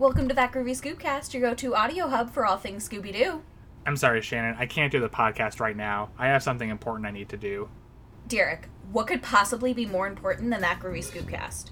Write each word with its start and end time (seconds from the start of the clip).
Welcome 0.00 0.28
to 0.28 0.34
That 0.34 0.52
Groovy 0.52 0.70
Scoopcast, 0.70 1.34
your 1.34 1.42
go-to 1.42 1.74
audio 1.74 2.08
hub 2.08 2.32
for 2.32 2.46
all 2.46 2.56
things 2.56 2.88
Scooby-Doo. 2.88 3.42
I'm 3.84 3.98
sorry, 3.98 4.22
Shannon. 4.22 4.56
I 4.58 4.64
can't 4.64 4.90
do 4.90 4.98
the 4.98 5.10
podcast 5.10 5.60
right 5.60 5.76
now. 5.76 6.08
I 6.16 6.28
have 6.28 6.42
something 6.42 6.70
important 6.70 7.06
I 7.06 7.10
need 7.10 7.28
to 7.28 7.36
do. 7.36 7.68
Derek, 8.26 8.70
what 8.92 9.06
could 9.06 9.22
possibly 9.22 9.74
be 9.74 9.84
more 9.84 10.06
important 10.06 10.48
than 10.48 10.62
That 10.62 10.80
Groovy 10.80 11.04
Scoopcast? 11.04 11.68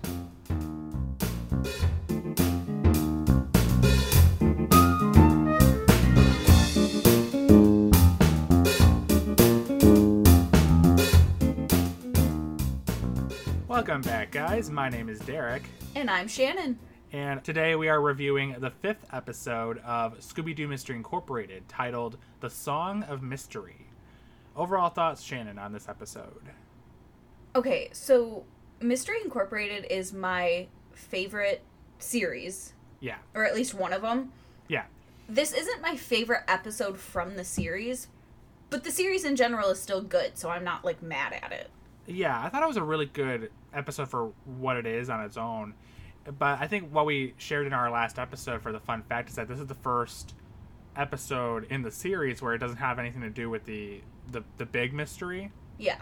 Welcome 13.67 14.03
back, 14.03 14.31
guys. 14.31 14.69
My 14.71 14.91
name 14.91 15.09
is 15.09 15.19
Derek, 15.21 15.63
And 15.97 16.11
I'm 16.11 16.29
Shannon. 16.29 16.79
And 17.13 17.43
today 17.43 17.75
we 17.75 17.89
are 17.89 18.01
reviewing 18.01 18.57
the 18.59 18.71
fifth 18.71 19.07
episode 19.13 19.79
of 19.79 20.19
Scooby 20.21 20.55
Doo 20.55 20.69
Mystery 20.69 20.97
Incorporated 20.97 21.69
titled 21.69 22.19
The 22.41 22.51
Song 22.51 23.03
of 23.05 23.23
Mystery. 23.23 23.87
Overall 24.57 24.91
thoughts, 24.91 25.23
Shannon, 25.23 25.59
on 25.59 25.73
this 25.73 25.89
episode? 25.89 26.43
Okay, 27.57 27.89
so 27.93 28.45
Mystery 28.81 29.17
Incorporated 29.25 29.87
is 29.91 30.13
my 30.13 30.67
favorite 30.93 31.63
series, 31.99 32.75
Yeah. 33.01 33.17
or 33.35 33.45
at 33.45 33.55
least 33.55 33.73
one 33.75 33.93
of 33.93 34.03
them. 34.03 34.33
Yeah. 34.69 34.85
This 35.29 35.53
isn't 35.53 35.81
my 35.81 35.97
favorite 35.97 36.43
episode 36.49 36.99
from 36.99 37.37
the 37.37 37.45
series, 37.45 38.09
but 38.71 38.85
the 38.85 38.91
series 38.91 39.25
in 39.25 39.37
general 39.37 39.71
is 39.71 39.81
still 39.81 40.03
good, 40.03 40.37
so 40.37 40.51
I'm 40.51 40.65
not 40.65 40.85
like 40.85 41.03
mad 41.03 41.33
at 41.43 41.53
it. 41.53 41.71
Yeah, 42.07 42.41
I 42.43 42.49
thought 42.49 42.63
it 42.63 42.69
was 42.69 42.77
a 42.77 42.83
really 42.83 43.07
good 43.07 43.51
episode 43.73 44.09
for 44.09 44.33
what 44.45 44.77
it 44.77 44.87
is 44.87 45.09
on 45.11 45.21
its 45.25 45.37
own. 45.37 45.75
But 46.39 46.61
I 46.61 46.67
think 46.67 46.93
what 46.93 47.07
we 47.07 47.35
shared 47.39 47.67
in 47.67 47.73
our 47.73 47.91
last 47.91 48.19
episode 48.19 48.63
for 48.63 48.73
the 48.73 48.81
fun 48.81 49.03
fact 49.03 49.31
is 49.31 49.37
that 49.37 49.49
this 49.49 49.59
is 49.59 49.67
the 49.67 49.75
first 49.75 50.35
episode 50.97 51.67
in 51.71 51.83
the 51.83 51.91
series 51.91 52.43
where 52.43 52.55
it 52.55 52.59
doesn't 52.59 52.79
have 52.79 52.99
anything 52.99 53.21
to 53.23 53.31
do 53.31 53.49
with 53.49 53.65
the 53.65 54.01
the, 54.31 54.43
the 54.59 54.67
big 54.67 54.93
mystery. 54.93 55.51
Yeah. 55.79 55.99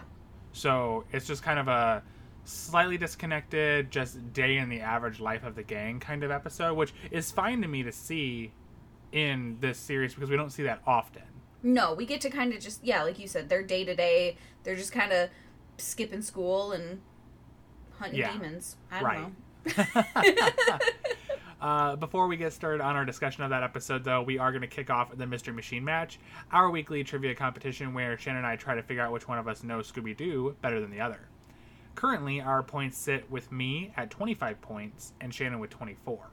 So 0.51 1.05
it's 1.11 1.25
just 1.25 1.43
kind 1.43 1.59
of 1.59 1.67
a 1.67 2.03
slightly 2.43 2.97
disconnected, 2.97 3.91
just 3.91 4.33
day 4.33 4.57
in 4.57 4.69
the 4.69 4.81
average 4.81 5.19
life 5.19 5.43
of 5.43 5.55
the 5.55 5.63
gang 5.63 5.99
kind 5.99 6.23
of 6.23 6.31
episode, 6.31 6.73
which 6.75 6.93
is 7.11 7.31
fine 7.31 7.61
to 7.61 7.67
me 7.67 7.83
to 7.83 7.91
see 7.91 8.51
in 9.11 9.57
this 9.61 9.77
series 9.77 10.13
because 10.13 10.29
we 10.29 10.35
don't 10.35 10.49
see 10.51 10.63
that 10.63 10.81
often. 10.85 11.23
No, 11.63 11.93
we 11.93 12.05
get 12.05 12.21
to 12.21 12.29
kind 12.29 12.53
of 12.53 12.59
just 12.59 12.83
yeah, 12.83 13.03
like 13.03 13.19
you 13.19 13.27
said, 13.27 13.49
they're 13.49 13.63
day 13.63 13.85
to 13.85 13.95
day. 13.95 14.37
They're 14.63 14.75
just 14.75 14.91
kind 14.91 15.11
of 15.13 15.29
skipping 15.77 16.21
school 16.21 16.71
and 16.71 17.01
hunting 17.99 18.19
Yeah, 18.19 18.31
demons. 18.33 18.77
I 18.91 18.99
don't 18.99 19.05
right. 19.05 19.19
know. 19.21 19.31
Uh, 21.59 21.95
before 21.95 22.27
we 22.27 22.37
get 22.37 22.53
started 22.53 22.81
on 22.81 22.95
our 22.95 23.03
discussion 23.03 23.43
of 23.43 23.49
that 23.49 23.63
episode, 23.63 24.03
though, 24.03 24.21
we 24.21 24.37
are 24.37 24.51
going 24.51 24.61
to 24.61 24.67
kick 24.67 24.91
off 24.91 25.17
the 25.17 25.25
Mystery 25.25 25.55
Machine 25.55 25.83
match, 25.83 26.19
our 26.51 26.69
weekly 26.69 27.03
trivia 27.03 27.33
competition 27.33 27.95
where 27.95 28.15
Shannon 28.15 28.37
and 28.43 28.47
I 28.47 28.55
try 28.55 28.75
to 28.75 28.83
figure 28.83 29.01
out 29.01 29.11
which 29.11 29.27
one 29.27 29.39
of 29.39 29.47
us 29.47 29.63
knows 29.63 29.91
Scooby 29.91 30.15
Doo 30.15 30.55
better 30.61 30.79
than 30.79 30.91
the 30.91 31.01
other. 31.01 31.21
Currently, 31.95 32.41
our 32.41 32.61
points 32.61 32.95
sit 32.99 33.29
with 33.31 33.51
me 33.51 33.91
at 33.97 34.11
25 34.11 34.61
points 34.61 35.13
and 35.19 35.33
Shannon 35.33 35.57
with 35.59 35.71
24. 35.71 36.29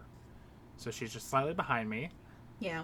So 0.77 0.91
she's 0.91 1.11
just 1.13 1.31
slightly 1.31 1.55
behind 1.55 1.89
me. 1.89 2.11
Yeah, 2.61 2.83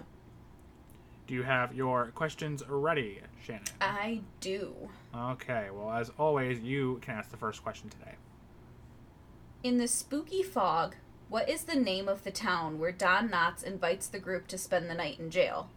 Do 1.27 1.35
you 1.35 1.43
have 1.43 1.75
your 1.75 2.07
questions 2.15 2.63
ready, 2.67 3.21
Shannon? 3.43 3.63
I 3.79 4.21
do. 4.39 4.73
Okay, 5.15 5.67
well, 5.71 5.91
as 5.91 6.09
always, 6.17 6.59
you 6.59 6.97
can 7.03 7.13
ask 7.15 7.29
the 7.29 7.37
first 7.37 7.61
question 7.61 7.87
today. 7.89 8.15
In 9.63 9.77
the 9.77 9.87
spooky 9.87 10.41
fog, 10.41 10.95
what 11.29 11.47
is 11.47 11.65
the 11.65 11.75
name 11.75 12.07
of 12.07 12.23
the 12.23 12.31
town 12.31 12.79
where 12.79 12.91
Don 12.91 13.29
Knotts 13.29 13.63
invites 13.63 14.07
the 14.07 14.19
group 14.19 14.47
to 14.47 14.57
spend 14.57 14.89
the 14.89 14.95
night 14.95 15.19
in 15.19 15.29
jail? 15.29 15.69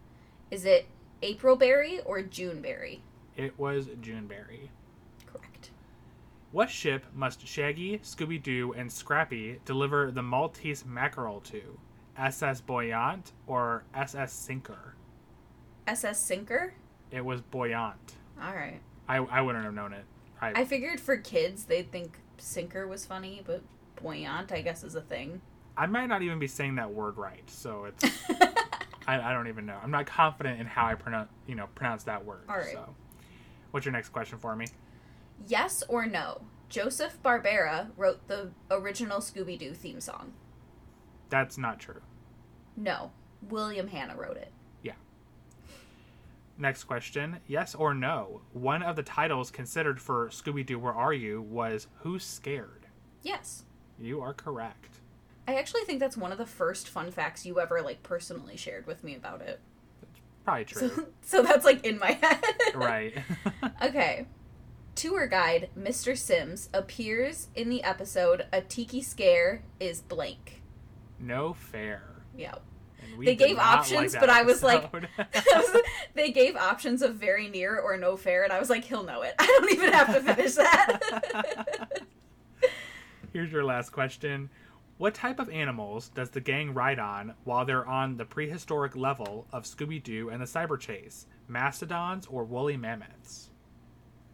Is 0.49 0.65
it 0.65 0.87
Aprilberry 1.21 2.01
or 2.03 2.23
Juneberry? 2.23 3.01
It 3.37 3.59
was 3.59 3.85
Juneberry. 4.01 4.69
Correct. 5.27 5.69
What 6.51 6.71
ship 6.71 7.05
must 7.13 7.45
Shaggy, 7.45 7.99
Scooby 7.99 8.41
Doo, 8.41 8.73
and 8.73 8.91
Scrappy 8.91 9.59
deliver 9.65 10.09
the 10.09 10.23
Maltese 10.23 10.83
mackerel 10.83 11.41
to? 11.41 11.77
SS 12.17 12.61
Buoyant 12.61 13.33
or 13.45 13.83
SS 13.93 14.33
Sinker? 14.33 14.95
SS 15.85 16.19
Sinker? 16.19 16.73
It 17.11 17.23
was 17.23 17.41
Buoyant. 17.41 18.15
All 18.41 18.55
right. 18.55 18.81
I, 19.07 19.17
I 19.17 19.41
wouldn't 19.41 19.63
have 19.63 19.75
known 19.75 19.93
it. 19.93 20.05
I, 20.41 20.61
I 20.61 20.65
figured 20.65 20.99
for 20.99 21.17
kids 21.17 21.65
they'd 21.65 21.91
think 21.91 22.17
Sinker 22.37 22.87
was 22.87 23.05
funny, 23.05 23.43
but 23.45 23.61
buoyant, 24.05 24.51
I 24.51 24.61
guess, 24.61 24.83
is 24.83 24.95
a 24.95 25.01
thing. 25.01 25.41
I 25.77 25.87
might 25.87 26.05
not 26.05 26.21
even 26.21 26.39
be 26.39 26.47
saying 26.47 26.75
that 26.75 26.93
word 26.93 27.17
right, 27.17 27.49
so 27.49 27.85
it's 27.85 28.03
I, 29.07 29.19
I 29.19 29.33
don't 29.33 29.47
even 29.47 29.65
know. 29.65 29.77
I'm 29.81 29.91
not 29.91 30.05
confident 30.05 30.59
in 30.59 30.67
how 30.67 30.85
I 30.85 30.95
pronounce 30.95 31.29
you 31.47 31.55
know 31.55 31.67
pronounce 31.75 32.03
that 32.03 32.23
word. 32.23 32.43
All 32.47 32.57
right. 32.57 32.71
So, 32.71 32.95
what's 33.71 33.85
your 33.85 33.93
next 33.93 34.09
question 34.09 34.37
for 34.37 34.55
me? 34.55 34.67
yes 35.47 35.83
or 35.89 36.05
no? 36.05 36.41
Joseph 36.69 37.21
Barbera 37.23 37.89
wrote 37.97 38.27
the 38.27 38.51
original 38.71 39.19
Scooby 39.19 39.59
Doo 39.59 39.73
theme 39.73 39.99
song. 39.99 40.33
That's 41.29 41.57
not 41.57 41.79
true. 41.79 42.01
No. 42.77 43.11
William 43.49 43.87
Hanna 43.87 44.15
wrote 44.15 44.37
it. 44.37 44.51
Yeah. 44.81 44.93
Next 46.57 46.85
question. 46.85 47.37
Yes 47.47 47.75
or 47.75 47.93
no? 47.93 48.41
One 48.53 48.81
of 48.81 48.95
the 48.95 49.03
titles 49.03 49.51
considered 49.51 50.01
for 50.01 50.29
Scooby 50.29 50.65
Doo 50.65 50.79
Where 50.79 50.93
Are 50.93 51.13
You 51.13 51.41
was 51.41 51.87
Who's 51.99 52.23
Scared? 52.23 52.87
Yes. 53.21 53.65
You 53.99 54.21
are 54.21 54.33
correct. 54.33 54.99
I 55.47 55.55
actually 55.55 55.83
think 55.83 55.99
that's 55.99 56.17
one 56.17 56.31
of 56.31 56.37
the 56.37 56.45
first 56.45 56.89
fun 56.89 57.11
facts 57.11 57.45
you 57.45 57.59
ever 57.59 57.81
like 57.81 58.03
personally 58.03 58.57
shared 58.57 58.87
with 58.87 59.03
me 59.03 59.15
about 59.15 59.41
it. 59.41 59.59
That's 60.01 60.19
probably 60.43 60.65
true. 60.65 60.89
So, 60.89 61.05
so 61.21 61.43
that's 61.43 61.65
like 61.65 61.85
in 61.85 61.99
my 61.99 62.11
head. 62.13 62.43
right. 62.75 63.13
Okay. 63.83 64.25
Tour 64.95 65.27
guide 65.27 65.69
Mr. 65.77 66.17
Sims 66.17 66.69
appears 66.73 67.49
in 67.53 67.69
the 67.69 67.83
episode 67.83 68.45
A 68.53 68.61
Tiki 68.61 69.01
Scare 69.01 69.61
is 69.79 70.01
blank. 70.01 70.61
no 71.19 71.53
fair. 71.53 72.01
Yeah. 72.37 72.55
They 73.23 73.35
gave 73.35 73.57
options, 73.59 74.13
that 74.13 74.19
but 74.19 74.29
I 74.29 74.41
was 74.43 74.63
like- 74.63 74.91
they 76.15 76.31
gave 76.31 76.55
options 76.55 77.01
of 77.01 77.15
very 77.15 77.47
near 77.49 77.77
or 77.77 77.97
no 77.97 78.17
fair, 78.17 78.43
and 78.43 78.51
I 78.51 78.59
was 78.59 78.69
like, 78.69 78.83
he'll 78.85 79.03
know 79.03 79.21
it. 79.21 79.35
I 79.37 79.45
don't 79.45 79.71
even 79.71 79.93
have 79.93 80.13
to 80.15 80.21
finish 80.33 80.55
that. 80.55 82.01
Here's 83.35 83.51
your 83.51 83.65
last 83.65 83.89
question. 83.89 84.49
What 84.97 85.13
type 85.13 85.41
of 85.41 85.49
animals 85.49 86.07
does 86.07 86.29
the 86.29 86.39
gang 86.39 86.73
ride 86.73 86.99
on 86.99 87.33
while 87.43 87.65
they're 87.65 87.85
on 87.85 88.15
the 88.15 88.23
prehistoric 88.23 88.95
level 88.95 89.45
of 89.51 89.65
Scooby 89.65 90.01
Doo 90.01 90.29
and 90.29 90.41
the 90.41 90.45
Cyber 90.45 90.79
Chase? 90.79 91.27
Mastodons 91.49 92.27
or 92.27 92.45
woolly 92.45 92.77
mammoths? 92.77 93.49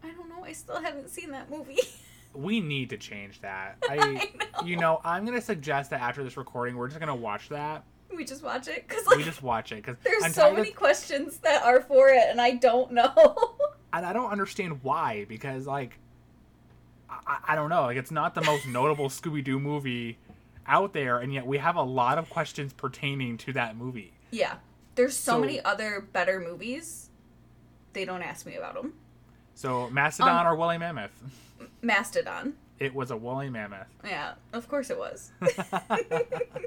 I 0.04 0.12
don't 0.12 0.28
know. 0.28 0.44
I 0.44 0.52
still 0.52 0.80
haven't 0.80 1.10
seen 1.10 1.32
that 1.32 1.50
movie. 1.50 1.80
We 2.34 2.60
need 2.60 2.90
to 2.90 2.96
change 2.96 3.42
that. 3.42 3.76
I, 3.90 3.96
I 3.98 4.08
know. 4.08 4.66
you 4.66 4.76
know, 4.76 5.02
I'm 5.04 5.26
gonna 5.26 5.42
suggest 5.42 5.90
that 5.90 6.00
after 6.00 6.24
this 6.24 6.38
recording, 6.38 6.76
we're 6.76 6.88
just 6.88 6.98
gonna 6.98 7.14
watch 7.14 7.50
that. 7.50 7.84
we 8.16 8.24
just 8.24 8.42
watch 8.42 8.68
it 8.68 8.88
because 8.88 9.04
like 9.04 9.18
we 9.18 9.22
just 9.24 9.42
watch 9.42 9.70
it 9.70 9.84
because 9.84 9.96
there's 10.02 10.34
so 10.34 10.50
many 10.54 10.70
of, 10.70 10.74
questions 10.76 11.36
that 11.38 11.62
are 11.62 11.82
for 11.82 12.08
it, 12.08 12.24
and 12.30 12.40
I 12.40 12.52
don't 12.52 12.92
know. 12.92 13.56
and 13.92 14.06
I 14.06 14.14
don't 14.14 14.30
understand 14.30 14.82
why 14.82 15.26
because 15.28 15.66
like 15.66 15.98
I, 17.26 17.38
I 17.48 17.54
don't 17.54 17.70
know 17.70 17.82
like 17.82 17.96
it's 17.96 18.10
not 18.10 18.34
the 18.34 18.42
most 18.42 18.66
notable 18.66 19.08
Scooby 19.08 19.42
Doo 19.44 19.58
movie 19.58 20.18
out 20.66 20.92
there, 20.92 21.18
and 21.18 21.32
yet 21.34 21.46
we 21.46 21.58
have 21.58 21.76
a 21.76 21.82
lot 21.82 22.18
of 22.18 22.30
questions 22.30 22.72
pertaining 22.72 23.36
to 23.38 23.52
that 23.54 23.76
movie. 23.76 24.12
yeah, 24.30 24.54
there's 24.94 25.16
so, 25.16 25.32
So- 25.32 25.40
many 25.40 25.60
other 25.64 26.00
better 26.12 26.38
movies. 26.40 27.10
They 27.92 28.04
don't 28.04 28.22
ask 28.22 28.46
me 28.46 28.54
about 28.56 28.74
them. 28.74 28.94
So 29.54 29.90
Mastodon 29.90 30.46
Um, 30.46 30.52
or 30.52 30.56
woolly 30.56 30.78
mammoth? 30.78 31.10
Mastodon. 31.82 32.54
It 32.78 32.94
was 32.94 33.10
a 33.10 33.16
woolly 33.16 33.50
mammoth. 33.50 33.86
Yeah, 34.04 34.32
of 34.52 34.66
course 34.68 34.88
it 34.90 34.98
was. 34.98 35.30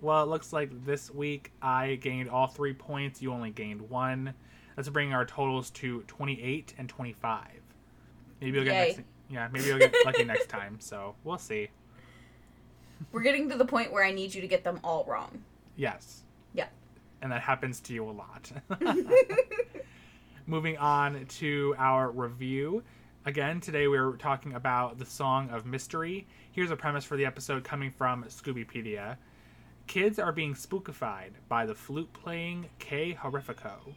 Well, 0.00 0.22
it 0.22 0.26
looks 0.26 0.52
like 0.52 0.84
this 0.84 1.10
week 1.10 1.52
I 1.62 1.94
gained 1.94 2.28
all 2.28 2.46
three 2.46 2.74
points. 2.74 3.22
You 3.22 3.32
only 3.32 3.50
gained 3.50 3.88
one. 3.88 4.34
Let's 4.76 4.88
bring 4.90 5.14
our 5.14 5.24
totals 5.24 5.70
to 5.70 6.02
28 6.02 6.74
and 6.76 6.88
25. 6.88 7.46
Maybe 8.40 8.56
you'll 8.56 8.64
get 8.64 8.74
Yay. 8.74 8.86
next. 8.96 9.00
Yeah, 9.30 9.48
maybe 9.52 9.66
you'll 9.66 9.78
get 9.78 9.94
lucky 10.04 10.24
next 10.24 10.48
time. 10.48 10.78
So 10.80 11.14
we'll 11.24 11.38
see. 11.38 11.68
We're 13.12 13.22
getting 13.22 13.48
to 13.50 13.56
the 13.56 13.64
point 13.64 13.92
where 13.92 14.04
I 14.04 14.12
need 14.12 14.34
you 14.34 14.40
to 14.40 14.48
get 14.48 14.64
them 14.64 14.80
all 14.84 15.04
wrong. 15.06 15.42
Yes. 15.76 16.22
Yeah. 16.52 16.68
And 17.22 17.32
that 17.32 17.42
happens 17.42 17.80
to 17.80 17.94
you 17.94 18.08
a 18.08 18.12
lot. 18.12 18.52
Moving 20.46 20.76
on 20.76 21.24
to 21.26 21.74
our 21.78 22.10
review. 22.10 22.82
Again, 23.26 23.60
today 23.60 23.88
we're 23.88 24.16
talking 24.16 24.52
about 24.52 24.98
the 24.98 25.06
Song 25.06 25.48
of 25.50 25.64
Mystery. 25.64 26.26
Here's 26.52 26.70
a 26.70 26.76
premise 26.76 27.04
for 27.04 27.16
the 27.16 27.24
episode 27.24 27.64
coming 27.64 27.90
from 27.90 28.24
Scoobypedia. 28.24 29.16
Kids 29.86 30.18
are 30.18 30.32
being 30.32 30.54
spookified 30.54 31.30
by 31.48 31.64
the 31.64 31.74
flute 31.74 32.12
playing 32.12 32.68
K 32.78 33.14
Horrifico. 33.14 33.94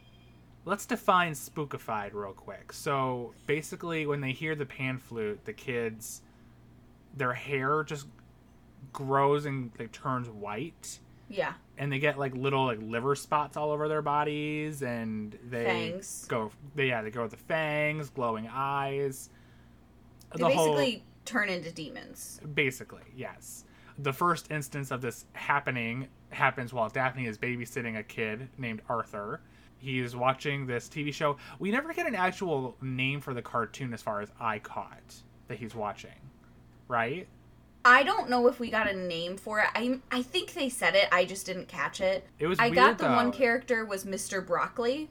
Let's 0.68 0.84
define 0.84 1.32
spookified 1.32 2.12
real 2.12 2.34
quick. 2.34 2.74
So 2.74 3.32
basically, 3.46 4.04
when 4.06 4.20
they 4.20 4.32
hear 4.32 4.54
the 4.54 4.66
pan 4.66 4.98
flute, 4.98 5.46
the 5.46 5.54
kids, 5.54 6.20
their 7.16 7.32
hair 7.32 7.82
just 7.84 8.06
grows 8.92 9.46
and 9.46 9.70
like 9.78 9.92
turns 9.92 10.28
white, 10.28 10.98
Yeah. 11.30 11.54
and 11.78 11.90
they 11.90 11.98
get 11.98 12.18
like 12.18 12.34
little 12.34 12.66
like 12.66 12.80
liver 12.82 13.14
spots 13.14 13.56
all 13.56 13.70
over 13.70 13.88
their 13.88 14.02
bodies, 14.02 14.82
and 14.82 15.38
they 15.48 15.64
Fangs. 15.64 16.26
go. 16.28 16.50
They 16.74 16.88
yeah, 16.88 17.00
they 17.00 17.10
go 17.10 17.22
with 17.22 17.30
the 17.30 17.38
fangs, 17.38 18.10
glowing 18.10 18.46
eyes. 18.52 19.30
They 20.36 20.42
basically 20.42 21.02
turn 21.24 21.48
into 21.48 21.72
demons. 21.72 22.42
Basically, 22.52 23.04
yes. 23.16 23.64
The 23.98 24.12
first 24.12 24.50
instance 24.50 24.90
of 24.90 25.00
this 25.00 25.24
happening 25.32 26.08
happens 26.28 26.74
while 26.74 26.90
Daphne 26.90 27.24
is 27.24 27.38
babysitting 27.38 27.96
a 27.98 28.02
kid 28.02 28.50
named 28.58 28.82
Arthur. 28.86 29.40
He's 29.78 30.16
watching 30.16 30.66
this 30.66 30.88
TV 30.88 31.12
show. 31.14 31.36
We 31.58 31.70
never 31.70 31.92
get 31.92 32.06
an 32.06 32.14
actual 32.14 32.76
name 32.82 33.20
for 33.20 33.32
the 33.32 33.42
cartoon 33.42 33.94
as 33.94 34.02
far 34.02 34.20
as 34.20 34.30
I 34.40 34.58
caught 34.58 35.14
that 35.46 35.58
he's 35.58 35.74
watching, 35.74 36.10
right? 36.88 37.26
I 37.84 38.02
don't 38.02 38.28
know 38.28 38.48
if 38.48 38.58
we 38.60 38.70
got 38.70 38.90
a 38.90 38.94
name 38.94 39.36
for 39.36 39.60
it. 39.60 39.68
I 39.74 40.00
I 40.10 40.22
think 40.22 40.52
they 40.52 40.68
said 40.68 40.94
it. 40.94 41.08
I 41.12 41.24
just 41.24 41.46
didn't 41.46 41.68
catch 41.68 42.00
it. 42.00 42.26
It 42.38 42.46
was 42.46 42.58
I 42.58 42.64
weird, 42.64 42.74
got 42.74 42.98
the 42.98 43.06
one 43.06 43.32
character 43.32 43.84
was 43.84 44.04
Mr. 44.04 44.44
Broccoli. 44.44 45.08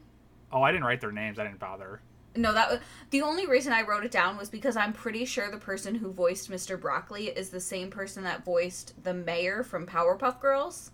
Oh, 0.51 0.61
I 0.61 0.71
didn't 0.71 0.85
write 0.85 1.01
their 1.01 1.11
names. 1.11 1.39
I 1.39 1.43
didn't 1.43 1.59
bother. 1.59 2.01
No, 2.35 2.53
that 2.53 2.69
was 2.69 2.79
the 3.09 3.21
only 3.21 3.47
reason 3.47 3.73
I 3.73 3.81
wrote 3.81 4.05
it 4.05 4.11
down 4.11 4.37
was 4.37 4.49
because 4.49 4.77
I'm 4.77 4.93
pretty 4.93 5.25
sure 5.25 5.49
the 5.49 5.57
person 5.57 5.95
who 5.95 6.11
voiced 6.11 6.51
Mr. 6.51 6.79
Broccoli 6.79 7.27
is 7.29 7.49
the 7.49 7.59
same 7.59 7.89
person 7.89 8.23
that 8.25 8.45
voiced 8.45 9.01
the 9.03 9.13
mayor 9.13 9.63
from 9.63 9.87
Powerpuff 9.87 10.39
Girls. 10.39 10.91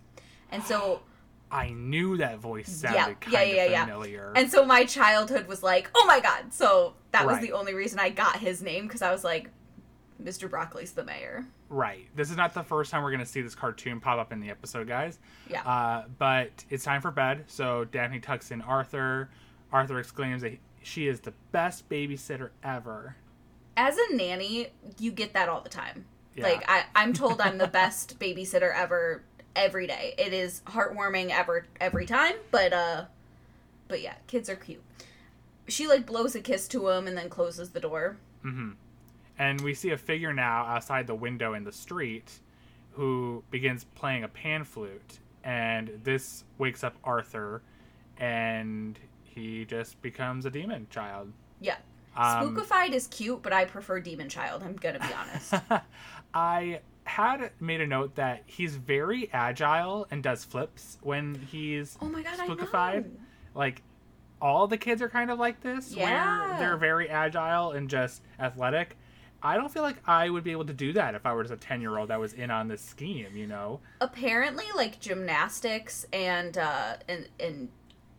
And 0.50 0.62
so 0.62 1.02
I 1.54 1.70
knew 1.70 2.16
that 2.18 2.38
voice 2.38 2.68
sounded 2.68 2.96
Yeah, 2.98 3.14
kind 3.14 3.32
yeah, 3.32 3.40
of 3.40 3.48
yeah, 3.56 3.64
yeah. 3.66 3.84
familiar. 3.86 4.32
and 4.34 4.50
so 4.50 4.64
my 4.66 4.84
childhood 4.84 5.46
was 5.46 5.62
like, 5.62 5.90
"Oh 5.94 6.04
my 6.06 6.20
god." 6.20 6.52
So 6.52 6.94
that 7.12 7.26
was 7.26 7.38
the 7.40 7.52
only 7.52 7.74
reason 7.74 7.98
I 7.98 8.10
got 8.10 8.38
his 8.40 8.60
name 8.62 8.88
cuz 8.88 9.02
I 9.02 9.10
was 9.12 9.22
like 9.24 9.50
Mr. 10.22 10.48
Broccoli's 10.48 10.92
the 10.92 11.04
mayor. 11.04 11.44
Right. 11.68 12.06
This 12.14 12.30
is 12.30 12.36
not 12.36 12.54
the 12.54 12.62
first 12.62 12.90
time 12.90 13.02
we're 13.02 13.10
going 13.10 13.18
to 13.24 13.26
see 13.26 13.42
this 13.42 13.54
cartoon 13.56 13.98
pop 14.00 14.18
up 14.18 14.32
in 14.32 14.38
the 14.40 14.48
episode, 14.48 14.86
guys. 14.86 15.18
Yeah. 15.50 15.62
Uh, 15.62 16.04
but 16.18 16.64
it's 16.70 16.84
time 16.84 17.00
for 17.00 17.10
bed, 17.10 17.44
so 17.48 17.84
Daphne 17.84 18.20
tucks 18.20 18.52
in 18.52 18.62
Arthur. 18.62 19.28
Arthur 19.72 19.98
exclaims 19.98 20.42
that 20.42 20.56
she 20.82 21.08
is 21.08 21.20
the 21.20 21.32
best 21.50 21.88
babysitter 21.88 22.50
ever. 22.62 23.16
As 23.76 23.96
a 23.98 24.14
nanny, 24.14 24.68
you 25.00 25.10
get 25.10 25.32
that 25.34 25.48
all 25.48 25.62
the 25.62 25.68
time. 25.68 26.04
Yeah. 26.36 26.44
Like 26.44 26.64
I, 26.70 26.84
I'm 26.94 27.12
told 27.12 27.40
I'm 27.40 27.58
the 27.58 27.66
best 27.82 28.18
babysitter 28.20 28.72
ever 28.72 29.24
every 29.56 29.86
day. 29.86 30.14
It 30.18 30.32
is 30.32 30.62
heartwarming 30.66 31.30
ever 31.30 31.66
every 31.80 32.06
time, 32.06 32.34
but 32.50 32.72
uh 32.72 33.04
but 33.88 34.00
yeah, 34.00 34.14
kids 34.26 34.48
are 34.48 34.56
cute. 34.56 34.82
She 35.68 35.86
like 35.86 36.06
blows 36.06 36.34
a 36.34 36.40
kiss 36.40 36.68
to 36.68 36.88
him 36.88 37.06
and 37.06 37.16
then 37.16 37.28
closes 37.28 37.70
the 37.70 37.80
door. 37.80 38.16
hmm 38.42 38.70
And 39.38 39.60
we 39.60 39.74
see 39.74 39.90
a 39.90 39.98
figure 39.98 40.32
now 40.32 40.64
outside 40.64 41.06
the 41.06 41.14
window 41.14 41.54
in 41.54 41.64
the 41.64 41.72
street 41.72 42.40
who 42.92 43.42
begins 43.50 43.84
playing 43.94 44.24
a 44.24 44.28
pan 44.28 44.64
flute. 44.64 45.18
And 45.42 46.00
this 46.04 46.44
wakes 46.56 46.82
up 46.82 46.96
Arthur, 47.04 47.60
and 48.16 48.98
he 49.24 49.66
just 49.66 50.00
becomes 50.00 50.46
a 50.46 50.50
demon 50.50 50.86
child. 50.88 51.32
Yeah. 51.60 51.76
Um, 52.16 52.54
Spookified 52.54 52.92
is 52.92 53.08
cute, 53.08 53.42
but 53.42 53.52
I 53.52 53.64
prefer 53.64 54.00
Demon 54.00 54.28
Child, 54.28 54.62
I'm 54.62 54.76
gonna 54.76 55.00
be 55.00 55.12
honest. 55.12 55.54
I 56.34 56.80
had 57.04 57.50
made 57.60 57.80
a 57.80 57.86
note 57.86 58.14
that 58.16 58.42
he's 58.46 58.76
very 58.76 59.30
agile 59.32 60.06
and 60.10 60.22
does 60.22 60.44
flips 60.44 60.98
when 61.02 61.34
he's 61.50 61.96
oh 62.00 62.08
my 62.08 62.22
god, 62.22 62.38
spookified. 62.38 63.10
Like 63.54 63.82
all 64.40 64.66
the 64.66 64.76
kids 64.78 65.00
are 65.02 65.08
kind 65.08 65.30
of 65.30 65.38
like 65.38 65.60
this, 65.60 65.92
Yeah. 65.92 66.48
where 66.50 66.58
they're 66.58 66.76
very 66.76 67.08
agile 67.08 67.72
and 67.72 67.88
just 67.88 68.22
athletic. 68.40 68.96
I 69.42 69.56
don't 69.56 69.70
feel 69.70 69.82
like 69.82 69.96
I 70.08 70.30
would 70.30 70.42
be 70.42 70.52
able 70.52 70.64
to 70.64 70.72
do 70.72 70.94
that 70.94 71.14
if 71.14 71.26
I 71.26 71.34
was 71.34 71.50
a 71.50 71.56
ten 71.56 71.80
year 71.82 71.98
old 71.98 72.08
that 72.08 72.18
was 72.18 72.32
in 72.32 72.50
on 72.50 72.68
this 72.68 72.80
scheme. 72.80 73.36
You 73.36 73.46
know, 73.46 73.80
Apparently 74.00 74.64
like 74.74 74.98
gymnastics 75.00 76.06
and 76.12 76.56
uh 76.56 76.96
and 77.08 77.28
and 77.38 77.68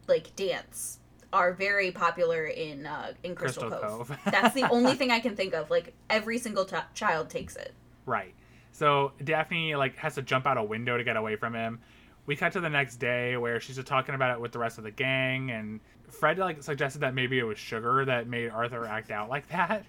like 0.08 0.36
dance 0.36 1.00
are 1.34 1.52
very 1.54 1.92
popular 1.92 2.46
in 2.46 2.86
uh 2.86 3.14
in 3.24 3.34
Crystal, 3.36 3.70
Crystal 3.70 3.90
Cove. 3.90 4.08
Cove. 4.10 4.20
That's 4.32 4.54
the 4.54 4.70
only 4.70 4.94
thing 5.00 5.10
I 5.12 5.20
can 5.20 5.36
think 5.36 5.54
of. 5.56 5.72
Like 5.72 5.94
every 6.10 6.38
single 6.38 6.66
t- 6.66 6.78
child 6.94 7.30
takes 7.32 7.56
it. 7.56 7.74
right? 8.06 8.34
So 8.76 9.14
Daphne 9.24 9.74
like 9.78 9.96
has 9.96 10.16
to 10.16 10.22
jump 10.22 10.46
out 10.46 10.58
a 10.58 10.64
window 10.64 10.98
to 10.98 11.04
get 11.06 11.16
away 11.16 11.38
from 11.38 11.54
him. 11.54 11.80
We 12.26 12.36
cut 12.36 12.52
to 12.54 12.60
the 12.60 12.70
next 12.70 12.98
day 12.98 13.38
where 13.38 13.62
she's 13.62 13.78
just 13.78 13.88
talking 13.88 14.16
about 14.16 14.36
it 14.36 14.42
with 14.42 14.52
the 14.52 14.60
rest 14.60 14.78
of 14.78 14.84
the 14.84 14.92
gang, 14.92 15.50
and 15.52 15.80
Fred 16.10 16.38
like 16.40 16.62
suggested 16.62 17.00
that 17.00 17.14
maybe 17.14 17.40
it 17.40 17.44
was 17.44 17.58
sugar 17.58 18.04
that 18.04 18.28
made 18.28 18.50
Arthur 18.50 18.86
act 18.86 19.12
out 19.12 19.30
like 19.30 19.48
that. 19.48 19.86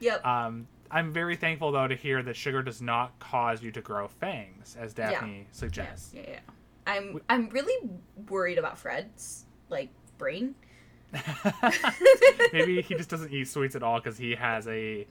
Yep. 0.00 0.26
Um, 0.26 0.66
I'm 0.90 1.12
very 1.12 1.36
thankful 1.36 1.70
though 1.70 1.86
to 1.86 1.94
hear 1.94 2.24
that 2.24 2.34
sugar 2.34 2.60
does 2.60 2.82
not 2.82 3.16
cause 3.20 3.62
you 3.62 3.70
to 3.70 3.80
grow 3.80 4.08
fangs, 4.08 4.76
as 4.80 4.94
Daphne 4.94 5.46
suggests. 5.52 6.12
Yeah, 6.12 6.22
yeah. 6.26 6.40
I'm 6.88 7.20
I'm 7.28 7.48
really 7.50 7.88
worried 8.28 8.58
about 8.58 8.76
Fred's 8.76 9.44
like 9.68 9.90
brain. 10.18 10.56
Maybe 12.52 12.82
he 12.82 12.96
just 12.96 13.10
doesn't 13.10 13.32
eat 13.32 13.46
sweets 13.46 13.76
at 13.76 13.84
all 13.84 14.00
because 14.00 14.18
he 14.18 14.34
has 14.34 14.66
a 14.66 15.06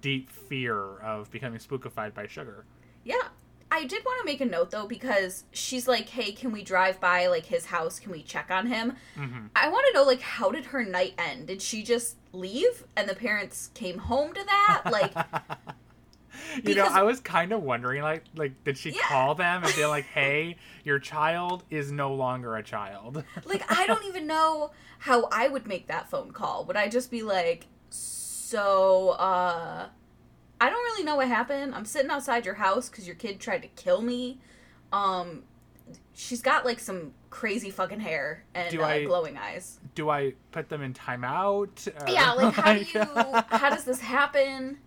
deep 0.00 0.30
fear 0.30 0.98
of 0.98 1.30
becoming 1.30 1.58
spookified 1.58 2.14
by 2.14 2.26
sugar. 2.26 2.64
Yeah. 3.04 3.28
I 3.70 3.84
did 3.84 4.02
want 4.02 4.18
to 4.20 4.24
make 4.24 4.40
a 4.40 4.46
note 4.46 4.70
though 4.70 4.86
because 4.86 5.44
she's 5.52 5.86
like, 5.86 6.08
"Hey, 6.08 6.32
can 6.32 6.52
we 6.52 6.62
drive 6.62 7.00
by 7.00 7.26
like 7.26 7.44
his 7.46 7.66
house? 7.66 8.00
Can 8.00 8.12
we 8.12 8.22
check 8.22 8.50
on 8.50 8.66
him?" 8.66 8.94
hmm 9.14 9.46
I 9.54 9.68
want 9.68 9.84
to 9.88 9.92
know 9.92 10.04
like 10.04 10.22
how 10.22 10.50
did 10.50 10.66
her 10.66 10.82
night 10.84 11.12
end? 11.18 11.48
Did 11.48 11.60
she 11.60 11.82
just 11.82 12.16
leave 12.32 12.84
and 12.96 13.08
the 13.08 13.14
parents 13.14 13.70
came 13.74 13.98
home 13.98 14.32
to 14.32 14.42
that? 14.44 14.84
Like 14.90 15.14
you 16.64 16.74
know, 16.74 16.86
I 16.86 17.02
was 17.02 17.20
kind 17.20 17.52
of 17.52 17.62
wondering, 17.62 18.02
like, 18.02 18.24
like 18.34 18.64
did 18.64 18.78
she 18.78 18.90
Yeah. 18.90 19.02
call 19.08 19.34
them 19.34 19.62
and 19.64 19.74
be 19.74 19.84
like, 19.84 20.04
"Hey, 20.14 20.56
your 20.84 20.98
child 20.98 21.64
is 21.70 21.92
no 21.92 22.14
longer 22.14 22.56
a 22.56 22.62
child"? 22.62 23.22
like 23.44 23.70
I 23.70 23.86
don't 23.86 24.04
even 24.06 24.26
know 24.26 24.70
how 25.00 25.28
I 25.30 25.48
would 25.48 25.66
make 25.66 25.88
that 25.88 26.08
phone 26.08 26.30
call. 26.32 26.64
Would 26.64 26.76
I 26.76 26.88
just 26.88 27.10
be 27.10 27.22
like, 27.22 27.66
"So, 28.50 29.10
uh 29.10 29.88
I 30.60 30.70
don't 30.70 30.82
really 30.90 31.04
know 31.04 31.16
what 31.16 31.28
happened. 31.28 31.74
I'm 31.74 31.84
sitting 31.84 32.10
outside 32.10 32.44
your 32.46 32.54
house 32.56 32.88
cuz 32.88 33.06
your 33.06 33.16
kid 33.16 33.40
tried 33.40 33.62
to 33.62 33.68
kill 33.68 34.00
me." 34.02 34.40
Um 34.92 35.44
she's 36.14 36.42
got 36.42 36.64
like 36.64 36.78
some 36.80 37.12
crazy 37.30 37.70
fucking 37.70 38.00
hair 38.00 38.44
and 38.54 38.78
uh, 38.78 38.82
I- 38.82 39.04
glowing 39.04 39.36
eyes. 39.36 39.78
Do 39.94 40.10
I 40.10 40.34
put 40.52 40.68
them 40.68 40.82
in 40.82 40.92
timeout? 40.94 41.88
Or- 42.02 42.10
Yeah, 42.10 42.32
like 42.32 42.54
how 42.54 42.72
do 42.74 42.80
you 42.94 43.04
how 43.60 43.70
does 43.70 43.84
this 43.84 44.00
happen? 44.00 44.78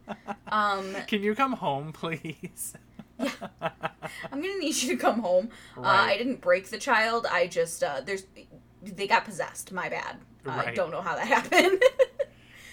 Um 0.47 0.95
Can 1.07 1.21
you 1.23 1.35
come 1.35 1.53
home, 1.53 1.93
please? 1.93 2.73
yeah, 3.19 3.29
I'm 4.31 4.41
gonna 4.41 4.57
need 4.57 4.75
you 4.81 4.89
to 4.95 4.97
come 4.97 5.19
home. 5.21 5.49
Uh, 5.77 5.81
I 6.11 6.17
didn't 6.17 6.41
break 6.41 6.69
the 6.69 6.79
child. 6.79 7.27
I 7.29 7.45
just 7.47 7.83
uh, 7.83 8.01
there's 8.03 8.23
they 8.81 9.05
got 9.07 9.25
possessed. 9.25 9.71
My 9.71 9.89
bad. 9.89 10.17
I 10.45 10.57
Right. 10.65 10.75
don't 10.75 10.89
know 10.89 11.01
how 11.01 11.15
that 11.15 11.27
happened. 11.27 11.79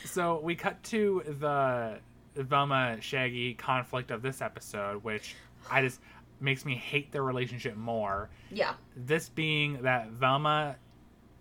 So 0.08 0.40
we 0.42 0.54
cut 0.54 0.82
to 0.84 1.22
the 1.38 1.98
Velma 2.34 2.98
Shaggy 3.00 3.54
conflict 3.54 4.10
of 4.10 4.22
this 4.22 4.40
episode, 4.40 5.04
which 5.04 5.34
I 5.70 5.82
just 5.82 6.00
makes 6.40 6.64
me 6.64 6.74
hate 6.74 7.12
their 7.12 7.22
relationship 7.22 7.76
more. 7.76 8.30
yeah, 8.50 8.74
This 8.96 9.28
being 9.28 9.82
that 9.82 10.10
Velma 10.10 10.76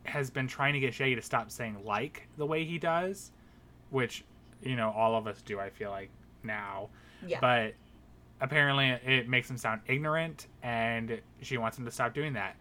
has 0.04 0.30
been 0.30 0.48
trying 0.48 0.74
to 0.74 0.80
get 0.80 0.94
Shaggy 0.94 1.16
to 1.16 1.22
stop 1.22 1.52
saying 1.52 1.78
like 1.84 2.28
the 2.38 2.46
way 2.46 2.66
he 2.66 2.78
does, 2.78 3.32
which 3.90 4.24
you 4.62 4.76
know 4.76 4.92
all 4.92 5.16
of 5.16 5.28
us 5.28 5.42
do. 5.42 5.60
I 5.60 5.70
feel 5.70 5.90
like 5.92 6.10
now, 6.44 6.90
yeah, 7.26 7.40
but 7.40 7.74
apparently 8.42 8.90
it 8.90 9.30
makes 9.30 9.50
him 9.50 9.58
sound 9.58 9.82
ignorant, 9.88 10.48
and 10.64 11.22
she 11.42 11.58
wants 11.58 11.78
him 11.78 11.86
to 11.86 11.92
stop 11.92 12.14
doing 12.14 12.34
that. 12.34 12.56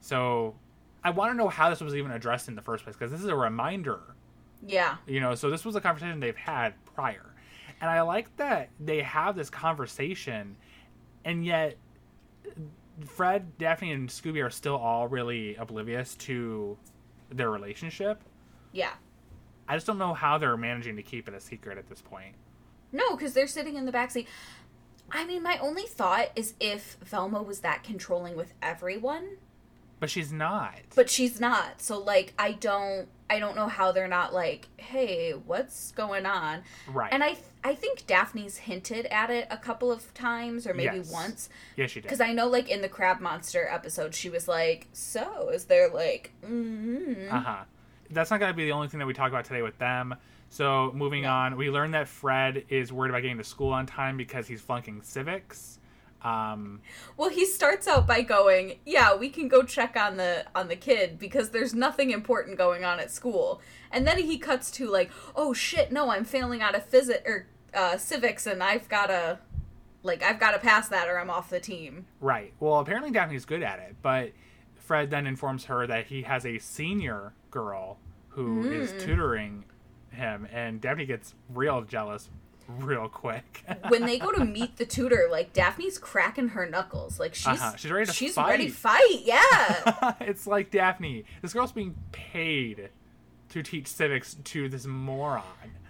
So 0.00 0.54
I 1.02 1.10
want 1.10 1.32
to 1.32 1.36
know 1.36 1.48
how 1.48 1.70
this 1.70 1.80
was 1.80 1.94
even 1.94 2.10
addressed 2.10 2.48
in 2.48 2.56
the 2.56 2.62
first 2.62 2.84
place 2.84 2.96
because 2.96 3.10
this 3.10 3.20
is 3.20 3.28
a 3.28 3.36
reminder 3.36 4.00
yeah, 4.64 4.96
you 5.06 5.20
know 5.20 5.34
so 5.34 5.50
this 5.50 5.64
was 5.64 5.76
a 5.76 5.80
conversation 5.80 6.20
they've 6.20 6.36
had 6.36 6.74
prior 6.94 7.34
and 7.80 7.90
i 7.90 8.00
like 8.00 8.34
that 8.36 8.70
they 8.80 9.02
have 9.02 9.36
this 9.36 9.50
conversation 9.50 10.56
and 11.24 11.44
yet 11.44 11.76
fred 13.04 13.58
daphne 13.58 13.92
and 13.92 14.08
scooby 14.08 14.44
are 14.44 14.50
still 14.50 14.76
all 14.76 15.08
really 15.08 15.54
oblivious 15.56 16.14
to 16.14 16.76
their 17.30 17.50
relationship 17.50 18.22
yeah. 18.72 18.92
i 19.68 19.74
just 19.76 19.86
don't 19.86 19.98
know 19.98 20.14
how 20.14 20.38
they're 20.38 20.56
managing 20.56 20.96
to 20.96 21.02
keep 21.02 21.28
it 21.28 21.34
a 21.34 21.40
secret 21.40 21.76
at 21.76 21.88
this 21.88 22.00
point 22.00 22.34
No, 22.92 23.16
because 23.16 23.34
they're 23.34 23.46
sitting 23.46 23.76
in 23.76 23.84
the 23.84 23.92
backseat. 23.92 24.26
I 25.10 25.24
mean, 25.24 25.42
my 25.42 25.58
only 25.58 25.84
thought 25.84 26.28
is 26.34 26.54
if 26.60 26.96
Velma 27.02 27.42
was 27.42 27.60
that 27.60 27.82
controlling 27.84 28.36
with 28.36 28.54
everyone, 28.62 29.36
but 30.00 30.10
she's 30.10 30.32
not 30.32 30.74
but 30.94 31.08
she's 31.10 31.40
not. 31.40 31.80
So 31.80 31.98
like, 31.98 32.32
I 32.38 32.52
don't, 32.52 33.08
I 33.28 33.38
don't 33.38 33.56
know 33.56 33.68
how 33.68 33.92
they're 33.92 34.06
not 34.08 34.32
like, 34.32 34.68
hey, 34.76 35.32
what's 35.32 35.92
going 35.92 36.26
on? 36.26 36.62
right 36.86 37.12
And 37.12 37.22
I, 37.24 37.36
I 37.64 37.74
think 37.74 38.06
Daphne's 38.06 38.56
hinted 38.58 39.06
at 39.06 39.30
it 39.30 39.46
a 39.50 39.56
couple 39.56 39.90
of 39.90 40.14
times, 40.14 40.66
or 40.66 40.72
maybe 40.74 40.96
Yes. 40.98 41.10
once. 41.12 41.48
yeah 41.76 41.86
she 41.86 42.00
did 42.00 42.04
Because 42.04 42.20
I 42.20 42.32
know, 42.32 42.46
like, 42.46 42.68
in 42.68 42.80
the 42.82 42.88
Crab 42.88 43.20
Monster 43.20 43.66
episode, 43.70 44.14
she 44.14 44.30
was 44.30 44.46
like, 44.46 44.86
So, 44.92 45.48
is 45.52 45.64
there, 45.64 45.88
like, 45.90 46.30
mm 46.46 47.30
Uh-huh. 47.32 47.64
That's 48.10 48.30
not 48.30 48.38
going 48.38 48.52
to 48.52 48.56
be 48.56 48.64
the 48.66 48.72
only 48.72 48.86
thing 48.88 48.98
that 49.00 49.06
we 49.06 49.14
talk 49.14 49.30
about 49.30 49.44
today 49.44 49.62
with 49.62 49.76
them. 49.78 50.14
So, 50.48 50.92
moving 50.94 51.24
Yeah. 51.24 51.34
on, 51.34 51.56
we 51.56 51.70
learned 51.70 51.94
that 51.94 52.06
Fred 52.06 52.64
is 52.68 52.92
worried 52.92 53.10
about 53.10 53.22
getting 53.22 53.38
to 53.38 53.44
school 53.44 53.72
on 53.72 53.84
time 53.86 54.16
because 54.16 54.46
he's 54.46 54.60
flunking 54.60 55.02
civics. 55.02 55.80
Um, 56.26 56.80
Well, 57.16 57.30
he 57.30 57.46
starts 57.46 57.86
out 57.86 58.06
by 58.06 58.22
going, 58.22 58.78
"Yeah, 58.84 59.14
we 59.14 59.28
can 59.30 59.48
go 59.48 59.62
check 59.62 59.96
on 59.96 60.16
the 60.16 60.44
on 60.54 60.68
the 60.68 60.76
kid 60.76 61.18
because 61.18 61.50
there's 61.50 61.74
nothing 61.74 62.10
important 62.10 62.58
going 62.58 62.84
on 62.84 62.98
at 62.98 63.10
school." 63.10 63.60
And 63.92 64.06
then 64.06 64.18
he 64.18 64.36
cuts 64.38 64.70
to 64.72 64.88
like, 64.90 65.10
"Oh 65.34 65.52
shit, 65.52 65.92
no, 65.92 66.10
I'm 66.10 66.24
failing 66.24 66.62
out 66.62 66.74
of 66.74 66.84
physics 66.84 67.22
or 67.26 67.46
uh, 67.74 67.96
civics, 67.98 68.46
and 68.46 68.62
I've 68.62 68.88
gotta, 68.88 69.38
like, 70.02 70.22
I've 70.22 70.40
gotta 70.40 70.58
pass 70.58 70.88
that 70.88 71.08
or 71.08 71.18
I'm 71.18 71.30
off 71.30 71.50
the 71.50 71.60
team." 71.60 72.06
right. 72.20 72.52
Well, 72.58 72.80
apparently 72.80 73.10
Daphne's 73.10 73.44
good 73.44 73.62
at 73.62 73.78
it, 73.78 73.96
but 74.02 74.32
Fred 74.74 75.10
then 75.10 75.26
informs 75.26 75.66
her 75.66 75.86
that 75.86 76.06
he 76.06 76.22
has 76.22 76.44
a 76.46 76.58
senior 76.58 77.34
girl 77.50 77.98
who 78.30 78.64
is 78.70 78.92
Mm. 78.92 79.00
tutoring 79.00 79.64
him, 80.10 80.46
and 80.52 80.80
Daphne 80.80 81.06
gets 81.06 81.34
real 81.48 81.82
jealous 81.82 82.30
real 82.68 83.08
quick. 83.08 83.64
When 83.88 84.04
they 84.06 84.18
go 84.18 84.32
to 84.32 84.44
meet 84.44 84.76
the 84.76 84.86
tutor, 84.86 85.28
like 85.30 85.52
Daphne's 85.52 85.98
cracking 85.98 86.48
her 86.48 86.66
knuckles, 86.68 87.18
like 87.20 87.34
she's 87.34 87.46
Uh-huh, 87.60 87.76
she's 87.76 87.90
ready 87.90 88.06
to 88.06 88.12
she's 88.12 88.34
fight. 88.34 88.50
ready 88.50 88.66
to 88.68 88.72
fight. 88.74 89.20
Yeah. 89.22 90.14
it's 90.20 90.46
like 90.46 90.70
Daphne. 90.70 91.24
This 91.42 91.52
girl's 91.52 91.72
being 91.72 91.94
paid 92.12 92.90
to 93.50 93.62
teach 93.62 93.86
civics 93.86 94.34
to 94.44 94.68
this 94.68 94.86
moron. 94.86 95.42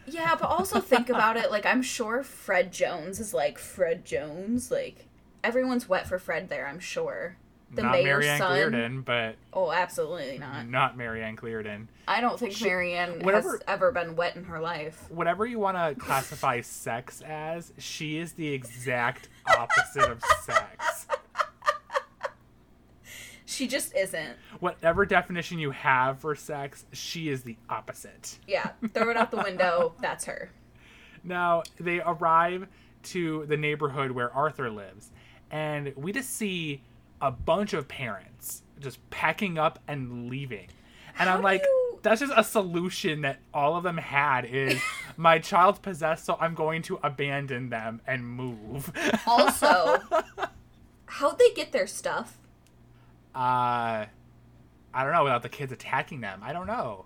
Yeah, 0.06 0.36
but 0.38 0.46
also 0.46 0.80
think 0.80 1.08
about 1.08 1.36
it. 1.36 1.50
Like, 1.50 1.66
I'm 1.66 1.82
sure 1.82 2.22
Fred 2.22 2.72
Jones 2.72 3.18
is 3.18 3.34
like 3.34 3.58
Fred 3.58 4.04
Jones. 4.04 4.70
Like, 4.70 5.06
everyone's 5.42 5.88
wet 5.88 6.06
for 6.06 6.18
Fred 6.18 6.48
there. 6.48 6.66
I'm 6.68 6.78
sure. 6.78 7.36
The 7.72 7.82
not 7.82 7.92
mayor's 7.92 8.24
Marianne 8.24 8.38
son. 8.38 8.50
Clearden, 8.52 9.00
but 9.02 9.36
Oh, 9.52 9.72
absolutely 9.72 10.38
not. 10.38 10.68
not 10.68 10.96
Marianne 10.96 11.34
Clearden. 11.36 11.88
I 12.06 12.20
don't 12.20 12.38
think 12.38 12.60
Marianne 12.62 13.20
whatever- 13.24 13.52
has 13.52 13.60
ever 13.66 13.90
been 13.90 14.14
wet 14.14 14.36
in 14.36 14.44
her 14.44 14.60
life. 14.60 15.10
Whatever 15.10 15.44
you 15.46 15.58
want 15.58 15.76
to 15.76 16.00
classify 16.00 16.60
sex 16.62 17.22
as, 17.22 17.72
she 17.78 18.18
is 18.18 18.34
the 18.34 18.48
exact 18.48 19.28
opposite 19.48 20.10
of 20.10 20.22
sex. 20.42 21.06
She 23.48 23.68
just 23.68 23.94
isn't. 23.94 24.36
Whatever 24.60 25.06
definition 25.06 25.58
you 25.58 25.70
have 25.70 26.18
for 26.18 26.34
sex, 26.34 26.84
she 26.92 27.28
is 27.28 27.42
the 27.42 27.56
opposite. 27.70 28.38
Yeah, 28.46 28.70
throw 28.92 29.08
it 29.10 29.16
out 29.16 29.30
the 29.30 29.36
window. 29.38 29.94
That's 30.00 30.24
her. 30.24 30.50
Now, 31.22 31.62
they 31.78 32.00
arrive 32.00 32.66
to 33.04 33.46
the 33.46 33.56
neighborhood 33.56 34.10
where 34.10 34.32
Arthur 34.32 34.68
lives, 34.70 35.10
and 35.50 35.92
we 35.96 36.12
just 36.12 36.30
see 36.36 36.82
a 37.26 37.30
bunch 37.32 37.72
of 37.72 37.88
parents 37.88 38.62
just 38.80 38.98
packing 39.10 39.58
up 39.58 39.78
and 39.88 40.28
leaving. 40.28 40.68
And 41.18 41.28
How 41.28 41.36
I'm 41.36 41.42
like, 41.42 41.62
you- 41.62 41.98
that's 42.02 42.20
just 42.20 42.32
a 42.36 42.44
solution 42.44 43.22
that 43.22 43.38
all 43.52 43.74
of 43.76 43.82
them 43.82 43.96
had 43.96 44.44
is 44.44 44.80
my 45.16 45.38
child's 45.40 45.78
possessed, 45.80 46.24
so 46.24 46.36
I'm 46.40 46.54
going 46.54 46.82
to 46.82 47.00
abandon 47.02 47.70
them 47.70 48.00
and 48.06 48.24
move. 48.24 48.92
Also, 49.26 49.98
how'd 51.06 51.38
they 51.38 51.50
get 51.54 51.72
their 51.72 51.86
stuff? 51.86 52.38
uh, 53.34 54.06
I 54.94 55.04
don't 55.04 55.12
know, 55.12 55.24
without 55.24 55.42
the 55.42 55.48
kids 55.48 55.72
attacking 55.72 56.20
them. 56.20 56.40
I 56.42 56.52
don't 56.52 56.66
know. 56.66 57.04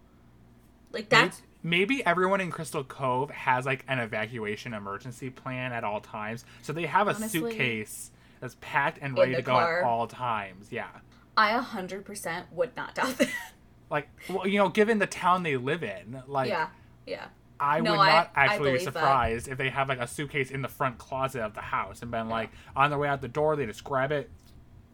Like, 0.92 1.10
Maybe, 1.10 1.30
maybe 1.62 2.06
everyone 2.06 2.40
in 2.40 2.50
Crystal 2.50 2.84
Cove 2.84 3.30
has 3.30 3.66
like 3.66 3.84
an 3.88 3.98
evacuation 3.98 4.74
emergency 4.74 5.30
plan 5.30 5.72
at 5.72 5.82
all 5.82 6.00
times. 6.00 6.44
So 6.62 6.72
they 6.72 6.86
have 6.86 7.08
a 7.08 7.14
Honestly, 7.14 7.40
suitcase 7.40 8.10
that's 8.40 8.56
packed 8.60 8.98
and 9.00 9.16
ready 9.16 9.34
to 9.34 9.42
go 9.42 9.52
car. 9.52 9.80
at 9.80 9.84
all 9.84 10.06
times. 10.06 10.68
Yeah. 10.70 10.88
I 11.36 11.52
100% 11.58 12.44
would 12.52 12.76
not 12.76 12.94
doubt 12.94 13.18
that. 13.18 13.28
Like, 13.90 14.08
well, 14.28 14.46
you 14.46 14.56
know, 14.58 14.68
given 14.68 15.00
the 15.00 15.06
town 15.08 15.42
they 15.42 15.56
live 15.56 15.82
in, 15.82 16.22
like, 16.28 16.48
yeah, 16.48 16.68
yeah. 17.08 17.24
I 17.58 17.80
No, 17.80 17.90
would 17.90 17.96
not 17.96 18.30
I 18.36 18.44
actually 18.44 18.58
be 18.58 18.64
believe 18.78 18.84
that. 18.84 18.92
surprised 18.94 19.48
if 19.48 19.58
they 19.58 19.68
have 19.68 19.88
like 19.88 19.98
a 19.98 20.06
suitcase 20.06 20.52
in 20.52 20.62
the 20.62 20.68
front 20.68 20.96
closet 20.98 21.42
of 21.42 21.54
the 21.54 21.60
house 21.60 22.00
and 22.00 22.08
been 22.08 22.28
like, 22.28 22.50
on 22.76 22.90
their 22.90 23.00
way 23.00 23.08
out 23.08 23.20
the 23.20 23.26
door, 23.26 23.56
they 23.56 23.66
just 23.66 23.82
grab 23.82 24.12
it, 24.12 24.30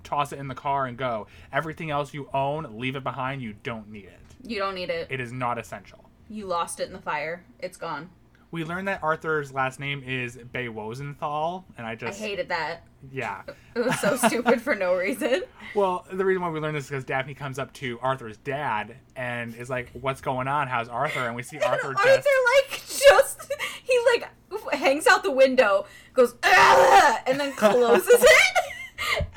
toss 0.03 0.33
it 0.33 0.39
in 0.39 0.49
the 0.49 0.55
car, 0.55 0.87
and 0.87 0.97
go. 0.97 1.27
Everything 1.53 1.91
else 1.91 2.15
you 2.15 2.31
own, 2.33 2.79
leave 2.79 2.97
it 2.97 3.05
behind. 3.05 3.43
You 3.43 3.55
don't 3.63 3.91
need 3.91 4.07
it. 4.07 4.19
You 4.43 4.59
don't 4.61 4.75
need 4.75 4.89
it. 4.89 5.09
It 5.11 5.21
is 5.21 5.31
not 5.31 5.59
essential. 5.59 6.09
You 6.31 6.47
lost 6.47 6.81
it 6.81 6.87
in 6.87 6.95
the 6.95 6.99
fire. 6.99 7.45
It's 7.59 7.77
gone. 7.77 8.09
We 8.57 8.65
learned 8.65 8.89
that 8.89 9.03
Arthur's 9.03 9.53
last 9.53 9.79
name 9.79 10.03
is 10.03 10.39
Bay 10.51 10.69
Wozenthal, 10.69 11.65
and 11.77 11.87
I 11.87 11.91
I 11.91 11.95
just 11.95 12.19
hated 12.19 12.49
that. 12.49 12.85
yeah. 13.13 13.43
It 13.75 13.85
was 13.85 14.01
so 14.01 14.17
stupid 14.17 14.63
for 14.63 14.75
no 14.75 14.95
reason. 14.97 15.43
Well, 15.75 16.07
the 16.11 16.25
reason 16.25 16.41
why 16.43 16.49
we 16.49 16.59
learned 16.59 16.75
this 16.75 16.85
is 16.85 16.91
because 16.91 17.05
Daphne 17.05 17.35
comes 17.35 17.59
up 17.59 17.71
to 17.75 17.99
Arthur's 18.01 18.39
dad 18.39 18.97
and 19.15 19.55
is 19.55 19.69
like, 19.69 19.91
"What's 19.93 20.23
going 20.23 20.49
on? 20.49 20.69
How's 20.69 20.89
Arthur?" 20.89 21.27
And 21.27 21.37
we 21.37 21.43
see 21.43 21.59
Arthur 21.61 21.89
and 21.89 21.99
just 21.99 22.09
Arthur 22.09 22.31
like 22.57 22.81
just 22.81 23.53
he 23.83 24.01
like 24.15 24.73
hangs 24.73 25.07
out 25.07 25.23
the 25.23 25.31
window, 25.31 25.85
goes 26.15 26.35
"Ugh," 26.43 27.19
and 27.27 27.39
then 27.39 27.53
closes 27.53 28.09
it. 28.09 28.57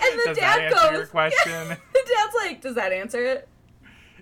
And 0.02 0.20
the 0.22 0.24
Does 0.28 0.38
that 0.38 0.56
dad 0.58 0.62
answer 0.74 0.88
goes. 0.88 0.98
your 0.98 1.08
question? 1.08 1.68
the 1.68 1.76
dad's 2.16 2.36
like, 2.38 2.62
"Does 2.62 2.76
that 2.76 2.94
answer 2.94 3.22
it?" 3.26 3.50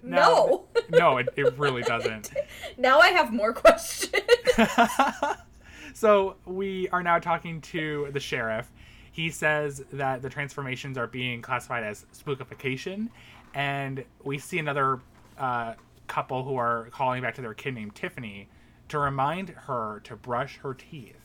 No. 0.04 0.66
no, 0.90 1.18
it, 1.18 1.30
it 1.36 1.58
really 1.58 1.82
doesn't. 1.82 2.32
now 2.78 3.00
I 3.00 3.10
have 3.10 3.34
more 3.34 3.54
questions. 3.54 4.24
so 5.94 6.36
we 6.46 6.90
are 6.90 7.04
now 7.04 7.20
talking 7.20 7.62
to 7.62 8.10
the 8.12 8.20
sheriff. 8.20 8.72
He 9.12 9.30
says 9.30 9.84
that 9.94 10.22
the 10.22 10.30
transformations 10.30 10.98
are 10.98 11.08
being 11.08 11.42
classified 11.42 11.84
as 11.84 12.06
spookification, 12.16 13.10
and 13.54 14.04
we 14.24 14.38
see 14.38 14.60
another 14.60 15.00
uh, 15.40 15.74
couple 16.08 16.44
who 16.44 16.56
are 16.56 16.90
calling 16.92 17.22
back 17.22 17.36
to 17.36 17.42
their 17.42 17.54
kid 17.54 17.74
named 17.74 17.96
Tiffany 17.96 18.48
to 18.90 19.00
remind 19.00 19.50
her 19.50 20.02
to 20.04 20.16
brush 20.16 20.58
her 20.58 20.74
teeth. 20.74 21.16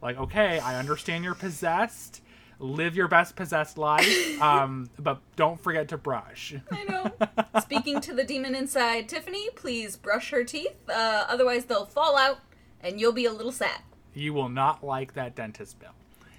Like, 0.00 0.16
okay, 0.16 0.60
I 0.60 0.78
understand 0.78 1.24
you're 1.24 1.34
possessed. 1.34 2.22
Live 2.60 2.96
your 2.96 3.06
best 3.06 3.36
possessed 3.36 3.78
life, 3.78 4.42
um, 4.42 4.90
but 4.98 5.20
don't 5.36 5.60
forget 5.60 5.88
to 5.88 5.96
brush. 5.96 6.54
I 6.72 6.84
know. 6.84 7.60
Speaking 7.62 8.00
to 8.00 8.12
the 8.12 8.24
demon 8.24 8.54
inside, 8.56 9.08
Tiffany, 9.08 9.48
please 9.54 9.96
brush 9.96 10.30
her 10.30 10.42
teeth. 10.42 10.74
Uh, 10.88 11.24
otherwise, 11.28 11.66
they'll 11.66 11.86
fall 11.86 12.16
out, 12.16 12.38
and 12.80 13.00
you'll 13.00 13.12
be 13.12 13.26
a 13.26 13.32
little 13.32 13.52
sad. 13.52 13.80
You 14.12 14.34
will 14.34 14.48
not 14.48 14.82
like 14.82 15.14
that 15.14 15.36
dentist 15.36 15.78
bill. 15.78 15.92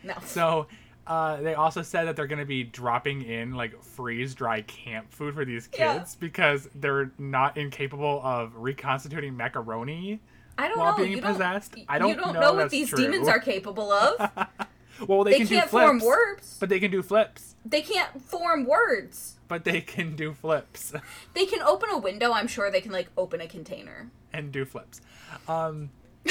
No. 0.03 0.13
So 0.25 0.67
uh, 1.07 1.38
they 1.38 1.55
also 1.55 1.81
said 1.81 2.05
that 2.05 2.15
they're 2.17 2.27
going 2.27 2.39
to 2.39 2.45
be 2.45 2.63
dropping 2.63 3.21
in 3.23 3.53
like 3.55 3.81
freeze 3.81 4.35
dry 4.35 4.61
camp 4.63 5.11
food 5.13 5.33
for 5.33 5.45
these 5.45 5.67
kids 5.67 5.79
Yeah. 5.79 6.05
because 6.19 6.67
they're 6.75 7.11
not 7.17 7.57
incapable 7.57 8.19
of 8.23 8.55
reconstituting 8.55 9.35
macaroni. 9.38 10.19
I 10.57 10.67
don't 10.67 10.77
while 10.77 10.91
know. 10.91 11.03
being 11.05 11.15
you 11.15 11.21
possessed? 11.21 11.71
Don't, 11.75 11.85
I 11.88 11.97
don't 11.99 12.09
you 12.09 12.15
don't 12.15 12.33
know 12.33 12.41
know, 12.41 12.53
what 12.55 12.69
these 12.69 12.89
true. 12.89 12.97
demons 12.99 13.29
are 13.29 13.39
capable 13.39 13.91
of. 13.91 14.29
Well, 15.08 15.24
they, 15.24 15.32
They 15.32 15.38
can 15.39 15.48
can't 15.48 15.65
do 15.65 15.70
flips, 15.70 15.86
form 15.86 16.00
words. 16.00 16.58
but 16.60 16.70
they 16.70 16.79
can 16.79 16.91
do 16.91 17.01
flips. 17.01 17.56
They 17.65 17.82
can't 17.82 18.22
form 18.22 18.65
words. 18.65 19.36
But 19.48 19.63
they 19.63 19.82
can 19.82 20.15
do 20.15 20.34
flips 20.34 20.94
They 21.34 21.46
can 21.46 21.62
open 21.63 21.89
a 21.89 21.98
window. 21.98 22.32
I'm 22.32 22.48
sure 22.48 22.70
they 22.70 22.82
can 22.82 22.91
like 22.91 23.10
open 23.18 23.41
a 23.41 23.48
container. 23.48 24.12
and 24.34 24.51
do 24.51 24.65
flips. 24.65 25.01
Um, 25.48 25.89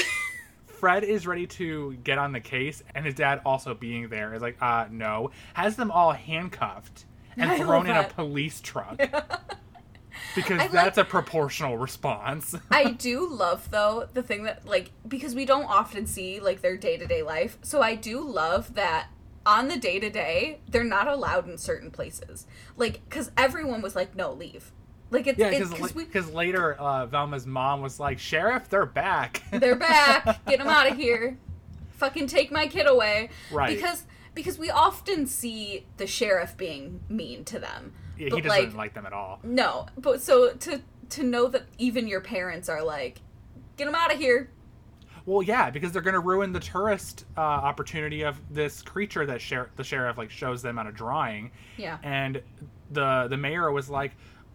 Fred 0.67 1.03
is 1.03 1.27
ready 1.27 1.45
to 1.47 1.93
get 2.03 2.17
on 2.17 2.31
the 2.31 2.39
case, 2.39 2.81
and 2.95 3.05
his 3.05 3.15
dad 3.15 3.41
also 3.45 3.73
being 3.73 4.07
there 4.09 4.33
is 4.33 4.41
like, 4.41 4.57
uh, 4.61 4.85
no, 4.89 5.31
has 5.53 5.75
them 5.75 5.91
all 5.91 6.11
handcuffed 6.13 7.05
and 7.35 7.51
I 7.51 7.57
thrown 7.57 7.87
in 7.87 7.95
a 7.95 8.03
police 8.05 8.61
truck. 8.61 8.99
because 10.35 10.59
I 10.59 10.63
like- 10.63 10.71
that's 10.71 10.97
a 10.97 11.05
proportional 11.05 11.77
response. 11.77 12.55
I 12.71 12.91
do 12.91 13.27
love 13.27 13.71
though 13.71 14.07
the 14.13 14.23
thing 14.23 14.43
that 14.43 14.65
like 14.65 14.91
because 15.07 15.35
we 15.35 15.45
don't 15.45 15.65
often 15.65 16.05
see 16.05 16.39
like 16.39 16.61
their 16.61 16.77
day 16.77 16.97
to 16.97 17.05
day 17.05 17.23
life. 17.23 17.57
So 17.61 17.81
I 17.81 17.95
do 17.95 18.21
love 18.21 18.75
that 18.75 19.07
on 19.45 19.67
the 19.67 19.77
day 19.77 19.99
to 19.99 20.09
day 20.09 20.59
they're 20.67 20.83
not 20.83 21.07
allowed 21.07 21.47
in 21.49 21.57
certain 21.57 21.91
places. 21.91 22.45
Like 22.77 23.01
because 23.07 23.31
everyone 23.37 23.81
was 23.81 23.95
like, 23.95 24.15
no, 24.15 24.31
leave. 24.31 24.71
Like 25.11 25.27
it's 25.27 25.39
yeah, 25.39 25.49
it's 25.49 25.69
because 25.71 25.91
because 25.93 26.31
later 26.31 26.75
uh, 26.75 27.07
Velma's 27.07 27.47
mom 27.47 27.81
was 27.81 27.99
like, 27.99 28.19
"Sheriff, 28.19 28.69
they're 28.69 28.85
back." 28.85 29.41
they're 29.51 29.75
back. 29.75 30.45
Get 30.45 30.59
them 30.59 30.67
out 30.67 30.89
of 30.89 30.97
here. 30.97 31.37
Fucking 31.93 32.27
take 32.27 32.51
my 32.51 32.67
kid 32.67 32.87
away. 32.87 33.29
Right. 33.51 33.75
Because 33.75 34.03
because 34.35 34.59
we 34.59 34.69
often 34.69 35.25
see 35.25 35.87
the 35.97 36.05
sheriff 36.05 36.55
being 36.55 36.99
mean 37.09 37.43
to 37.45 37.57
them. 37.59 37.93
Yeah, 38.19 38.35
he 38.35 38.41
doesn't 38.41 38.47
like, 38.65 38.73
like, 38.75 38.93
them 38.93 39.05
at 39.05 39.13
all. 39.13 39.39
No, 39.43 39.87
but 39.97 40.21
so 40.21 40.51
to 40.53 40.81
to 41.09 41.23
know 41.23 41.47
that 41.47 41.63
even 41.79 42.07
your 42.07 42.21
parents 42.21 42.69
are 42.69 42.83
like, 42.83 43.21
get 43.77 43.85
them 43.85 43.95
out 43.95 44.11
of 44.13 44.19
here. 44.19 44.51
Well, 45.25 45.41
yeah, 45.43 45.69
because 45.69 45.91
they're 45.91 46.01
going 46.01 46.13
to 46.15 46.19
ruin 46.19 46.53
the 46.53 46.59
tourist 46.59 47.25
uh, 47.37 47.41
opportunity 47.41 48.23
of 48.23 48.39
this 48.53 48.81
creature 48.81 49.25
that 49.27 49.41
sher- 49.41 49.69
the 49.75 49.83
sheriff 49.83 50.17
like 50.17 50.29
shows 50.29 50.61
them 50.61 50.77
on 50.79 50.87
a 50.87 50.91
drawing. 50.91 51.51
Yeah. 51.77 51.97
and 52.03 52.41
the 52.91 53.27
the 53.29 53.37
mayor 53.37 53.71
was 53.71 53.87
like 53.87 54.13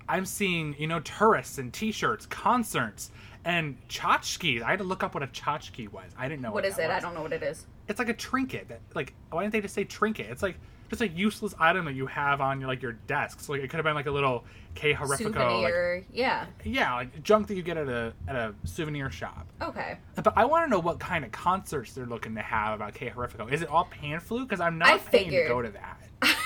i'm 0.08 0.26
seeing 0.26 0.74
you 0.76 0.88
know 0.88 0.98
tourists 1.00 1.58
and 1.58 1.72
t-shirts 1.72 2.26
concerts 2.26 3.12
and 3.44 3.76
tchotchkes 3.88 4.60
i 4.60 4.70
had 4.70 4.80
to 4.80 4.84
look 4.84 5.04
up 5.04 5.14
what 5.14 5.22
a 5.22 5.28
tchotchke 5.28 5.88
was 5.92 6.10
i 6.18 6.28
didn't 6.28 6.42
know 6.42 6.48
what, 6.48 6.64
what 6.64 6.64
is 6.64 6.76
it? 6.78 6.90
I 6.90 6.98
don't 6.98 7.14
know 7.14 7.22
what 7.22 7.32
it 7.32 7.44
is. 7.44 7.64
it's 7.86 8.00
like 8.00 8.08
a 8.08 8.14
trinket 8.14 8.66
that 8.68 8.80
like 8.96 9.14
why 9.30 9.42
didn't 9.42 9.52
they 9.52 9.60
just 9.60 9.72
say 9.74 9.84
trinket 9.84 10.26
it's 10.30 10.42
like 10.42 10.56
just 10.98 11.12
a 11.12 11.14
useless 11.14 11.54
item 11.58 11.84
that 11.86 11.94
you 11.94 12.06
have 12.06 12.40
on 12.40 12.60
your 12.60 12.68
like 12.68 12.82
your 12.82 12.92
desk. 12.92 13.40
So 13.40 13.52
like 13.52 13.62
it 13.62 13.68
could 13.68 13.76
have 13.76 13.84
been 13.84 13.94
like 13.94 14.06
a 14.06 14.10
little 14.10 14.44
K 14.74 14.92
Horrifico, 14.92 15.62
like, 15.62 16.06
yeah. 16.12 16.46
yeah, 16.64 16.94
like 16.94 17.22
junk 17.22 17.46
that 17.48 17.54
you 17.54 17.62
get 17.62 17.76
at 17.76 17.88
a 17.88 18.12
at 18.28 18.36
a 18.36 18.54
souvenir 18.64 19.10
shop. 19.10 19.46
Okay. 19.60 19.98
But 20.14 20.36
I 20.36 20.44
want 20.44 20.66
to 20.66 20.70
know 20.70 20.80
what 20.80 20.98
kind 20.98 21.24
of 21.24 21.32
concerts 21.32 21.92
they're 21.92 22.06
looking 22.06 22.34
to 22.34 22.42
have 22.42 22.74
about 22.74 22.94
K 22.94 23.08
Horrifico. 23.10 23.52
Is 23.52 23.62
it 23.62 23.68
all 23.68 23.84
pan 23.84 24.20
flute? 24.20 24.48
Because 24.48 24.60
I'm 24.60 24.78
not 24.78 24.88
I 24.88 24.98
paying 24.98 25.30
to 25.30 25.48
go 25.48 25.62
to 25.62 25.70
that. 25.70 26.00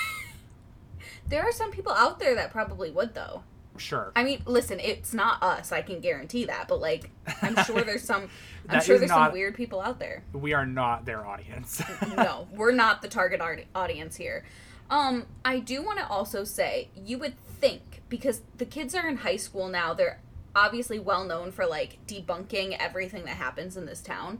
There 1.29 1.43
are 1.43 1.51
some 1.51 1.69
people 1.69 1.93
out 1.93 2.17
there 2.17 2.35
that 2.35 2.51
probably 2.51 2.89
would 2.89 3.13
though. 3.13 3.43
Sure. 3.79 4.11
I 4.15 4.23
mean, 4.23 4.41
listen, 4.45 4.79
it's 4.79 5.13
not 5.13 5.41
us. 5.41 5.71
I 5.71 5.81
can 5.81 5.99
guarantee 5.99 6.45
that. 6.45 6.67
But 6.67 6.79
like, 6.79 7.09
I'm 7.41 7.55
sure 7.65 7.81
there's 7.81 8.03
some. 8.03 8.29
I'm 8.67 8.81
sure 8.81 8.97
there's 8.97 9.09
not- 9.09 9.27
some 9.27 9.33
weird 9.33 9.55
people 9.55 9.81
out 9.81 9.99
there. 9.99 10.23
we 10.33 10.53
are 10.53 10.65
not 10.65 11.05
their 11.05 11.25
audience. 11.25 11.81
no, 12.17 12.47
we're 12.53 12.71
not 12.71 13.01
the 13.01 13.07
target 13.07 13.41
audience 13.73 14.15
here. 14.15 14.43
Um, 14.89 15.25
I 15.45 15.59
do 15.59 15.83
want 15.83 15.99
to 15.99 16.07
also 16.07 16.43
say 16.43 16.89
you 16.95 17.17
would 17.19 17.35
think 17.59 18.01
because 18.09 18.41
the 18.57 18.65
kids 18.65 18.95
are 18.95 19.07
in 19.07 19.17
high 19.17 19.35
school 19.37 19.67
now, 19.67 19.93
they're 19.93 20.19
obviously 20.55 20.99
well 20.99 21.23
known 21.23 21.51
for 21.51 21.65
like 21.65 21.99
debunking 22.07 22.75
everything 22.79 23.25
that 23.25 23.37
happens 23.37 23.77
in 23.77 23.85
this 23.85 24.01
town. 24.01 24.39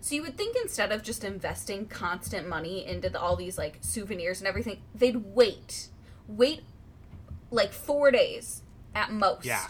So 0.00 0.14
you 0.14 0.22
would 0.22 0.36
think 0.36 0.56
instead 0.62 0.92
of 0.92 1.02
just 1.02 1.24
investing 1.24 1.86
constant 1.86 2.48
money 2.48 2.86
into 2.86 3.10
the, 3.10 3.20
all 3.20 3.34
these 3.34 3.58
like 3.58 3.78
souvenirs 3.80 4.38
and 4.40 4.46
everything, 4.46 4.80
they'd 4.94 5.16
wait, 5.34 5.88
wait 6.28 6.62
like 7.50 7.72
four 7.72 8.10
days 8.10 8.62
at 8.94 9.12
most. 9.12 9.44
Yeah. 9.44 9.66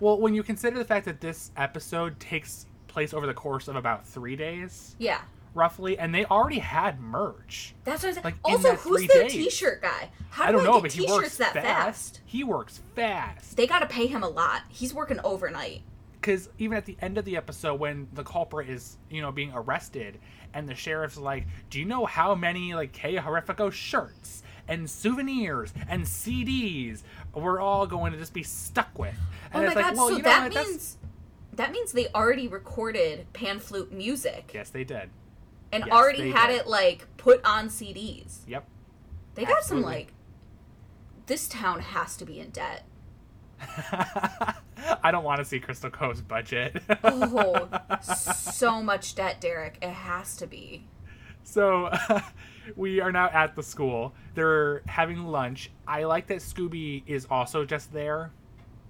Well, 0.00 0.18
when 0.20 0.34
you 0.34 0.42
consider 0.42 0.78
the 0.78 0.84
fact 0.84 1.04
that 1.06 1.20
this 1.20 1.50
episode 1.56 2.18
takes 2.18 2.66
place 2.88 3.14
over 3.14 3.26
the 3.26 3.34
course 3.34 3.68
of 3.68 3.76
about 3.76 4.06
three 4.06 4.36
days, 4.36 4.96
Yeah. 4.98 5.20
roughly, 5.54 5.98
and 5.98 6.14
they 6.14 6.24
already 6.26 6.58
had 6.58 7.00
merch. 7.00 7.74
That's 7.84 8.02
what 8.02 8.08
I'm 8.08 8.14
saying. 8.14 8.24
Like, 8.24 8.34
also, 8.44 8.74
who's 8.74 9.02
the 9.02 9.06
days. 9.14 9.32
t-shirt 9.32 9.80
guy? 9.82 10.10
How 10.30 10.44
I 10.44 10.46
do 10.48 10.52
don't 10.54 10.64
they 10.64 10.70
know, 10.70 10.74
get 10.76 10.82
but 10.82 10.92
he 10.92 11.06
works 11.06 11.36
that 11.38 11.52
fast. 11.52 11.66
fast? 11.66 12.20
He 12.24 12.42
works 12.44 12.80
fast. 12.96 13.56
They 13.56 13.66
got 13.66 13.78
to 13.80 13.86
pay 13.86 14.06
him 14.06 14.22
a 14.22 14.28
lot. 14.28 14.62
He's 14.68 14.92
working 14.92 15.20
overnight. 15.24 15.82
Because 16.20 16.48
even 16.58 16.76
at 16.78 16.84
the 16.84 16.96
end 17.00 17.18
of 17.18 17.24
the 17.24 17.36
episode, 17.36 17.80
when 17.80 18.08
the 18.12 18.22
culprit 18.24 18.68
is, 18.68 18.96
you 19.10 19.20
know, 19.20 19.32
being 19.32 19.52
arrested, 19.54 20.18
and 20.54 20.68
the 20.68 20.74
sheriff's 20.74 21.16
like, 21.16 21.46
"Do 21.70 21.78
you 21.80 21.84
know 21.84 22.04
how 22.06 22.34
many 22.34 22.74
like 22.74 22.92
K 22.92 23.16
Horrifico 23.16 23.72
shirts 23.72 24.42
and 24.68 24.88
souvenirs 24.88 25.72
and 25.88 26.04
CDs 26.04 27.02
we're 27.34 27.60
all 27.60 27.86
going 27.86 28.12
to 28.12 28.18
just 28.18 28.34
be 28.34 28.42
stuck 28.42 28.98
with?" 28.98 29.14
And 29.52 29.62
oh 29.62 29.66
my 29.66 29.66
it's 29.66 29.74
like, 29.76 29.84
god! 29.84 29.96
well, 29.96 30.08
so 30.08 30.16
you 30.16 30.22
know 30.22 30.28
that 30.28 30.42
what, 30.44 30.52
that's- 30.54 30.68
means 30.68 30.96
that 31.54 31.70
means 31.72 31.92
they 31.92 32.08
already 32.08 32.48
recorded 32.48 33.26
pan 33.34 33.58
flute 33.58 33.92
music 33.92 34.52
yes, 34.54 34.70
they 34.70 34.84
did. 34.84 35.10
and 35.70 35.84
yes, 35.86 35.94
already 35.94 36.30
had 36.30 36.46
did. 36.48 36.60
it 36.62 36.66
like 36.66 37.06
put 37.16 37.44
on 37.44 37.68
CDs. 37.68 38.38
Yep. 38.46 38.66
They 39.34 39.44
got 39.44 39.62
some 39.64 39.82
like. 39.82 40.12
This 41.26 41.46
town 41.48 41.80
has 41.80 42.16
to 42.16 42.24
be 42.24 42.40
in 42.40 42.50
debt. 42.50 42.84
I 45.02 45.10
don't 45.10 45.24
want 45.24 45.38
to 45.38 45.44
see 45.44 45.60
Crystal 45.60 45.88
Cove's 45.88 46.20
budget. 46.20 46.82
Oh, 47.04 47.68
so 48.02 48.82
much 48.82 49.14
debt, 49.14 49.40
Derek. 49.40 49.78
It 49.80 49.90
has 49.90 50.36
to 50.36 50.46
be. 50.46 50.84
So 51.44 51.90
we 52.76 53.00
are 53.00 53.12
now 53.12 53.28
at 53.32 53.54
the 53.56 53.62
school. 53.62 54.14
They're 54.34 54.82
having 54.86 55.24
lunch. 55.24 55.70
I 55.86 56.04
like 56.04 56.26
that 56.28 56.38
Scooby 56.38 57.02
is 57.06 57.26
also 57.30 57.64
just 57.64 57.92
there. 57.92 58.30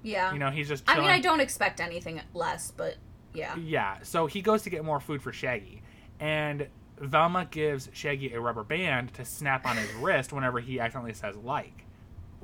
Yeah. 0.03 0.33
You 0.33 0.39
know, 0.39 0.51
he's 0.51 0.69
just 0.69 0.85
I 0.87 0.99
mean, 0.99 1.11
I 1.11 1.21
don't 1.21 1.41
expect 1.41 1.81
anything 1.81 2.21
less, 2.35 2.73
but 2.77 2.97
yeah. 3.35 3.57
Yeah, 3.57 3.99
so 4.03 4.27
he 4.27 4.43
goes 4.43 4.63
to 4.63 4.71
get 4.71 4.85
more 4.85 5.01
food 5.01 5.23
for 5.23 5.33
Shaggy. 5.33 5.83
And 6.21 6.69
Velma 6.99 7.47
gives 7.51 7.89
Shaggy 7.93 8.35
a 8.35 8.41
rubber 8.41 8.65
band 8.65 9.15
to 9.15 9.25
snap 9.25 9.67
on 9.67 9.77
his 9.77 9.93
wrist 10.01 10.33
whenever 10.33 10.61
he 10.61 10.81
accidentally 10.81 11.15
says 11.15 11.37
like. 11.37 11.85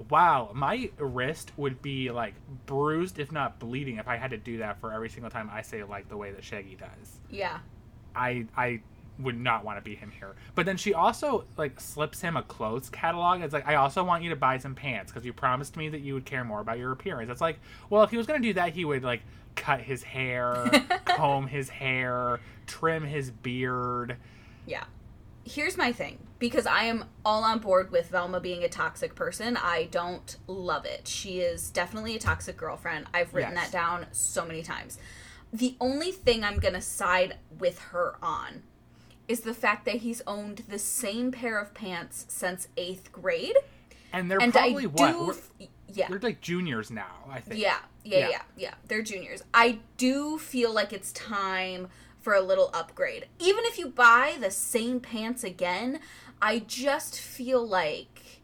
Wow, 0.09 0.53
my 0.55 0.91
wrist 0.99 1.51
would 1.57 1.83
be 1.83 2.11
like 2.13 2.35
bruised, 2.67 3.19
if 3.19 3.33
not 3.33 3.59
bleeding, 3.59 3.97
if 3.97 4.07
I 4.07 4.17
had 4.17 4.31
to 4.31 4.37
do 4.37 4.59
that 4.59 4.81
for 4.81 4.93
every 4.93 5.09
single 5.09 5.31
time 5.31 5.51
I 5.53 5.63
say 5.63 5.83
like 5.83 6.09
the 6.09 6.17
way 6.17 6.31
that 6.31 6.45
Shaggy 6.45 6.77
does. 6.77 7.19
Yeah. 7.31 7.59
I 8.15 8.47
I 8.57 8.81
would 9.19 9.39
not 9.39 9.65
want 9.65 9.79
to 9.79 9.83
be 9.83 9.95
him 9.97 10.11
here. 10.11 10.35
But 10.55 10.67
then 10.67 10.77
she 10.77 10.95
also 10.95 11.45
like 11.57 11.81
slips 11.81 12.21
him 12.21 12.37
a 12.37 12.43
clothes 12.43 12.89
catalog. 12.91 13.41
It's 13.43 13.53
like 13.53 13.67
I 13.67 13.75
also 13.77 14.05
want 14.05 14.23
you 14.23 14.31
to 14.31 14.37
buy 14.37 14.59
some 14.59 14.75
pants 14.75 15.11
because 15.13 15.25
you 15.27 15.33
promised 15.33 15.77
me 15.77 15.89
that 15.89 16.01
you 16.01 16.15
would 16.15 16.25
care 16.25 16.45
more 16.45 16.61
about 16.61 16.79
your 16.79 16.93
appearance. 16.93 17.31
It's 17.31 17.41
like, 17.41 17.59
well, 17.91 18.03
if 18.03 18.11
he 18.11 18.17
was 18.17 18.27
gonna 18.27 18.39
do 18.41 18.53
that, 18.55 18.73
he 18.75 18.85
would 18.85 19.03
like 19.03 19.23
cut 19.57 19.81
his 19.81 20.03
hair, 20.03 20.71
comb 21.05 21.47
his 21.49 21.69
hair, 21.69 22.41
trim 22.67 23.05
his 23.05 23.31
beard. 23.31 24.17
Yeah. 24.67 24.85
Here's 25.45 25.79
my 25.79 25.93
thing 25.93 26.19
because 26.39 26.67
I 26.67 26.85
am 26.85 27.07
all 27.25 27.43
on 27.43 27.59
board 27.59 27.91
with 27.91 28.11
Velma 28.11 28.39
being 28.39 28.63
a 28.63 28.69
toxic 28.69 29.15
person. 29.15 29.57
I 29.57 29.89
don't 29.91 30.37
love 30.47 30.85
it. 30.85 31.09
She 31.09 31.41
is 31.41 31.71
definitely 31.71 32.15
a 32.15 32.19
toxic 32.19 32.57
girlfriend. 32.57 33.07
I've 33.15 33.33
written 33.35 33.55
Yes. 33.55 33.71
that 33.71 33.73
down 33.73 34.07
so 34.13 34.45
many 34.45 34.63
times. 34.63 34.99
The 35.53 35.75
only 35.81 36.13
thing 36.13 36.45
I'm 36.45 36.59
going 36.59 36.75
to 36.75 36.83
side 36.83 37.39
with 37.59 37.79
her 37.79 38.17
on 38.23 38.63
is 39.29 39.41
the 39.41 39.55
fact 39.55 39.85
that 39.85 39.97
he's 39.97 40.23
owned 40.27 40.63
the 40.69 40.79
same 40.79 41.31
pair 41.31 41.59
of 41.59 41.75
pants 41.75 42.25
since 42.29 42.69
eighth 42.77 43.13
grade. 43.13 43.57
And 44.13 44.31
they're 44.31 44.41
and 44.41 44.53
probably 44.53 44.85
I 44.85 44.89
what? 44.89 45.13
do. 45.13 45.31
F- 45.31 45.51
yeah. 45.89 46.09
They're 46.09 46.19
like 46.19 46.41
juniors 46.41 46.91
now, 46.91 47.25
I 47.31 47.41
think. 47.41 47.61
Yeah, 47.61 47.79
yeah, 48.05 48.19
Yeah. 48.19 48.29
yeah, 48.31 48.43
yeah, 48.57 48.75
They're 48.89 49.03
juniors. 49.03 49.43
I 49.53 49.79
do 49.97 50.39
feel 50.39 50.73
like 50.73 50.93
it's 50.93 51.13
time 51.13 51.89
for 52.21 52.35
a 52.35 52.41
little 52.41 52.71
upgrade. 52.75 53.27
Even 53.39 53.65
if 53.65 53.79
you 53.79 53.89
buy 53.89 54.37
the 54.41 54.51
same 54.51 55.01
pants 55.01 55.45
again, 55.45 56.01
I 56.43 56.61
just 56.61 57.19
feel 57.21 57.67
like 57.67 58.41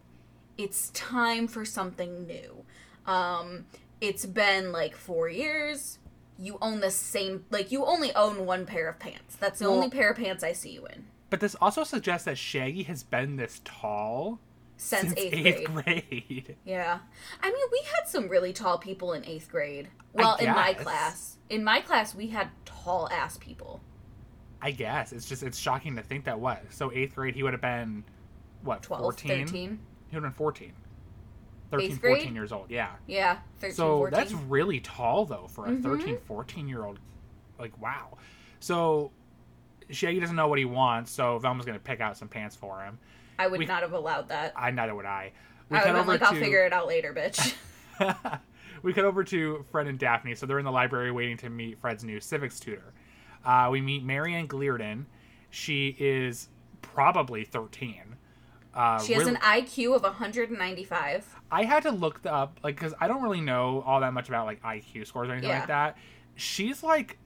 it's 0.57 0.91
time 0.91 1.49
for 1.49 1.65
something 1.65 2.27
new. 2.27 2.65
Um, 3.07 3.67
it's 4.01 4.27
been 4.27 4.73
like 4.73 4.97
four 4.97 5.29
years. 5.29 5.99
You 6.39 6.59
own 6.61 6.81
the 6.81 6.91
same, 6.91 7.45
like, 7.51 7.71
you 7.71 7.85
only 7.85 8.15
own 8.15 8.45
one 8.47 8.67
pair 8.67 8.89
of 8.89 8.99
pants. 8.99 9.37
That's 9.37 9.59
the 9.61 9.67
Well- 9.67 9.75
only 9.77 9.91
pair 9.91 10.11
of 10.11 10.17
pants 10.17 10.43
I 10.43 10.53
see 10.53 10.71
you 10.71 10.87
in 10.87 11.07
But 11.31 11.41
this 11.41 11.55
also 11.61 11.85
suggests 11.85 12.25
that 12.27 12.39
Shaggy 12.39 12.83
has 12.85 13.03
been 13.03 13.37
this 13.37 13.61
tall 13.65 14.41
since, 14.77 15.09
since 15.09 15.15
eighth, 15.17 15.65
grade. 15.73 15.85
grade. 16.19 16.57
Yeah. 16.65 16.99
I 17.41 17.51
mean, 17.51 17.67
we 17.71 17.81
had 17.97 18.09
some 18.09 18.29
really 18.29 18.53
tall 18.53 18.79
people 18.79 19.13
in 19.13 19.25
eighth 19.25 19.49
grade. 19.51 19.89
Well, 20.13 20.37
in 20.37 20.51
my 20.51 20.75
class. 20.75 21.39
In 21.49 21.63
my 21.65 21.81
class, 21.81 22.15
we 22.15 22.29
had 22.29 22.49
tall 22.65 23.09
ass 23.11 23.37
people. 23.39 23.81
I 24.61 24.71
guess 24.71 25.13
it's 25.13 25.29
just 25.29 25.43
it's 25.43 25.59
shocking 25.59 25.95
to 25.97 26.03
think 26.03 26.25
that 26.25 26.41
what 26.41 26.63
so 26.73 26.91
eighth 26.93 27.15
grade 27.15 27.35
he 27.35 27.43
would 27.43 27.53
have 27.53 27.61
been 27.61 28.03
what 28.63 28.83
12, 28.83 29.03
14? 29.03 29.47
13. 29.47 29.79
He 30.09 30.17
would 30.17 30.25
have 30.25 30.33
been 30.33 30.37
14. 30.37 30.73
13, 31.81 31.97
grade? 31.97 32.17
14 32.19 32.35
years 32.35 32.53
old, 32.53 32.71
yeah. 32.71 32.91
Yeah, 33.07 33.39
13, 33.61 33.75
so 33.75 33.97
14. 33.99 34.19
that's 34.19 34.33
really 34.33 34.81
tall 34.81 35.25
though 35.27 35.47
for 35.49 35.67
a 35.67 35.71
Mhm. 35.71 35.83
13, 35.83 36.19
14 36.27 36.69
year 36.69 36.85
old. 36.85 36.99
Like 37.59 37.81
wow. 37.81 38.17
So 38.61 39.11
Shaggy 39.91 40.19
doesn't 40.21 40.37
know 40.37 40.49
what 40.49 40.59
he 40.59 40.65
wants, 40.65 41.11
so 41.11 41.39
Velma's 41.39 41.67
gonna 41.67 41.79
pick 41.79 42.01
out 42.01 42.17
some 42.17 42.29
pants 42.29 42.57
for 42.57 42.81
him. 42.83 42.99
I 43.39 43.47
would 43.47 43.59
we- 43.59 43.67
not 43.67 43.83
have 43.83 43.93
allowed 43.93 44.29
that. 44.29 44.53
I 44.57 44.71
neither 44.71 44.95
would 44.95 45.07
I. 45.07 45.33
We 45.71 45.79
I 45.79 45.85
would 45.87 45.95
have 45.97 46.09
like, 46.09 46.23
I'll 46.23 46.35
figure 46.35 46.65
it 46.67 46.73
out 46.73 46.87
later, 46.87 47.13
bitch. 47.15 47.55
we 48.83 48.93
cut 48.93 49.05
over 49.05 49.25
to 49.25 49.65
Fred 49.71 49.87
and 49.87 49.99
Daphne, 49.99 50.35
so 50.35 50.47
they're 50.47 50.59
in 50.59 50.65
the 50.65 50.71
library 50.73 51.11
waiting 51.11 51.37
to 51.39 51.51
meet 51.51 51.79
Fred's 51.79 52.05
new 52.05 52.21
civics 52.21 52.61
tutor. 52.61 52.93
Uh, 53.45 53.69
we 53.71 53.81
meet 53.81 54.05
Marianne 54.05 54.47
Glearden. 54.49 55.05
She 55.51 55.97
is 55.99 56.49
probably 56.83 57.45
13. 57.45 58.17
Uh, 58.75 59.01
she 59.03 59.13
has 59.15 59.25
really- 59.25 59.37
an 59.37 59.41
IQ 59.43 59.95
of 59.95 60.03
195. 60.05 61.37
I 61.51 61.65
had 61.65 61.85
to 61.85 61.91
look 61.91 62.21
up, 62.27 62.59
like, 62.65 62.75
because 62.77 62.95
I 63.01 63.07
don't 63.09 63.23
really 63.23 63.41
know 63.41 63.83
all 63.87 64.01
that 64.01 64.13
much 64.13 64.29
about 64.29 64.47
like 64.47 64.63
IQ 64.63 65.07
scores 65.07 65.29
or 65.29 65.33
anything 65.33 65.51
Yeah. 65.51 65.59
like 65.61 65.69
that. 65.69 65.97
She's 66.37 66.83
like 66.83 67.19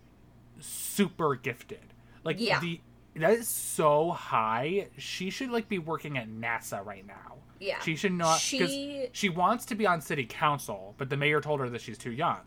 super 0.60 1.34
gifted. 1.36 1.94
Like 2.24 2.36
Yeah. 2.40 2.60
the 2.60 2.80
that 3.16 3.32
is 3.32 3.48
so 3.48 4.10
high. 4.12 4.88
She 4.96 5.30
should 5.30 5.50
like 5.50 5.68
be 5.68 5.78
working 5.78 6.18
at 6.18 6.28
NASA 6.28 6.84
right 6.84 7.06
now. 7.06 7.36
Yeah. 7.58 7.80
She 7.80 7.96
should 7.96 8.12
not 8.12 8.38
She- 8.38 9.08
she 9.12 9.28
wants 9.28 9.64
to 9.66 9.74
be 9.74 9.86
on 9.86 10.00
city 10.00 10.24
council, 10.24 10.94
but 10.98 11.10
the 11.10 11.16
mayor 11.16 11.40
told 11.40 11.58
her 11.60 11.68
that 11.70 11.80
she's 11.80 11.98
too 11.98 12.12
young. 12.12 12.40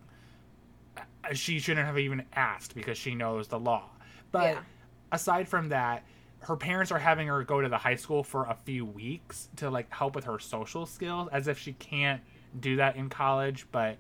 Uh, 0.98 1.34
She 1.34 1.60
shouldn't 1.60 1.86
have 1.86 1.98
even 2.00 2.26
asked 2.34 2.74
because 2.76 2.98
she 2.98 3.16
knows 3.16 3.48
the 3.50 3.60
law. 3.60 3.90
But 4.32 4.56
Yeah. 4.56 4.62
aside 5.12 5.48
from 5.50 5.70
that, 5.70 6.04
her 6.42 6.56
parents 6.56 6.92
are 6.92 7.00
having 7.00 7.28
her 7.28 7.44
go 7.44 7.62
to 7.62 7.70
the 7.70 7.78
high 7.78 7.96
school 7.96 8.24
for 8.24 8.46
a 8.46 8.58
few 8.66 8.86
weeks 8.86 9.50
to 9.58 9.70
like 9.70 9.92
help 9.94 10.16
with 10.16 10.26
her 10.26 10.40
social 10.40 10.86
skills, 10.86 11.30
as 11.32 11.48
if 11.48 11.58
she 11.60 11.74
can't 11.74 12.22
do 12.60 12.76
that 12.78 12.96
in 12.96 13.10
college. 13.10 13.68
But 13.72 13.98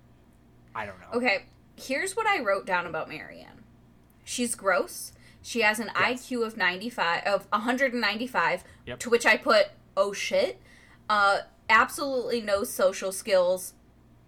I 0.75 0.85
don't 0.85 0.99
know. 0.99 1.17
Okay, 1.17 1.45
here's 1.75 2.15
what 2.15 2.27
I 2.27 2.41
wrote 2.41 2.65
down 2.65 2.85
about 2.87 3.09
Marianne. 3.09 3.63
She's 4.23 4.55
gross. 4.55 5.13
She 5.43 5.61
has 5.61 5.79
an 5.79 5.89
Yes. 5.99 6.29
IQ 6.29 6.45
of 6.45 6.57
95 6.57 7.23
of 7.25 7.47
195, 7.51 8.63
Yep. 8.85 8.99
to 8.99 9.09
which 9.09 9.25
I 9.25 9.37
put 9.37 9.67
oh 9.97 10.13
shit. 10.13 10.59
Uh 11.09 11.39
absolutely 11.69 12.41
no 12.41 12.63
social 12.63 13.11
skills 13.11 13.73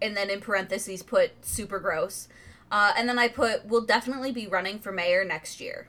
and 0.00 0.16
then 0.16 0.30
in 0.30 0.40
parentheses 0.40 1.02
put 1.02 1.44
super 1.44 1.78
gross. 1.78 2.26
Uh, 2.70 2.92
and 2.96 3.08
then 3.08 3.18
I 3.18 3.28
put 3.28 3.66
will 3.66 3.82
definitely 3.82 4.32
be 4.32 4.46
running 4.46 4.78
for 4.78 4.90
mayor 4.90 5.24
next 5.24 5.60
year. 5.60 5.88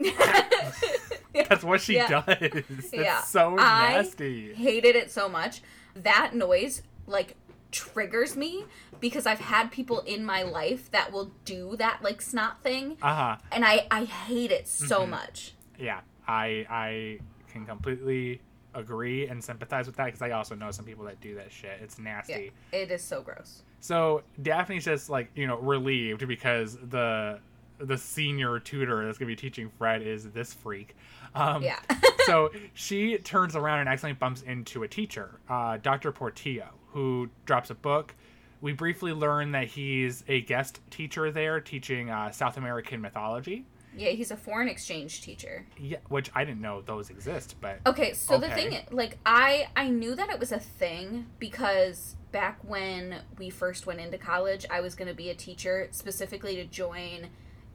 That's 1.48 1.62
what 1.64 1.80
she 1.80 1.94
Yeah. 1.96 2.08
does. 2.08 2.36
It's 2.40 2.92
Yeah. 2.92 3.20
so 3.22 3.56
I 3.58 3.92
nasty. 3.94 4.54
hated 4.54 4.96
it 4.96 5.10
so 5.10 5.28
much. 5.28 5.62
That 5.94 6.34
noise 6.34 6.82
like 7.06 7.34
triggers 7.70 8.36
me 8.36 8.64
because 9.00 9.26
I've 9.26 9.40
had 9.40 9.70
people 9.70 10.00
in 10.00 10.24
my 10.24 10.42
life 10.42 10.90
that 10.90 11.12
will 11.12 11.32
do 11.44 11.76
that 11.76 12.02
like 12.02 12.20
snot 12.22 12.62
thing 12.62 12.96
Uh 13.02 13.14
huh. 13.14 13.36
and 13.52 13.64
I 13.64 13.86
I 13.90 14.04
hate 14.04 14.50
it 14.50 14.66
so 14.68 15.00
Mhm. 15.04 15.10
much. 15.10 15.54
Yeah, 15.78 16.00
I 16.26 16.66
I 16.68 17.18
can 17.52 17.66
completely 17.66 18.40
agree 18.74 19.26
and 19.26 19.42
sympathize 19.42 19.86
with 19.86 19.96
that 19.96 20.06
because 20.06 20.22
I 20.22 20.30
also 20.32 20.54
know 20.54 20.70
some 20.70 20.84
people 20.84 21.04
that 21.06 21.20
do 21.20 21.34
that 21.36 21.50
shit. 21.50 21.78
It's 21.82 21.98
nasty. 21.98 22.52
It 22.72 22.90
is 22.90 23.02
so 23.02 23.22
gross. 23.22 23.62
So 23.80 24.22
Daphne's 24.40 24.84
just 24.84 25.08
like 25.10 25.30
you 25.34 25.46
know 25.46 25.58
relieved 25.58 26.26
because 26.26 26.76
the 26.76 27.40
the 27.78 27.96
senior 27.98 28.58
tutor 28.58 29.04
that's 29.04 29.18
gonna 29.18 29.26
be 29.28 29.36
teaching 29.36 29.70
Fred 29.78 30.02
is 30.02 30.24
this 30.30 30.52
freak. 30.52 30.96
Um, 31.34 31.62
Yeah. 31.62 31.78
so 32.26 32.50
she 32.74 33.18
turns 33.18 33.56
around 33.56 33.80
and 33.80 33.88
accidentally 33.88 34.18
bumps 34.18 34.42
into 34.42 34.82
a 34.82 34.88
teacher, 34.88 35.40
uh, 35.48 35.78
Dr. 35.78 36.12
Portillo, 36.12 36.68
who 36.88 37.28
drops 37.44 37.70
a 37.70 37.74
book. 37.74 38.14
We 38.60 38.72
briefly 38.72 39.12
learn 39.12 39.52
that 39.52 39.68
he's 39.68 40.24
a 40.26 40.40
guest 40.40 40.80
teacher 40.90 41.30
there, 41.30 41.60
teaching 41.60 42.10
uh, 42.10 42.32
South 42.32 42.56
American 42.56 43.00
mythology. 43.00 43.64
yeah, 43.96 44.10
he's 44.10 44.30
a 44.32 44.36
foreign 44.36 44.68
exchange 44.68 45.22
teacher. 45.22 45.64
Yeah, 45.78 45.98
which 46.08 46.30
I 46.34 46.44
didn't 46.44 46.60
know 46.60 46.82
those 46.82 47.08
exist, 47.10 47.56
but 47.60 47.78
Okay, 47.86 48.12
so 48.14 48.36
the 48.38 48.48
thing, 48.48 48.76
like, 48.90 49.18
I 49.24 49.68
I 49.76 49.88
knew 49.90 50.14
that 50.16 50.28
it 50.28 50.40
was 50.40 50.50
a 50.50 50.58
thing 50.58 51.26
because 51.38 52.16
back 52.32 52.58
when 52.62 53.22
we 53.38 53.48
first 53.48 53.86
went 53.86 54.00
into 54.00 54.18
college, 54.18 54.66
I 54.70 54.80
was 54.80 54.94
going 54.94 55.08
to 55.08 55.14
be 55.14 55.30
a 55.30 55.34
teacher 55.34 55.88
specifically 55.92 56.56
to 56.56 56.64
join 56.64 57.28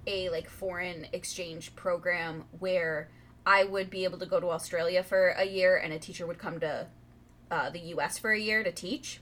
a 0.08 0.30
like 0.30 0.50
foreign 0.50 1.08
exchange 1.14 1.76
program 1.76 2.46
where 2.60 3.10
I 3.46 3.64
would 3.64 3.90
be 3.90 4.04
able 4.04 4.20
to 4.20 4.26
go 4.26 4.40
to 4.40 4.50
Australia 4.50 5.04
for 5.04 5.30
a 5.30 5.46
year 5.46 5.76
and 5.78 5.92
a 5.94 6.00
teacher 6.00 6.26
would 6.26 6.38
come 6.38 6.60
to 6.62 6.88
uh, 7.52 7.70
the 7.70 7.80
U.S. 7.80 8.18
for 8.18 8.32
a 8.32 8.40
year 8.40 8.64
to 8.64 8.72
teach. 8.72 9.22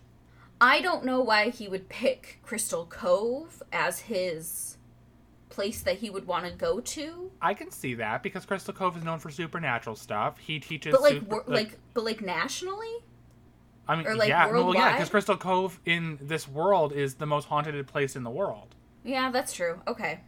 I 0.59 0.79
don't 0.81 1.03
know 1.05 1.21
why 1.21 1.49
he 1.49 1.67
would 1.67 1.89
pick 1.89 2.39
Crystal 2.43 2.85
Cove 2.85 3.63
as 3.71 4.01
his 4.01 4.77
place 5.49 5.81
that 5.81 5.97
he 5.97 6.09
would 6.09 6.27
want 6.27 6.45
to 6.45 6.51
go 6.51 6.79
to. 6.79 7.31
I 7.41 7.53
can 7.55 7.71
see 7.71 7.95
that 7.95 8.21
because 8.23 8.45
Crystal 8.45 8.73
Cove 8.73 8.95
is 8.95 9.03
known 9.03 9.17
for 9.19 9.31
supernatural 9.31 9.95
stuff. 9.95 10.37
He 10.37 10.59
teaches, 10.59 10.91
But 10.93 11.01
like, 11.01 11.13
super- 11.13 11.35
wor- 11.37 11.43
like, 11.47 11.77
but 11.93 12.03
like 12.03 12.21
nationally, 12.21 12.93
I 13.87 13.95
mean, 13.95 14.05
or, 14.07 14.15
like, 14.15 14.29
yeah, 14.29 14.45
well, 14.45 14.55
yeah, 14.59 14.63
worldwide? 14.65 14.93
because 14.93 15.09
Crystal 15.09 15.35
Cove 15.35 15.79
in 15.85 16.19
this 16.21 16.47
world 16.47 16.93
is 16.93 17.15
the 17.15 17.25
most 17.25 17.45
haunted 17.47 17.85
place 17.87 18.15
in 18.15 18.23
the 18.23 18.29
world. 18.29 18.75
yeah, 19.03 19.31
that's 19.31 19.53
true. 19.53 19.81
Okay. 19.87 20.21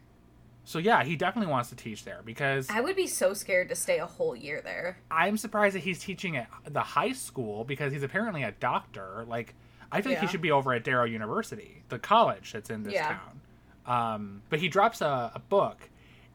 So 0.64 0.78
yeah, 0.78 1.04
he 1.04 1.14
definitely 1.16 1.50
wants 1.50 1.68
to 1.70 1.76
teach 1.76 2.04
there 2.04 2.20
because 2.24 2.68
I 2.70 2.80
would 2.80 2.96
be 2.96 3.06
so 3.06 3.34
scared 3.34 3.68
to 3.68 3.74
stay 3.74 3.98
a 3.98 4.06
whole 4.06 4.34
year 4.34 4.60
there. 4.62 4.98
I'm 5.10 5.36
surprised 5.36 5.74
that 5.76 5.80
he's 5.80 5.98
teaching 5.98 6.36
at 6.36 6.48
the 6.66 6.80
high 6.80 7.12
school 7.12 7.64
because 7.64 7.92
he's 7.92 8.02
apparently 8.02 8.42
a 8.42 8.52
doctor. 8.52 9.24
Like, 9.28 9.54
I 9.92 10.00
feel 10.00 10.12
like 10.12 10.22
he 10.22 10.26
should 10.26 10.40
be 10.40 10.50
over 10.50 10.72
at 10.72 10.82
Darrow 10.82 11.04
University, 11.04 11.82
the 11.90 11.98
college 11.98 12.52
that's 12.52 12.70
in 12.70 12.82
this 12.82 12.94
Yeah. 12.94 13.18
town. 13.18 13.40
Um, 13.86 14.42
but 14.48 14.58
he 14.58 14.68
drops 14.68 15.02
a, 15.02 15.32
a 15.34 15.38
book, 15.38 15.90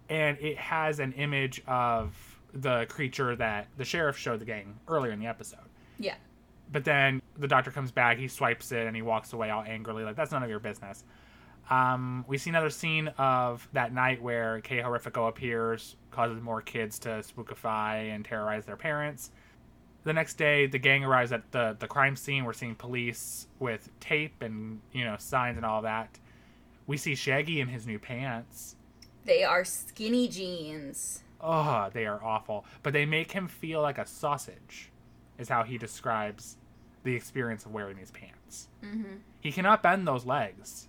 and 0.08 0.38
it 0.40 0.58
has 0.58 1.00
an 1.00 1.14
image 1.14 1.64
of 1.66 2.16
the 2.54 2.86
creature 2.88 3.36
that 3.36 3.68
the 3.78 3.86
sheriff 3.86 4.18
showed 4.18 4.40
the 4.40 4.46
gang 4.46 4.76
earlier 4.88 5.12
in 5.12 5.20
the 5.20 5.26
episode. 5.28 5.60
Yeah. 5.98 6.16
But 6.72 6.84
then 6.84 7.22
the 7.38 7.48
doctor 7.48 7.72
comes 7.72 7.92
back, 7.92 8.20
he 8.20 8.28
swipes 8.28 8.72
it, 8.72 8.86
and 8.86 8.96
he 8.96 9.02
walks 9.02 9.34
away 9.34 9.50
all 9.50 9.64
angrily, 9.64 10.04
like, 10.04 10.16
that's 10.16 10.32
none 10.32 10.44
of 10.44 10.50
your 10.52 10.60
business. 10.60 11.04
Um, 11.70 12.26
we 12.28 12.38
see 12.38 12.50
another 12.50 12.72
scene 12.72 13.10
of 13.18 13.68
that 13.74 13.94
night 13.94 14.22
where 14.22 14.60
Kay 14.62 14.80
Horrifico 14.80 15.28
appears, 15.30 15.96
causes 16.12 16.42
more 16.42 16.62
kids 16.62 16.98
to 17.00 17.10
spookify 17.10 18.14
and 18.14 18.26
terrorize 18.26 18.66
their 18.66 18.76
parents. 18.76 19.32
The 20.04 20.14
next 20.14 20.36
day, 20.36 20.66
the 20.66 20.80
gang 20.80 21.04
arrives 21.04 21.32
at 21.32 21.52
the, 21.52 21.76
the 21.78 21.88
crime 21.88 22.16
scene. 22.16 22.44
We're 22.44 22.54
seeing 22.54 22.74
police 22.74 23.48
with 23.60 23.90
tape 24.00 24.42
and, 24.42 24.82
you 24.94 25.06
know, 25.06 25.16
signs 25.20 25.58
and 25.58 25.66
all 25.66 25.84
that. 25.84 26.18
We 26.88 26.98
see 26.98 27.14
Shaggy 27.14 27.62
in 27.62 27.68
his 27.68 27.86
new 27.86 28.00
pants. 28.00 28.76
They 29.26 29.44
are 29.44 29.64
skinny 29.64 30.28
jeans. 30.28 31.24
Oh, 31.40 31.90
they 31.94 32.08
are 32.08 32.24
awful. 32.24 32.66
But 32.82 32.94
they 32.94 33.06
make 33.06 33.32
him 33.32 33.48
feel 33.48 33.82
like 33.82 34.00
a 34.00 34.08
sausage, 34.08 34.90
is 35.38 35.50
how 35.50 35.64
he 35.64 35.78
describes 35.78 36.58
the 37.04 37.16
experience 37.16 37.66
of 37.66 37.74
wearing 37.74 37.98
these 37.98 38.12
pants. 38.12 38.70
Mm-hmm. 38.84 39.18
He 39.40 39.52
cannot 39.52 39.84
bend 39.84 40.08
those 40.08 40.26
legs 40.26 40.89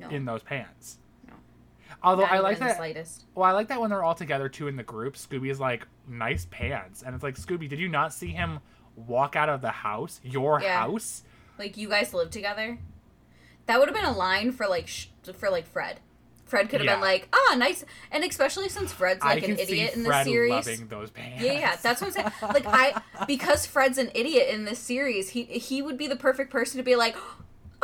No. 0.00 0.08
in 0.08 0.24
those 0.24 0.42
pants. 0.42 0.98
No. 1.26 1.34
Although 2.02 2.22
Not 2.22 2.32
I 2.32 2.38
like 2.40 2.58
the 2.58 2.64
that. 2.66 2.76
slightest. 2.76 3.26
Well, 3.34 3.44
I 3.48 3.52
like 3.52 3.68
that 3.68 3.80
when 3.80 3.90
they're 3.90 4.02
all 4.04 4.14
together 4.14 4.48
too 4.48 4.68
in 4.68 4.76
the 4.76 4.82
group. 4.82 5.14
Scooby's 5.14 5.60
like, 5.60 5.86
nice 6.08 6.46
pants. 6.50 7.02
And 7.02 7.14
it's 7.14 7.22
like, 7.24 7.36
Scooby, 7.36 7.68
did 7.68 7.78
you 7.78 7.88
not 7.88 8.12
see 8.12 8.28
him 8.28 8.60
walk 8.96 9.36
out 9.36 9.48
of 9.48 9.60
the 9.60 9.70
house? 9.70 10.20
Your 10.24 10.60
Yeah. 10.60 10.78
house? 10.80 11.22
Like 11.58 11.76
you 11.76 11.88
guys 11.88 12.12
live 12.14 12.30
together. 12.30 12.78
That 13.66 13.78
would 13.78 13.88
have 13.88 13.94
been 13.96 14.04
a 14.06 14.16
line 14.16 14.52
for 14.52 14.66
like 14.66 14.88
sh- 14.88 15.06
for 15.36 15.50
like 15.50 15.66
Fred. 15.66 16.00
Fred 16.46 16.68
could 16.68 16.80
have 16.80 16.86
Yeah. 16.86 16.94
been 16.94 17.00
like, 17.02 17.28
ah, 17.32 17.54
nice, 17.56 17.84
and 18.10 18.24
especially 18.24 18.68
since 18.68 18.92
Fred's 18.92 19.22
like 19.22 19.44
an 19.46 19.56
idiot 19.56 19.94
in 19.94 20.02
the 20.02 20.24
series. 20.24 20.50
loving 20.50 20.88
those 20.88 21.10
pants. 21.10 21.44
Yeah, 21.44 21.52
yeah, 21.52 21.76
that's 21.80 22.00
what 22.00 22.08
I'm 22.08 22.12
saying. 22.12 22.32
Like 22.42 22.66
I, 22.66 23.00
because 23.28 23.66
Fred's 23.66 23.98
an 23.98 24.10
idiot 24.16 24.48
in 24.48 24.64
this 24.64 24.80
series, 24.80 25.28
he 25.28 25.44
he 25.44 25.80
would 25.80 25.96
be 25.96 26.08
the 26.08 26.16
perfect 26.16 26.50
person 26.50 26.78
to 26.78 26.82
be 26.82 26.96
like, 26.96 27.14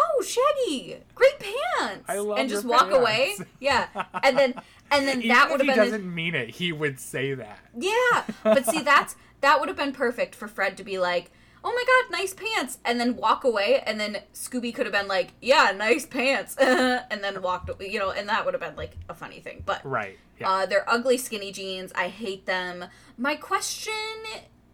"Oh, 0.07 0.23
Shaggy, 0.23 0.99
great 1.15 1.39
pants," 1.39 2.05
I 2.09 2.19
love 2.19 2.39
and 2.39 2.49
just 2.49 2.65
walk 2.65 2.91
away. 2.91 3.37
Yeah, 3.61 3.87
and 4.23 4.37
then 4.39 4.55
and 4.91 5.07
then 5.09 5.19
Even 5.23 5.29
that 5.37 5.51
would 5.51 5.61
he 5.61 5.67
have 5.69 5.77
been 5.77 5.85
the- 5.87 5.91
doesn't 5.99 6.15
mean 6.15 6.35
it, 6.35 6.51
he 6.51 6.73
would 6.73 6.99
say 7.01 7.35
that. 7.35 7.59
yeah. 7.77 8.25
But 8.43 8.67
see, 8.67 8.81
that's 8.83 9.17
that 9.41 9.61
would 9.61 9.69
have 9.69 9.77
been 9.77 9.93
perfect 9.93 10.35
for 10.35 10.49
Fred 10.49 10.77
to 10.79 10.85
be 10.85 10.99
like, 10.99 11.31
"Oh 11.65 11.73
my 11.73 11.85
god, 11.87 12.19
nice 12.19 12.33
pants," 12.35 12.79
and 12.85 12.99
then 13.01 13.17
walk 13.17 13.45
away, 13.45 13.83
and 13.87 13.99
then 14.01 14.19
Scooby 14.35 14.75
could 14.75 14.87
have 14.87 14.93
been 14.93 15.09
like, 15.09 15.33
"Yeah, 15.41 15.73
nice 15.77 16.07
pants," 16.07 16.57
and 16.61 17.23
then 17.25 17.43
walked, 17.43 17.71
you 17.83 17.99
know, 17.99 18.11
and 18.11 18.29
that 18.29 18.45
would 18.45 18.55
have 18.55 18.61
been 18.61 18.77
like 18.77 18.97
a 19.09 19.15
funny 19.15 19.41
thing. 19.41 19.63
But 19.67 19.85
Right. 19.85 20.19
Yeah. 20.41 20.51
uh, 20.51 20.67
they're 20.67 20.89
ugly 20.89 21.17
skinny 21.19 21.51
jeans. 21.53 21.93
I 21.95 22.09
hate 22.09 22.45
them. 22.47 22.85
My 23.19 23.37
question 23.37 23.93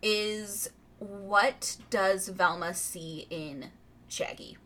is, 0.03 0.71
what 0.99 1.77
does 1.91 2.29
Velma 2.29 2.75
see 2.75 3.27
in 3.31 3.71
Shaggy? 4.09 4.59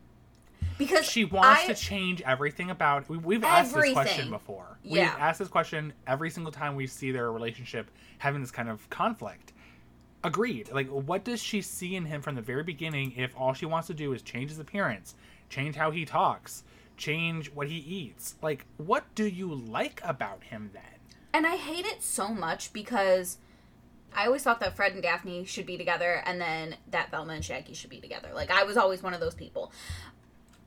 Because 0.77 1.05
she 1.05 1.25
wants 1.25 1.63
I, 1.63 1.67
to 1.67 1.75
change 1.75 2.21
everything 2.21 2.69
about. 2.69 3.09
We, 3.09 3.17
we've 3.17 3.43
asked 3.43 3.73
this 3.73 3.93
question 3.93 4.29
before. 4.29 4.77
Yeah. 4.83 5.13
We've 5.13 5.21
asked 5.21 5.39
this 5.39 5.47
question 5.47 5.93
every 6.05 6.29
single 6.29 6.51
time 6.51 6.75
we 6.75 6.87
see 6.87 7.11
their 7.11 7.31
relationship 7.31 7.89
having 8.19 8.41
this 8.41 8.51
kind 8.51 8.69
of 8.69 8.89
conflict. 8.89 9.53
Agreed. 10.23 10.71
Like, 10.71 10.87
what 10.89 11.23
does 11.23 11.41
she 11.41 11.61
see 11.61 11.95
in 11.95 12.05
him 12.05 12.21
from 12.21 12.35
the 12.35 12.41
very 12.41 12.63
beginning 12.63 13.13
if 13.15 13.35
all 13.37 13.53
she 13.53 13.65
wants 13.65 13.87
to 13.87 13.93
do 13.93 14.13
is 14.13 14.21
change 14.21 14.49
his 14.49 14.59
appearance, 14.59 15.15
change 15.49 15.75
how 15.75 15.91
he 15.91 16.05
talks, 16.05 16.63
change 16.97 17.51
what 17.53 17.67
he 17.67 17.77
eats? 17.77 18.35
Like, 18.41 18.65
what 18.77 19.03
do 19.15 19.25
you 19.25 19.53
like 19.53 20.01
about 20.03 20.43
him 20.43 20.71
then? 20.73 20.83
And 21.33 21.45
I 21.45 21.55
hate 21.55 21.85
it 21.85 22.01
so 22.01 22.29
much 22.29 22.73
because 22.73 23.37
I 24.13 24.25
always 24.25 24.41
thought 24.41 24.59
that 24.61 24.75
Fred 24.75 24.93
and 24.93 25.03
Daphne 25.03 25.45
should 25.45 25.65
be 25.65 25.77
together 25.77 26.23
and 26.25 26.41
then 26.41 26.77
that 26.89 27.11
Velma 27.11 27.33
and 27.33 27.45
Shaggy 27.45 27.73
should 27.73 27.89
be 27.91 27.99
together. 27.99 28.29
Like 28.33 28.49
I 28.49 28.63
was 28.63 28.77
always 28.77 29.03
one 29.03 29.13
of 29.13 29.19
those 29.19 29.35
people. 29.35 29.71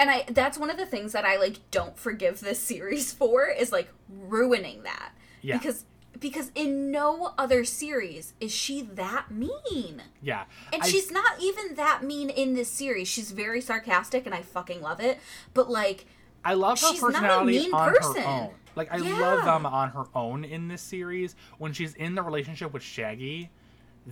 And 0.00 0.10
I 0.10 0.24
that's 0.28 0.58
one 0.58 0.70
of 0.70 0.76
the 0.78 0.86
things 0.86 1.12
that 1.12 1.24
I 1.24 1.36
like 1.36 1.58
don't 1.70 1.96
forgive 1.96 2.40
this 2.40 2.58
series 2.72 3.12
for 3.12 3.46
is 3.46 3.70
like 3.70 3.88
ruining 4.08 4.82
that. 4.82 5.12
Yeah. 5.42 5.58
Because 5.58 5.84
because 6.18 6.50
in 6.54 6.90
no 6.90 7.32
other 7.38 7.64
series 7.64 8.34
is 8.40 8.50
she 8.52 8.82
that 8.82 9.30
mean. 9.30 10.02
Yeah. 10.22 10.44
And 10.72 10.82
I- 10.82 10.88
she's 10.88 11.10
not 11.10 11.40
even 11.40 11.76
that 11.76 12.02
mean 12.02 12.30
in 12.30 12.54
this 12.54 12.68
series. 12.68 13.06
She's 13.08 13.30
very 13.30 13.60
sarcastic 13.60 14.26
and 14.26 14.34
I 14.34 14.42
fucking 14.42 14.82
love 14.82 15.00
it. 15.00 15.18
But 15.54 15.70
like 15.70 16.06
I 16.44 16.54
love 16.54 16.80
her 16.80 16.88
She's 16.88 17.00
not 17.02 17.10
a 17.10 17.12
personality 17.18 17.70
on 17.72 17.90
person. 17.94 18.22
her 18.22 18.28
own. 18.28 18.50
Like 18.76 18.92
I 18.92 18.96
Yeah. 18.96 19.18
love 19.20 19.44
them 19.44 19.66
on 19.66 19.90
her 19.90 20.04
own 20.14 20.44
in 20.44 20.68
this 20.68 20.82
series. 20.82 21.36
When 21.58 21.72
she's 21.72 21.94
in 21.94 22.14
the 22.14 22.22
relationship 22.22 22.72
with 22.72 22.82
Shaggy, 22.82 23.50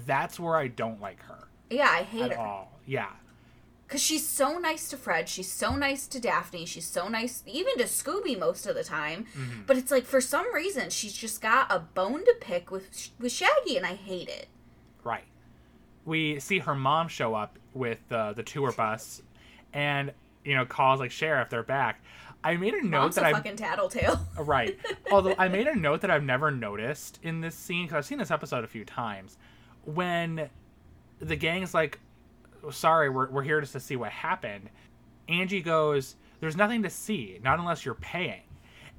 that's 0.06 0.38
where 0.38 0.56
I 0.56 0.68
don't 0.68 1.00
like 1.00 1.22
her 1.22 1.48
yeah, 1.70 1.88
I 1.90 2.02
hate 2.02 2.22
at 2.22 2.32
her. 2.32 2.38
all. 2.38 2.80
Yeah. 2.86 3.08
Because 3.88 4.02
she's 4.02 4.28
so 4.28 4.58
nice 4.58 4.90
to 4.90 4.98
Fred. 4.98 5.30
She's 5.30 5.50
so 5.50 5.74
nice 5.74 6.06
to 6.08 6.20
Daphne. 6.20 6.66
She's 6.66 6.86
so 6.86 7.08
nice 7.08 7.42
even 7.46 7.78
to 7.78 7.84
Scooby 7.84 8.38
most 8.38 8.66
of 8.66 8.74
the 8.74 8.84
time. 8.84 9.24
Mm-hmm. 9.34 9.62
But 9.66 9.78
it's 9.78 9.90
like 9.90 10.04
for 10.04 10.20
some 10.20 10.54
reason 10.54 10.90
she's 10.90 11.14
just 11.14 11.40
got 11.40 11.72
a 11.72 11.78
bone 11.78 12.22
to 12.26 12.34
pick 12.38 12.70
with 12.70 13.08
with 13.18 13.32
Shaggy, 13.32 13.78
and 13.78 13.86
I 13.86 13.94
hate 13.94 14.28
it. 14.28 14.48
Right. 15.02 15.24
We 16.04 16.38
see 16.38 16.58
her 16.58 16.74
mom 16.74 17.08
show 17.08 17.34
up 17.34 17.58
with 17.72 18.00
uh, 18.12 18.34
the 18.34 18.42
tour 18.42 18.72
bus, 18.72 19.22
and 19.72 20.12
you 20.44 20.54
know 20.54 20.66
calls 20.66 21.00
like 21.00 21.10
sheriff, 21.10 21.48
they're 21.48 21.62
back. 21.62 22.02
I 22.44 22.56
made 22.58 22.74
a 22.74 22.82
note 22.82 23.00
Mom's 23.00 23.14
that 23.14 23.24
I 23.24 23.32
fucking 23.32 23.56
tattletale. 23.56 24.20
right. 24.38 24.78
Although 25.10 25.34
I 25.38 25.48
made 25.48 25.66
a 25.66 25.74
note 25.78 26.02
that 26.02 26.10
I've 26.10 26.24
never 26.24 26.50
noticed 26.50 27.20
in 27.22 27.40
this 27.40 27.54
scene 27.54 27.86
because 27.86 27.96
I've 27.96 28.06
seen 28.06 28.18
this 28.18 28.30
episode 28.30 28.64
a 28.64 28.68
few 28.68 28.84
times. 28.84 29.38
When 29.84 30.50
the 31.20 31.36
gang's 31.36 31.72
like, 31.72 31.98
"Sorry, 32.70 33.08
we're 33.08 33.30
we're 33.30 33.42
here 33.42 33.60
just 33.60 33.72
to 33.72 33.80
see 33.80 33.96
what 33.96 34.12
happened," 34.12 34.70
Angie 35.28 35.62
goes, 35.62 36.16
"There's 36.40 36.56
nothing 36.56 36.82
to 36.82 36.90
see, 36.90 37.38
not 37.42 37.58
unless 37.58 37.84
you're 37.84 37.94
paying." 37.94 38.42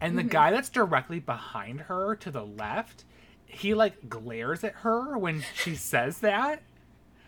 And 0.01 0.17
the 0.17 0.21
mm-hmm. 0.21 0.29
guy 0.29 0.51
that's 0.51 0.69
directly 0.69 1.19
behind 1.19 1.81
her 1.81 2.15
to 2.17 2.31
the 2.31 2.45
left 2.45 3.03
he 3.49 3.73
like 3.73 4.09
glares 4.09 4.63
at 4.63 4.73
her 4.75 5.17
when 5.17 5.43
she 5.55 5.75
says 5.75 6.19
that. 6.19 6.61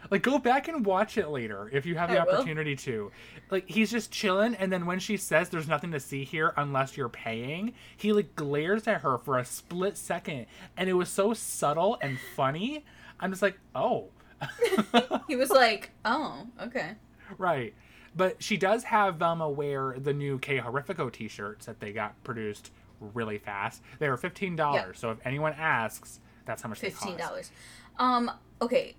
Like 0.09 0.23
go 0.23 0.39
back 0.39 0.67
and 0.67 0.85
watch 0.85 1.17
it 1.17 1.29
later 1.29 1.69
if 1.71 1.85
you 1.85 1.95
have 1.95 2.09
the 2.09 2.19
I 2.19 2.23
will. 2.23 2.33
opportunity 2.33 2.75
to. 2.77 3.11
Like 3.49 3.69
he's 3.69 3.91
just 3.91 4.11
chilling 4.11 4.55
and 4.55 4.71
then 4.71 4.85
when 4.85 4.99
she 4.99 5.17
says 5.17 5.49
there's 5.49 5.67
nothing 5.67 5.91
to 5.91 5.99
see 5.99 6.23
here 6.23 6.53
unless 6.57 6.97
you're 6.97 7.09
paying, 7.09 7.73
he 7.97 8.13
like 8.13 8.35
glares 8.35 8.87
at 8.87 9.01
her 9.01 9.17
for 9.19 9.37
a 9.37 9.45
split 9.45 9.97
second 9.97 10.47
and 10.75 10.89
it 10.89 10.93
was 10.93 11.09
so 11.09 11.33
subtle 11.33 11.97
and 12.01 12.19
funny. 12.35 12.85
I'm 13.19 13.31
just 13.31 13.41
like, 13.41 13.59
"Oh." 13.75 14.09
He 15.27 15.35
was 15.35 15.49
like, 15.49 15.91
"Oh, 16.03 16.47
okay." 16.61 16.91
Right. 17.37 17.73
But 18.15 18.43
she 18.43 18.57
does 18.57 18.83
have 18.83 19.15
Velma 19.15 19.49
wear 19.49 19.95
the 19.97 20.13
new 20.13 20.37
K 20.39 20.57
Horrifico 20.57 21.09
t 21.11 21.27
shirts 21.29 21.65
that 21.67 21.79
they 21.79 21.93
got 21.93 22.21
produced 22.23 22.71
really 22.99 23.37
fast. 23.37 23.81
They 23.99 24.09
were 24.09 24.17
$15. 24.17 24.57
Yeah. 24.57 24.85
So 24.93 25.11
if 25.11 25.17
anyone 25.25 25.53
asks, 25.57 26.19
that's 26.45 26.61
how 26.61 26.69
much 26.69 26.79
Fifteen 26.79 27.13
they 27.13 27.19
cost. 27.19 27.29
dollars. 27.29 27.51
Um. 27.97 28.31
Okay. 28.61 28.95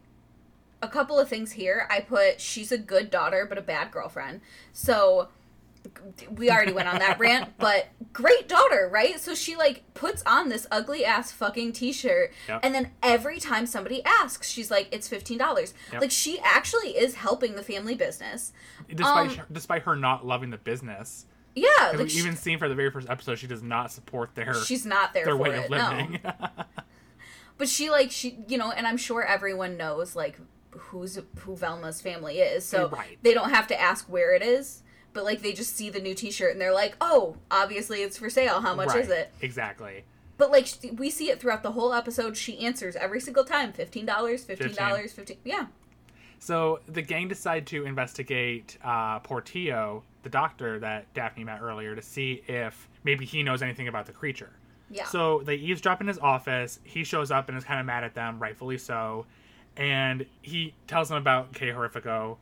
A 0.80 0.88
couple 0.88 1.18
of 1.18 1.28
things 1.28 1.52
here. 1.52 1.86
I 1.90 2.00
put 2.00 2.40
she's 2.40 2.72
a 2.72 2.78
good 2.78 3.10
daughter 3.10 3.46
but 3.48 3.58
a 3.58 3.62
bad 3.62 3.90
girlfriend. 3.90 4.40
So 4.72 5.28
we 6.30 6.50
already 6.50 6.72
went 6.72 6.88
on 6.88 6.98
that 7.00 7.18
rant, 7.18 7.52
but 7.58 7.88
great 8.12 8.48
daughter, 8.48 8.88
right? 8.92 9.18
So 9.20 9.34
she 9.34 9.56
like 9.56 9.82
puts 9.94 10.22
on 10.26 10.48
this 10.48 10.66
ugly 10.70 11.04
ass 11.04 11.32
fucking 11.32 11.72
t-shirt, 11.72 12.32
Yep. 12.48 12.60
and 12.62 12.74
then 12.74 12.90
every 13.02 13.38
time 13.40 13.66
somebody 13.66 14.04
asks, 14.04 14.50
she's 14.50 14.70
like, 14.70 14.88
"It's 14.92 15.08
fifteen 15.08 15.38
dollars." 15.38 15.74
Yep. 15.92 16.00
Like 16.02 16.10
she 16.10 16.38
actually 16.40 16.96
is 16.96 17.14
helping 17.16 17.54
the 17.54 17.62
family 17.62 17.94
business. 17.94 18.52
Despite, 18.88 19.30
Um, 19.30 19.36
her, 19.36 19.46
despite 19.50 19.82
her 19.82 19.96
not 19.96 20.26
loving 20.26 20.50
the 20.50 20.58
business. 20.58 21.26
Yeah, 21.54 21.68
like 21.90 21.98
we 21.98 22.08
she- 22.08 22.18
even 22.20 22.36
seen 22.36 22.58
for 22.58 22.68
the 22.68 22.74
very 22.74 22.90
first 22.90 23.10
episode, 23.10 23.38
she 23.38 23.46
does 23.46 23.62
not 23.62 23.92
support 23.92 24.34
their, 24.34 24.54
she's 24.54 24.86
not 24.86 25.12
there 25.12 25.24
their 25.26 25.36
way 25.36 25.50
it. 25.50 25.64
of 25.64 25.70
no. 25.70 25.76
living. 25.90 26.20
But 27.58 27.68
she 27.68 27.90
like 27.90 28.10
she 28.10 28.38
you 28.48 28.58
know, 28.58 28.70
and 28.72 28.86
I'm 28.86 28.96
sure 28.96 29.22
everyone 29.22 29.76
knows 29.76 30.16
like 30.16 30.38
who's 30.70 31.18
who 31.40 31.54
Velma's 31.56 32.00
family 32.00 32.38
is. 32.40 32.64
So 32.64 32.88
Right. 32.88 33.18
they 33.22 33.34
don't 33.34 33.50
have 33.50 33.66
to 33.68 33.80
ask 33.80 34.06
where 34.08 34.34
it 34.34 34.42
is. 34.42 34.82
But 35.12 35.24
like 35.24 35.42
they 35.42 35.52
just 35.52 35.76
see 35.76 35.90
the 35.90 36.00
new 36.00 36.14
T-shirt 36.14 36.52
and 36.52 36.60
they're 36.60 36.72
like, 36.74 36.96
"Oh, 37.00 37.36
obviously 37.50 38.02
it's 38.02 38.16
for 38.16 38.30
sale. 38.30 38.60
How 38.60 38.74
much 38.74 38.94
is 38.96 39.08
it?" 39.08 39.30
Exactly. 39.40 40.04
But 40.38 40.50
like 40.50 40.68
we 40.96 41.10
see 41.10 41.30
it 41.30 41.38
throughout 41.40 41.62
the 41.62 41.72
whole 41.72 41.92
episode. 41.92 42.36
She 42.36 42.58
answers 42.64 42.96
every 42.96 43.20
single 43.20 43.44
time, 43.44 43.72
fifteen 43.72 44.06
dollars, 44.06 44.44
fifteen 44.44 44.74
dollars, 44.74 45.12
fifteen. 45.12 45.36
Yeah, 45.44 45.66
So 46.38 46.80
the 46.88 47.02
gang 47.02 47.28
decide 47.28 47.66
to 47.68 47.84
investigate 47.84 48.78
uh, 48.82 49.18
Portillo, 49.20 50.02
the 50.22 50.30
doctor 50.30 50.78
that 50.80 51.12
Daphne 51.14 51.44
met 51.44 51.60
earlier, 51.60 51.94
to 51.94 52.02
see 52.02 52.42
if 52.48 52.88
maybe 53.04 53.24
he 53.26 53.42
knows 53.42 53.62
anything 53.62 53.88
about 53.88 54.06
the 54.06 54.12
creature. 54.12 54.50
yeah. 54.90 55.04
So 55.04 55.42
they 55.44 55.56
eavesdrop 55.56 56.00
in 56.00 56.06
his 56.08 56.18
office. 56.18 56.80
He 56.84 57.04
shows 57.04 57.30
up 57.30 57.48
and 57.48 57.56
is 57.58 57.64
kind 57.64 57.78
of 57.80 57.86
mad 57.86 58.02
at 58.02 58.14
them, 58.14 58.38
rightfully 58.40 58.78
so. 58.78 59.26
And 59.76 60.26
he 60.40 60.74
tells 60.86 61.08
them 61.10 61.18
about 61.18 61.52
K 61.54 61.68
Horrifico. 61.68 62.38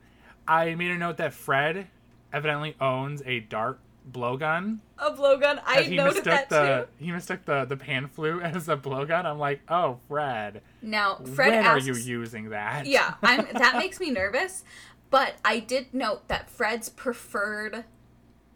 I 0.47 0.73
made 0.75 0.91
a 0.91 0.97
note 0.97 1.17
that 1.17 1.33
Fred 1.33 1.87
evidently 2.33 2.75
owns 2.79 3.21
a 3.25 3.39
dart 3.41 3.79
blowgun. 4.11 4.79
a 4.97 5.11
blowgun. 5.11 5.61
I 5.65 5.81
As 5.81 5.87
he 5.87 5.95
noted 5.95 6.25
mistook 6.25 6.25
that 6.25 6.49
the 6.49 6.87
too. 6.97 7.05
he 7.05 7.11
mistook 7.11 7.45
the 7.45 7.65
the 7.65 7.77
pan 7.77 8.07
flute 8.07 8.41
as 8.43 8.67
a 8.67 8.75
blowgun. 8.77 9.25
I'm 9.25 9.37
like, 9.39 9.61
oh, 9.69 9.99
Fred, 10.07 10.61
Now 10.81 11.15
Fred 11.35 11.49
when 11.51 11.65
asks, 11.65 11.87
are 11.87 11.91
you 11.91 11.95
using 11.95 12.49
that? 12.49 12.85
Yeah, 12.87 13.13
I'm. 13.21 13.45
That 13.53 13.75
makes 13.77 13.99
me 13.99 14.09
nervous. 14.11 14.63
But 15.09 15.35
I 15.43 15.59
did 15.59 15.93
note 15.93 16.27
that 16.29 16.49
Fred's 16.49 16.87
preferred 16.89 17.83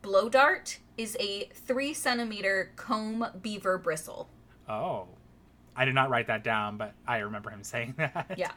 blow 0.02 0.30
dart 0.30 0.80
is 0.98 1.18
a 1.20 1.50
three 1.54 1.94
centimeter 1.94 2.72
comb 2.78 3.26
beaver 3.42 3.78
bristle. 3.78 4.30
Oh, 4.70 5.08
I 5.76 5.84
did 5.86 5.94
not 5.94 6.10
write 6.10 6.28
that 6.28 6.44
down, 6.44 6.78
but 6.78 6.94
I 7.06 7.18
remember 7.18 7.50
him 7.50 7.64
saying 7.64 7.96
that. 7.98 8.36
Yeah. 8.38 8.52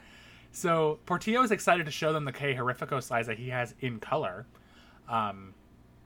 So 0.52 1.00
Portillo 1.06 1.42
is 1.42 1.50
excited 1.50 1.84
to 1.86 1.92
show 1.92 2.12
them 2.12 2.24
the 2.24 2.32
K 2.32 2.54
Horrifico 2.54 3.02
slides 3.02 3.26
that 3.28 3.36
he 3.38 3.48
has 3.50 3.74
in 3.80 3.98
color. 4.00 4.46
Um, 5.08 5.54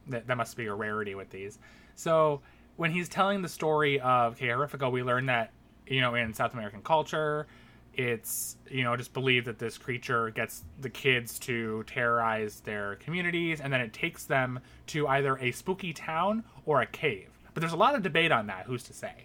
that, 0.08 0.26
that 0.26 0.36
must 0.36 0.56
be 0.56 0.66
a 0.66 0.74
rarity 0.74 1.14
with 1.14 1.30
these. 1.30 1.58
So 1.94 2.40
when 2.76 2.90
he's 2.90 3.08
telling 3.08 3.42
the 3.42 3.48
story 3.48 4.00
of 4.00 4.36
K 4.36 4.48
Horrifico, 4.48 4.90
we 4.90 5.02
learn 5.02 5.26
that 5.26 5.52
you 5.86 6.00
know 6.00 6.14
in 6.14 6.34
South 6.34 6.54
American 6.54 6.82
culture, 6.82 7.46
it's 7.94 8.56
you 8.70 8.84
know 8.84 8.96
just 8.96 9.12
believed 9.12 9.46
that 9.46 9.58
this 9.58 9.78
creature 9.78 10.30
gets 10.30 10.64
the 10.80 10.90
kids 10.90 11.38
to 11.40 11.84
terrorize 11.86 12.60
their 12.60 12.96
communities, 12.96 13.60
and 13.60 13.72
then 13.72 13.80
it 13.80 13.92
takes 13.92 14.24
them 14.24 14.60
to 14.88 15.06
either 15.08 15.36
a 15.38 15.52
spooky 15.52 15.92
town 15.92 16.44
or 16.64 16.80
a 16.82 16.86
cave. 16.86 17.28
But 17.54 17.60
there's 17.60 17.74
a 17.74 17.76
lot 17.76 17.94
of 17.94 18.02
debate 18.02 18.32
on 18.32 18.46
that. 18.46 18.66
Who's 18.66 18.84
to 18.84 18.92
say? 18.92 19.14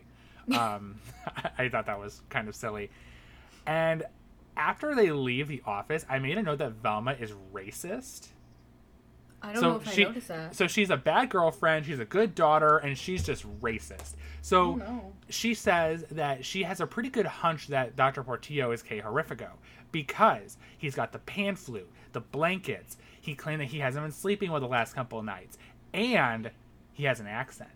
Um, 0.58 1.02
I 1.58 1.68
thought 1.68 1.88
that 1.88 2.00
was 2.00 2.22
kind 2.30 2.48
of 2.48 2.56
silly. 2.56 2.90
And 3.66 4.06
after 4.56 4.96
they 4.96 5.12
leave 5.12 5.50
the 5.50 5.62
office, 5.66 6.06
I 6.10 6.20
made 6.20 6.38
a 6.38 6.42
note 6.42 6.60
that 6.60 6.72
Velma 6.72 7.18
is 7.20 7.34
racist. 7.54 8.30
I 9.42 9.54
don't 9.54 9.62
so 9.62 9.70
know 9.70 9.76
if 9.78 9.94
she, 9.94 10.04
I 10.04 10.08
noticed 10.10 10.28
that. 10.30 10.56
so 10.56 10.68
she's 10.68 10.90
a 10.90 10.98
bad 10.98 11.30
girlfriend. 11.30 11.86
She's 11.86 12.00
a 12.00 12.06
good 12.06 12.34
daughter, 12.36 12.78
and 12.78 12.98
she's 12.98 13.24
just 13.24 13.46
racist. 13.62 14.14
So 14.42 14.62
Oh, 14.72 14.76
no. 14.78 15.14
she 15.30 15.54
says 15.54 16.06
that 16.12 16.44
she 16.44 16.64
has 16.64 16.82
a 16.82 16.88
pretty 16.88 17.10
good 17.10 17.26
hunch 17.28 17.68
that 17.68 17.96
Dr. 17.96 18.24
Portillo 18.24 18.72
is 18.72 18.82
K 18.82 19.00
Horrifico 19.00 19.50
because 19.92 20.58
he's 20.78 20.96
got 20.96 21.12
the 21.12 21.20
pan 21.20 21.56
flute, 21.56 21.90
the 22.14 22.22
blankets. 22.22 22.98
He 23.22 23.36
claimed 23.36 23.62
that 23.62 23.66
he 23.66 23.80
hasn't 23.80 24.04
been 24.04 24.12
sleeping 24.12 24.52
well 24.52 24.60
the 24.62 24.68
last 24.68 24.96
couple 24.96 25.20
of 25.20 25.26
nights, 25.26 25.58
and 25.94 26.50
he 26.94 27.04
has 27.04 27.20
an 27.20 27.28
accent. 27.28 27.70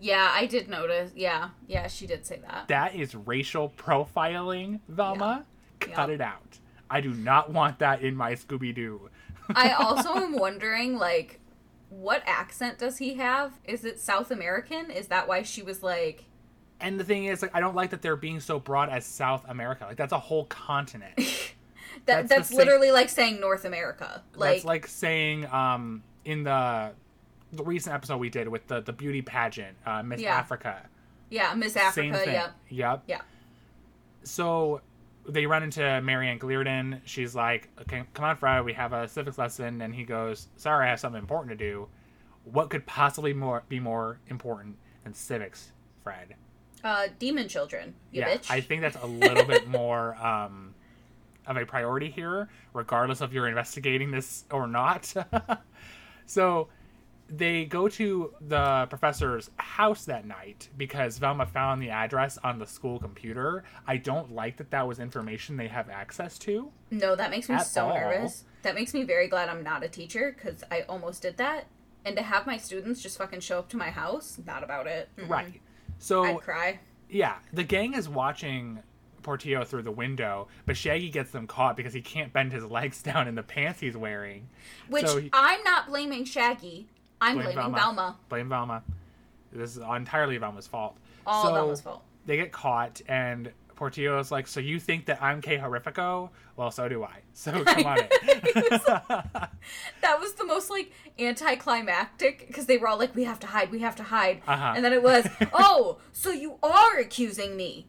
Yeah, 0.00 0.30
I 0.32 0.46
did 0.46 0.68
notice. 0.68 1.12
Yeah, 1.14 1.50
yeah, 1.66 1.86
she 1.88 2.06
did 2.06 2.24
say 2.26 2.38
that. 2.46 2.68
That 2.68 2.94
is 2.94 3.14
racial 3.14 3.70
profiling, 3.76 4.80
Velma. 4.88 5.44
Cut 5.80 6.08
Yeah. 6.08 6.14
it 6.14 6.20
out. 6.20 6.58
I 6.90 7.00
do 7.00 7.10
not 7.12 7.50
want 7.52 7.78
that 7.80 8.00
in 8.02 8.16
my 8.16 8.32
Scooby 8.34 8.74
Doo. 8.74 9.10
I 9.54 9.70
also 9.72 10.14
am 10.14 10.38
wondering, 10.38 10.96
like, 10.98 11.40
what 11.90 12.22
accent 12.26 12.78
does 12.78 12.98
he 12.98 13.14
have? 13.14 13.52
Is 13.64 13.84
it 13.84 13.98
South 13.98 14.30
American? 14.30 14.90
Is 14.90 15.08
that 15.08 15.26
why 15.28 15.42
she 15.42 15.62
was 15.62 15.82
like, 15.82 16.24
And 16.80 16.98
the 17.00 17.04
thing 17.04 17.24
is, 17.26 17.42
like, 17.42 17.54
I 17.54 17.60
don't 17.60 17.74
like 17.74 17.90
that 17.90 18.02
they're 18.02 18.16
being 18.16 18.40
so 18.40 18.58
broad 18.60 18.88
as 18.90 19.04
South 19.06 19.44
America. 19.48 19.84
Like, 19.86 19.96
that's 19.96 20.12
a 20.12 20.18
whole 20.18 20.44
continent. 20.46 21.14
That's 21.16 21.52
that? 22.06 22.28
That's, 22.28 22.48
same- 22.50 22.58
literally 22.58 22.90
like 22.90 23.08
saying 23.08 23.40
North 23.40 23.64
America. 23.64 24.22
Like, 24.34 24.56
that's 24.56 24.64
like 24.64 24.86
saying, 24.86 25.46
um, 25.46 26.02
in 26.24 26.42
the 26.44 26.92
the 27.52 27.64
recent 27.64 27.94
episode 27.94 28.18
we 28.18 28.28
did 28.28 28.46
with 28.46 28.66
the 28.66 28.82
the 28.82 28.92
beauty 28.92 29.22
pageant, 29.22 29.74
uh, 29.86 30.02
Miss 30.02 30.20
Yeah. 30.20 30.36
Africa. 30.36 30.82
yeah, 31.30 31.54
Miss 31.54 31.74
Africa. 31.76 31.94
Same 31.94 32.12
thing. 32.12 32.34
Yeah, 32.34 32.50
Yep. 32.68 33.02
yeah. 33.06 33.20
So 34.24 34.82
they 35.28 35.46
run 35.46 35.62
into 35.62 36.00
Marianne 36.00 36.38
Glearden. 36.38 37.00
She's 37.04 37.34
like, 37.34 37.68
okay, 37.82 38.04
come 38.14 38.24
on, 38.24 38.36
Fred, 38.36 38.64
we 38.64 38.72
have 38.72 38.92
a 38.92 39.06
civics 39.06 39.38
lesson. 39.38 39.82
And 39.82 39.94
he 39.94 40.04
goes, 40.04 40.48
sorry, 40.56 40.86
I 40.86 40.90
have 40.90 41.00
something 41.00 41.20
important 41.20 41.56
to 41.58 41.64
do. 41.64 41.88
What 42.44 42.70
could 42.70 42.86
possibly 42.86 43.34
more 43.34 43.62
be 43.68 43.78
more 43.78 44.18
important 44.28 44.76
than 45.04 45.12
civics, 45.12 45.72
Fred? 46.02 46.34
Uh, 46.82 47.08
demon 47.18 47.48
children. 47.48 47.94
You 48.10 48.22
yeah, 48.22 48.36
bitch. 48.36 48.50
I 48.50 48.60
think 48.60 48.80
that's 48.80 48.96
a 48.96 49.06
little 49.06 49.44
bit 49.44 49.68
more 49.68 50.16
um, 50.16 50.74
of 51.46 51.56
a 51.56 51.66
priority 51.66 52.10
here, 52.10 52.48
regardless 52.72 53.20
of 53.20 53.34
you're 53.34 53.48
investigating 53.48 54.10
this 54.10 54.44
or 54.50 54.66
not. 54.66 55.12
so 56.26 56.68
they 57.28 57.64
go 57.66 57.88
to 57.88 58.32
the 58.40 58.86
professor's 58.88 59.50
house 59.56 60.04
that 60.06 60.26
night 60.26 60.68
because 60.76 61.18
Velma 61.18 61.46
found 61.46 61.82
the 61.82 61.90
address 61.90 62.38
on 62.42 62.58
the 62.58 62.66
school 62.66 62.98
computer. 62.98 63.64
I 63.86 63.98
don't 63.98 64.32
like 64.34 64.56
that 64.56 64.70
that 64.70 64.86
was 64.88 64.98
information 64.98 65.56
they 65.56 65.68
have 65.68 65.90
access 65.90 66.38
to. 66.40 66.70
No, 66.90 67.14
that 67.16 67.30
makes 67.30 67.48
me 67.48 67.58
so 67.60 67.88
all. 67.88 67.94
nervous. 67.94 68.44
That 68.62 68.74
makes 68.74 68.94
me 68.94 69.04
very 69.04 69.28
glad 69.28 69.48
I'm 69.48 69.62
not 69.62 69.82
a 69.84 69.88
teacher 69.88 70.34
because 70.36 70.64
I 70.70 70.82
almost 70.82 71.22
did 71.22 71.36
that. 71.36 71.66
And 72.04 72.16
to 72.16 72.22
have 72.22 72.46
my 72.46 72.56
students 72.56 73.02
just 73.02 73.18
fucking 73.18 73.40
show 73.40 73.58
up 73.58 73.68
to 73.70 73.76
my 73.76 73.90
house, 73.90 74.38
not 74.46 74.62
about 74.64 74.86
it. 74.86 75.10
Mm-mm. 75.18 75.28
Right. 75.28 75.60
So 75.98 76.24
I'd 76.24 76.38
cry. 76.40 76.80
Yeah, 77.10 77.36
the 77.52 77.64
gang 77.64 77.94
is 77.94 78.08
watching 78.08 78.82
Portillo 79.22 79.64
through 79.64 79.82
the 79.82 79.90
window, 79.90 80.48
but 80.64 80.76
Shaggy 80.76 81.10
gets 81.10 81.30
them 81.32 81.46
caught 81.46 81.76
because 81.76 81.92
he 81.92 82.00
can't 82.00 82.32
bend 82.32 82.52
his 82.52 82.64
legs 82.64 83.02
down 83.02 83.28
in 83.28 83.34
the 83.34 83.42
pants 83.42 83.80
he's 83.80 83.96
wearing. 83.96 84.48
Which 84.88 85.06
So 85.06 85.18
he- 85.18 85.30
I'm 85.32 85.62
not 85.64 85.88
blaming 85.88 86.24
Shaggy. 86.24 86.88
I'm 87.20 87.34
Blame 87.36 87.44
blaming 87.46 87.54
Velma. 87.74 87.76
Velma. 87.78 88.16
Blame 88.28 88.48
Velma. 88.48 88.82
This 89.52 89.76
is 89.76 89.82
entirely 89.82 90.38
Velma's 90.38 90.66
fault. 90.66 90.96
All 91.26 91.44
so 91.46 91.52
Velma's 91.54 91.80
fault. 91.80 92.02
They 92.26 92.36
get 92.36 92.52
caught, 92.52 93.00
and 93.08 93.50
Portillo's 93.74 94.30
like, 94.30 94.46
"So 94.46 94.60
you 94.60 94.78
think 94.78 95.06
that 95.06 95.22
I'm 95.22 95.40
K 95.40 95.56
Horrifico? 95.56 96.30
Well, 96.56 96.70
so 96.70 96.88
do 96.88 97.02
I. 97.04 97.20
So 97.32 97.64
come 97.64 97.86
on 97.86 97.98
in." 97.98 98.08
That 100.02 100.18
was 100.20 100.34
the 100.34 100.44
most 100.44 100.70
like 100.70 100.92
anticlimactic 101.18 102.46
because 102.46 102.66
they 102.66 102.76
were 102.78 102.88
all 102.88 102.98
like, 102.98 103.14
"We 103.14 103.24
have 103.24 103.38
to 103.40 103.46
hide, 103.46 103.70
we 103.70 103.78
have 103.80 103.96
to 103.96 104.02
hide," 104.02 104.42
Uh-huh. 104.46 104.72
and 104.76 104.84
then 104.84 104.92
it 104.92 105.02
was, 105.02 105.26
"Oh, 105.52 105.98
so 106.12 106.30
you 106.30 106.58
are 106.62 106.98
accusing 106.98 107.56
me?" 107.56 107.86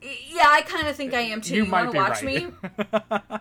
Yeah, 0.00 0.46
I 0.48 0.62
kind 0.62 0.86
of 0.88 0.96
think 0.96 1.12
I 1.14 1.20
am 1.22 1.40
too. 1.40 1.56
you 1.56 1.64
You, 1.64 1.70
want 1.72 1.90
to 1.92 1.96
watch 1.96 2.22
right. 2.22 2.52
me? 3.32 3.38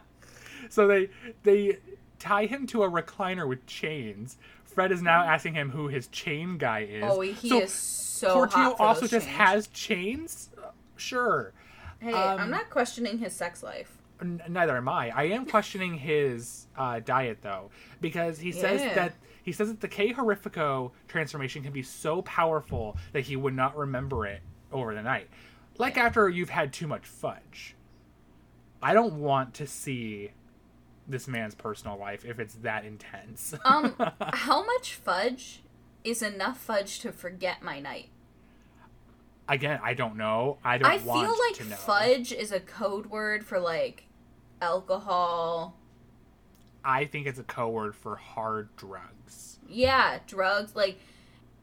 so 0.70 0.88
they 0.88 1.10
they 1.44 1.78
tie 2.20 2.46
him 2.48 2.66
to 2.68 2.84
a 2.84 2.90
recliner 2.90 3.48
with 3.48 3.66
chains. 3.68 4.38
Fred 4.78 4.92
is 4.92 5.02
now 5.02 5.24
asking 5.24 5.56
him 5.56 5.72
who 5.72 5.88
his 5.88 6.06
chain 6.10 6.60
guy 6.60 6.82
is. 6.82 7.04
Oh, 7.04 7.20
he 7.22 7.50
So 7.50 7.62
is 7.62 7.74
so 7.74 8.34
Portillo 8.36 8.76
also 8.78 9.08
just 9.08 9.26
chains. 9.26 9.38
has 9.38 9.68
chains. 9.70 10.50
Sure. 10.98 11.52
Hey, 12.00 12.13
Um, 12.13 12.40
I'm 12.42 12.52
not 12.52 12.70
questioning 12.70 13.18
his 13.18 13.34
sex 13.34 13.63
life. 13.63 13.98
N- 14.22 14.40
neither 14.48 14.78
am 14.78 14.88
I. 14.88 15.10
I 15.10 15.24
am 15.30 15.48
questioning 15.48 15.96
his 15.98 16.68
uh, 16.78 17.00
diet 17.00 17.40
though, 17.42 17.72
because 18.02 18.38
he 18.38 18.52
says 18.52 18.82
Yeah. 18.82 18.94
that 18.94 19.13
he 19.42 19.52
says 19.52 19.70
that 19.70 19.82
the 19.82 19.88
K 19.88 20.13
Horrifico 20.13 20.92
transformation 21.08 21.63
can 21.63 21.72
be 21.74 21.82
so 21.82 22.22
powerful 22.22 22.98
that 23.13 23.22
he 23.22 23.36
would 23.36 23.56
not 23.56 23.76
remember 23.76 24.28
it 24.28 24.42
over 24.72 24.94
the 24.94 25.02
night, 25.02 25.28
like 25.80 25.98
after 25.98 26.30
you've 26.30 26.52
had 26.52 26.72
too 26.72 26.86
much 26.86 27.08
fudge. 27.08 27.74
I 28.80 28.94
don't 28.94 29.16
want 29.16 29.56
to 29.56 29.66
see 29.66 30.34
this 31.08 31.28
man's 31.28 31.56
personal 31.56 31.98
life 31.98 32.26
if 32.26 32.39
it's 32.39 32.56
that 32.56 32.86
intense. 32.86 33.54
Um, 33.65 33.96
how 34.34 34.65
much 34.65 34.96
fudge 34.96 35.62
is 36.04 36.22
enough 36.22 36.58
fudge 36.60 37.00
to 37.00 37.12
forget 37.12 37.62
my 37.62 37.80
night? 37.80 38.10
Again, 39.50 39.80
I 39.82 39.93
don't 39.93 40.17
know. 40.17 40.58
I 40.63 40.78
don't 40.78 40.91
I 40.91 40.98
feel 40.98 41.36
like 41.50 41.56
fudge 41.78 42.32
is 42.34 42.52
a 42.52 42.60
code 42.60 43.08
word 43.08 43.46
for 43.46 43.60
like 43.60 44.04
alcohol. 44.62 45.76
I 46.84 47.06
think 47.06 47.28
it's 47.28 47.39
a 47.39 47.43
code 47.43 47.74
word 47.74 47.96
for 47.96 48.15
hard 48.15 48.76
drugs. 48.76 49.60
Yeah, 49.67 50.20
drugs. 50.28 50.76
Like, 50.76 51.00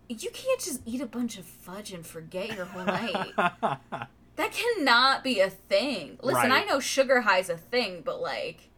you 0.09 0.31
can't 0.31 0.61
just 0.61 0.83
eat 0.85 1.01
a 1.01 1.07
bunch 1.07 1.39
of 1.39 1.45
fudge 1.47 1.93
and 1.93 2.05
forget 2.07 2.55
your 2.55 2.67
whole 2.67 2.85
night. 2.85 3.33
that 4.37 4.53
cannot 4.53 5.25
be 5.25 5.41
a 5.41 5.49
thing. 5.49 6.19
Listen, 6.23 6.51
Right. 6.51 6.63
I 6.63 6.65
know 6.67 6.79
sugar 6.81 7.23
high's 7.23 7.49
a 7.49 7.57
thing, 7.57 8.03
but 8.05 8.21
like, 8.21 8.69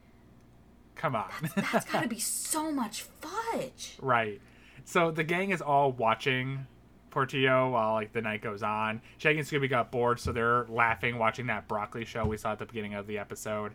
Come 0.97 1.15
on. 1.15 1.31
that's 1.57 1.85
gotta 1.87 2.09
be 2.09 2.19
so 2.19 2.73
much 2.73 3.03
fudge. 3.03 3.97
Right. 4.03 4.41
So 4.85 5.11
the 5.11 5.25
gang 5.25 5.51
is 5.51 5.61
all 5.63 5.93
watching 5.93 6.67
Portillo 7.11 7.71
while 7.71 7.95
like 7.95 8.13
the 8.13 8.21
night 8.23 8.43
goes 8.43 8.63
on. 8.63 9.01
Shaggy 9.19 9.39
and 9.39 9.47
Scooby 9.49 9.69
got 9.71 9.91
bored, 9.91 10.21
so 10.21 10.33
they're 10.33 10.65
laughing 10.69 11.19
watching 11.19 11.47
that 11.47 11.67
broccoli 11.69 12.05
show 12.05 12.25
we 12.27 12.37
saw 12.37 12.53
at 12.53 12.59
the 12.59 12.67
beginning 12.67 12.95
of 12.95 13.07
the 13.07 13.19
episode. 13.19 13.73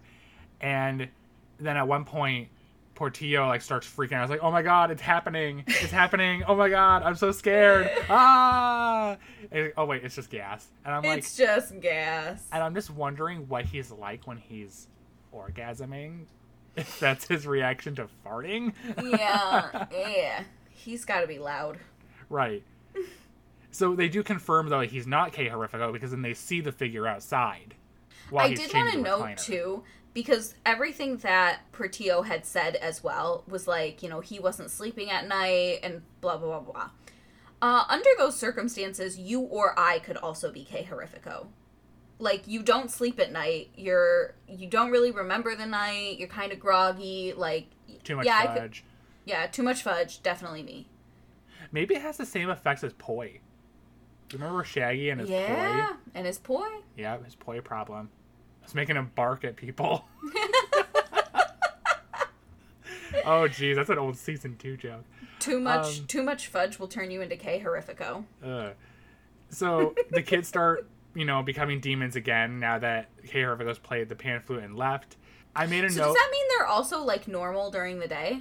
And 0.61 1.07
then 1.59 1.77
at 1.77 1.87
one 1.87 2.05
point, 2.05 2.49
Portillo 2.95 3.47
like 3.47 3.61
starts 3.61 3.87
freaking 3.87 4.13
out. 4.13 4.19
I 4.19 4.21
was 4.21 4.29
like, 4.29 4.43
"Oh 4.43 4.51
my 4.51 4.61
god, 4.61 4.91
it's 4.91 5.01
happening! 5.01 5.63
It's 5.67 5.91
happening! 5.91 6.43
Oh 6.47 6.55
my 6.55 6.69
god, 6.69 7.03
I'm 7.03 7.15
so 7.15 7.31
scared! 7.31 7.89
Ah!" 8.09 9.17
And- 9.51 9.73
oh 9.77 9.85
wait, 9.85 10.03
it's 10.03 10.15
just 10.15 10.29
gas. 10.29 10.67
And 10.85 10.93
I'm 10.93 11.03
like, 11.03 11.19
it's 11.19 11.35
just 11.35 11.79
gas. 11.79 12.47
and 12.51 12.61
I'm 12.63 12.75
just 12.75 12.89
wondering 12.91 13.47
what 13.47 13.65
he's 13.65 13.91
like 13.91 14.27
when 14.27 14.37
he's 14.37 14.87
orgasming. 15.33 16.25
If 16.75 16.99
that's 16.99 17.27
his 17.27 17.45
reaction 17.47 17.95
to 17.95 18.07
farting. 18.25 18.73
yeah, 19.03 19.85
yeah. 19.91 20.43
He's 20.69 21.05
gotta 21.05 21.27
be 21.27 21.39
loud. 21.39 21.77
Right. 22.29 22.63
So 23.71 23.95
they 23.95 24.09
do 24.09 24.23
confirm 24.23 24.69
though 24.69 24.81
he's 24.81 25.07
not 25.07 25.31
K 25.31 25.47
Horrifico 25.47 25.93
because 25.93 26.11
then 26.11 26.21
they 26.21 26.33
see 26.33 26.61
the 26.61 26.71
figure 26.71 27.07
outside. 27.07 27.75
I 28.35 28.49
he's 28.49 28.59
did 28.59 28.73
want 28.73 28.91
to 28.91 29.01
note 29.01 29.37
too, 29.37 29.83
because 30.13 30.55
everything 30.65 31.17
that 31.17 31.59
Portillo 31.71 32.21
had 32.21 32.45
said 32.45 32.75
as 32.77 33.03
well 33.03 33.43
was 33.47 33.67
like, 33.67 34.03
you 34.03 34.09
know, 34.09 34.19
he 34.19 34.39
wasn't 34.39 34.71
sleeping 34.71 35.09
at 35.09 35.27
night 35.27 35.79
and 35.83 36.01
blah 36.21 36.37
blah 36.37 36.59
blah 36.59 36.71
blah. 36.71 36.89
Uh, 37.61 37.83
under 37.89 38.09
those 38.17 38.37
circumstances, 38.37 39.19
you 39.19 39.41
or 39.41 39.77
I 39.79 39.99
could 39.99 40.17
also 40.17 40.51
be 40.51 40.63
K 40.63 40.87
Horrifico. 40.89 41.47
Like 42.21 42.47
you 42.47 42.61
don't 42.61 42.91
sleep 42.91 43.19
at 43.19 43.31
night. 43.31 43.71
You're 43.75 44.35
you 44.47 44.67
don't 44.67 44.91
really 44.91 45.11
remember 45.11 45.55
the 45.55 45.65
night. 45.65 46.17
You're 46.19 46.27
kind 46.29 46.51
of 46.51 46.59
groggy. 46.59 47.33
Like 47.35 47.67
Too 48.03 48.15
much 48.15 48.25
yeah, 48.27 48.39
I 48.43 48.47
could- 48.47 48.61
fudge. 48.61 48.83
yeah, 49.25 49.47
too 49.47 49.63
much 49.63 49.81
fudge. 49.81 50.21
Definitely 50.21 50.61
me. 50.63 50.87
Maybe 51.71 51.95
it 51.95 52.01
has 52.01 52.17
the 52.17 52.25
same 52.25 52.49
effects 52.49 52.83
as 52.83 52.93
poi. 52.93 53.39
Remember 54.33 54.63
Shaggy 54.63 55.09
and 55.09 55.21
his 55.21 55.29
yeah, 55.29 55.87
poi? 55.87 55.95
and 56.15 56.27
his 56.27 56.37
poi. 56.37 56.67
Yeah, 56.95 57.17
his 57.23 57.35
poi 57.35 57.59
problem. 57.59 58.09
It's 58.63 58.75
making 58.75 58.95
him 58.97 59.11
bark 59.15 59.43
at 59.43 59.55
people. 59.55 60.05
oh 63.25 63.47
geez, 63.47 63.75
that's 63.77 63.89
an 63.89 63.97
old 63.97 64.17
season 64.17 64.55
two 64.57 64.77
joke. 64.77 65.03
Too 65.39 65.59
much 65.59 65.99
Um, 66.01 66.05
too 66.07 66.23
much 66.23 66.47
fudge 66.47 66.79
will 66.79 66.87
turn 66.87 67.11
you 67.11 67.21
into 67.21 67.35
K 67.35 67.59
Horrifico. 67.59 68.25
Ugh. 68.45 68.73
So 69.49 69.95
the 70.11 70.21
kids 70.21 70.47
start, 70.47 70.87
you 71.15 71.25
know, 71.25 71.41
becoming 71.43 71.79
demons 71.79 72.15
again 72.15 72.59
now 72.59 72.79
that 72.79 73.09
K 73.27 73.41
Horrifico's 73.41 73.79
played 73.79 74.09
the 74.09 74.15
pan 74.15 74.41
flute 74.41 74.63
and 74.63 74.75
left. 74.75 75.17
I 75.55 75.65
made 75.65 75.83
a 75.83 75.89
So 75.89 75.99
note. 76.01 76.05
does 76.07 76.15
that 76.15 76.29
mean 76.31 76.45
they're 76.57 76.67
also 76.67 77.03
like 77.03 77.27
normal 77.27 77.71
during 77.71 77.99
the 77.99 78.07
day? 78.07 78.39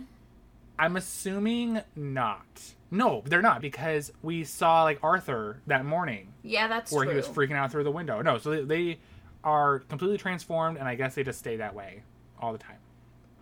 I'm 0.79 0.97
assuming 0.97 1.81
not. 1.97 2.75
No, 2.91 3.23
they're 3.27 3.43
not 3.43 3.61
because 3.61 4.13
we 4.23 4.45
saw 4.45 4.83
like 4.85 4.99
Arthur 5.03 5.61
that 5.67 5.85
morning 5.85 6.33
Yeah, 6.43 6.69
that's 6.69 6.91
where 6.93 7.05
true. 7.05 7.13
he 7.13 7.17
was 7.17 7.29
freaking 7.29 7.55
out 7.57 7.71
through 7.71 7.85
the 7.85 7.91
window. 7.91 8.23
No, 8.23 8.39
so 8.39 8.51
they, 8.51 8.63
they 8.63 8.99
are 9.45 9.81
completely 9.81 10.19
transformed, 10.19 10.77
and 10.79 10.87
I 10.89 10.95
guess 10.95 11.15
they 11.15 11.23
just 11.23 11.39
stay 11.39 11.57
that 11.57 11.75
way 11.75 12.03
all 12.41 12.53
the 12.53 12.59
time. 12.59 12.77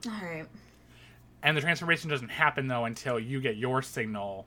All 0.07 0.13
right. 0.27 0.47
And 1.43 1.57
the 1.57 1.61
transformation 1.61 2.11
doesn't 2.11 2.31
happen 2.31 2.67
though 2.67 2.85
until 2.87 3.19
you 3.21 3.41
get 3.41 3.57
your 3.57 3.83
signal 3.83 4.47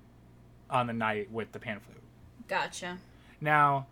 on 0.69 0.87
the 0.87 0.93
night 0.93 1.31
with 1.31 1.51
the 1.51 1.59
pan 1.59 1.79
flute. 1.79 2.01
Gotcha. 2.47 2.97
Now, 3.39 3.87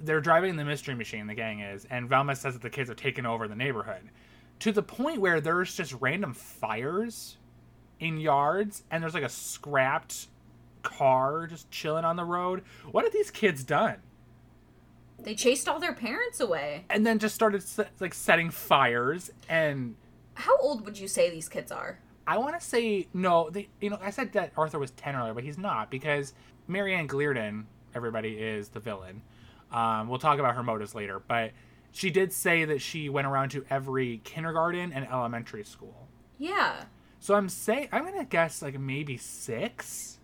they're 0.00 0.20
driving 0.20 0.56
the 0.56 0.64
mystery 0.64 0.94
machine, 0.94 1.26
the 1.26 1.34
gang 1.34 1.60
is, 1.60 1.86
and 1.90 2.08
Velma 2.08 2.36
says 2.36 2.54
that 2.54 2.62
the 2.62 2.70
kids 2.70 2.88
have 2.88 2.96
taken 2.98 3.26
over 3.26 3.48
the 3.48 3.54
neighborhood 3.54 4.10
to 4.60 4.72
the 4.72 4.82
point 4.82 5.20
where 5.20 5.40
there's 5.40 5.74
just 5.74 5.94
random 6.00 6.32
fires 6.32 7.36
in 8.00 8.18
yards 8.18 8.82
and 8.90 9.02
there's 9.02 9.14
like 9.14 9.22
a 9.22 9.28
scrapped 9.28 10.28
car 10.82 11.46
just 11.46 11.70
chilling 11.70 12.04
on 12.04 12.16
the 12.16 12.24
road. 12.24 12.62
What 12.90 13.04
have 13.04 13.12
these 13.12 13.30
kids 13.30 13.64
done? 13.64 13.96
They 15.18 15.34
chased 15.34 15.68
all 15.68 15.80
their 15.80 15.94
parents 15.94 16.40
away. 16.40 16.84
And 16.90 17.06
then 17.06 17.18
just 17.18 17.34
started 17.34 17.64
like 18.00 18.14
setting 18.14 18.50
fires 18.50 19.30
and 19.48 19.96
How 20.34 20.56
old 20.58 20.84
would 20.84 20.98
you 20.98 21.08
say 21.08 21.30
these 21.30 21.48
kids 21.48 21.72
are? 21.72 22.00
I 22.26 22.38
want 22.38 22.58
to 22.58 22.66
say 22.66 23.08
no. 23.12 23.50
They, 23.50 23.68
you 23.80 23.90
know, 23.90 23.98
I 24.00 24.10
said 24.10 24.32
that 24.32 24.52
Arthur 24.56 24.78
was 24.78 24.92
ten 24.92 25.14
earlier, 25.14 25.34
but 25.34 25.44
he's 25.44 25.58
not 25.58 25.90
because 25.90 26.32
Marianne 26.66 27.06
Glearden, 27.06 27.64
everybody 27.94 28.38
is 28.38 28.68
the 28.68 28.80
villain. 28.80 29.22
Um, 29.74 30.08
we'll 30.08 30.18
talk 30.20 30.38
about 30.38 30.54
her 30.54 30.62
motives 30.62 30.94
later, 30.94 31.20
but 31.26 31.50
she 31.92 32.10
did 32.10 32.32
say 32.32 32.64
that 32.64 32.80
she 32.80 33.08
went 33.08 33.26
around 33.26 33.50
to 33.50 33.64
every 33.68 34.20
kindergarten 34.24 34.92
and 34.92 35.06
elementary 35.06 35.64
school. 35.64 36.08
Yeah, 36.38 36.84
So 37.18 37.34
I'm 37.34 37.48
saying 37.48 37.88
I'm 37.92 38.04
gonna 38.04 38.24
guess 38.24 38.62
like 38.62 38.78
maybe 38.78 39.16
six. 39.16 40.18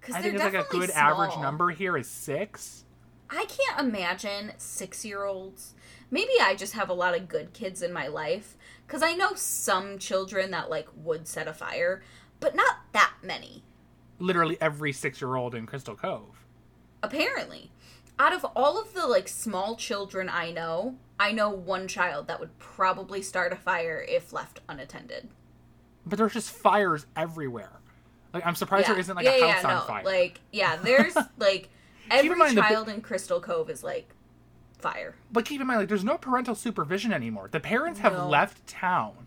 because 0.00 0.14
I 0.14 0.20
think 0.22 0.34
it's 0.34 0.44
like 0.44 0.54
a 0.54 0.66
good 0.70 0.90
average 0.90 1.36
number 1.38 1.70
here 1.70 1.96
is 1.96 2.08
six. 2.08 2.84
I 3.30 3.46
can't 3.46 3.80
imagine 3.80 4.52
six-year-olds. 4.58 5.74
Maybe 6.10 6.32
I 6.40 6.54
just 6.54 6.74
have 6.74 6.90
a 6.90 6.94
lot 6.94 7.14
of 7.16 7.28
good 7.28 7.54
kids 7.54 7.80
in 7.80 7.92
my 7.92 8.06
life 8.08 8.56
because 8.86 9.02
I 9.02 9.14
know 9.14 9.32
some 9.34 9.98
children 9.98 10.50
that 10.50 10.68
like 10.68 10.88
would 10.94 11.26
set 11.26 11.48
a 11.48 11.54
fire, 11.54 12.02
but 12.40 12.54
not 12.54 12.76
that 12.92 13.14
many. 13.22 13.64
Literally 14.18 14.58
every 14.60 14.92
six 14.92 15.20
year 15.20 15.36
old 15.36 15.54
in 15.54 15.64
Crystal 15.66 15.96
Cove. 15.96 16.44
Apparently, 17.02 17.70
out 18.22 18.32
of 18.32 18.44
all 18.54 18.80
of 18.80 18.94
the 18.94 19.04
like 19.06 19.26
small 19.26 19.74
children 19.74 20.28
I 20.28 20.52
know, 20.52 20.94
I 21.18 21.32
know 21.32 21.50
one 21.50 21.88
child 21.88 22.28
that 22.28 22.38
would 22.38 22.56
probably 22.60 23.20
start 23.20 23.52
a 23.52 23.56
fire 23.56 24.04
if 24.08 24.32
left 24.32 24.60
unattended. 24.68 25.28
But 26.06 26.18
there's 26.18 26.32
just 26.32 26.50
fires 26.50 27.06
everywhere. 27.16 27.72
Like 28.32 28.46
I'm 28.46 28.54
surprised 28.54 28.86
there 28.86 28.98
isn't 28.98 29.16
like 29.16 29.26
a 29.26 29.50
house 29.50 29.64
on 29.64 29.86
fire. 29.88 30.04
Like, 30.04 30.40
yeah, 30.52 30.76
there's 30.76 31.16
like 31.38 31.68
every 32.12 32.36
mind 32.36 32.56
the 32.56 32.62
child 32.62 32.88
in 32.88 33.00
Crystal 33.00 33.40
Cove 33.40 33.68
is 33.68 33.82
like 33.82 34.08
fire. 34.78 35.16
But 35.32 35.44
keep 35.44 35.60
in 35.60 35.66
mind, 35.66 35.80
like, 35.80 35.88
there's 35.88 36.04
no 36.04 36.16
parental 36.16 36.54
supervision 36.54 37.12
anymore. 37.12 37.48
The 37.50 37.60
parents 37.60 37.98
have 38.00 38.12
No. 38.12 38.28
left 38.28 38.64
town. 38.68 39.26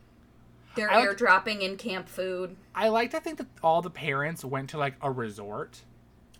They're 0.75 0.87
like- 0.87 1.09
airdropping 1.09 1.59
in 1.61 1.75
camp 1.75 2.07
food. 2.07 2.55
I 2.73 2.87
like 2.87 3.11
to 3.11 3.19
think 3.19 3.39
that 3.39 3.47
all 3.61 3.81
the 3.81 3.89
parents 3.89 4.45
went 4.45 4.69
to 4.69 4.77
like 4.77 4.95
a 5.01 5.11
resort. 5.11 5.81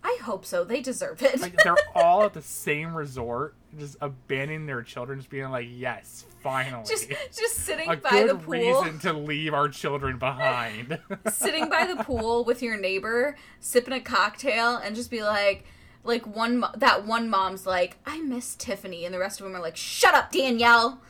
I 0.08 0.20
hope 0.22 0.46
so. 0.46 0.64
They 0.64 0.82
deserve 0.82 1.24
it. 1.24 1.42
Like 1.42 1.56
they're 1.64 1.76
all 1.96 2.22
at 2.22 2.34
the 2.34 2.42
same 2.44 2.94
resort, 2.94 3.56
just 3.76 3.98
abandoning 4.02 4.68
their 4.68 4.84
children, 4.84 5.18
just 5.18 5.32
being 5.32 5.50
like, 5.50 5.66
"Yes, 5.68 6.26
finally, 6.44 6.86
just 6.88 7.10
just 7.36 7.56
sitting 7.56 7.90
a 7.90 7.98
by 7.98 8.24
the 8.24 8.36
pool, 8.36 8.54
reason 8.54 9.00
to 9.00 9.14
leave 9.14 9.56
our 9.56 9.68
children 9.68 10.20
behind." 10.20 11.00
sitting 11.34 11.70
by 11.70 11.92
the 11.92 12.04
pool 12.04 12.46
with 12.46 12.62
your 12.62 12.78
neighbor, 12.78 13.36
sipping 13.60 13.96
a 13.96 14.00
cocktail, 14.00 14.78
and 14.78 14.96
just 14.96 15.10
be 15.10 15.24
like, 15.24 15.66
like 16.04 16.28
one 16.28 16.64
that 16.78 17.08
one 17.08 17.28
mom's 17.28 17.66
like, 17.66 17.98
I 18.06 18.22
miss 18.22 18.56
Tiffany, 18.56 19.06
and 19.06 19.14
the 19.14 19.18
rest 19.20 19.40
of 19.40 19.48
them 19.48 19.56
are 19.56 19.62
like, 19.62 19.76
Shut 19.76 20.14
up, 20.14 20.32
Danielle. 20.32 21.02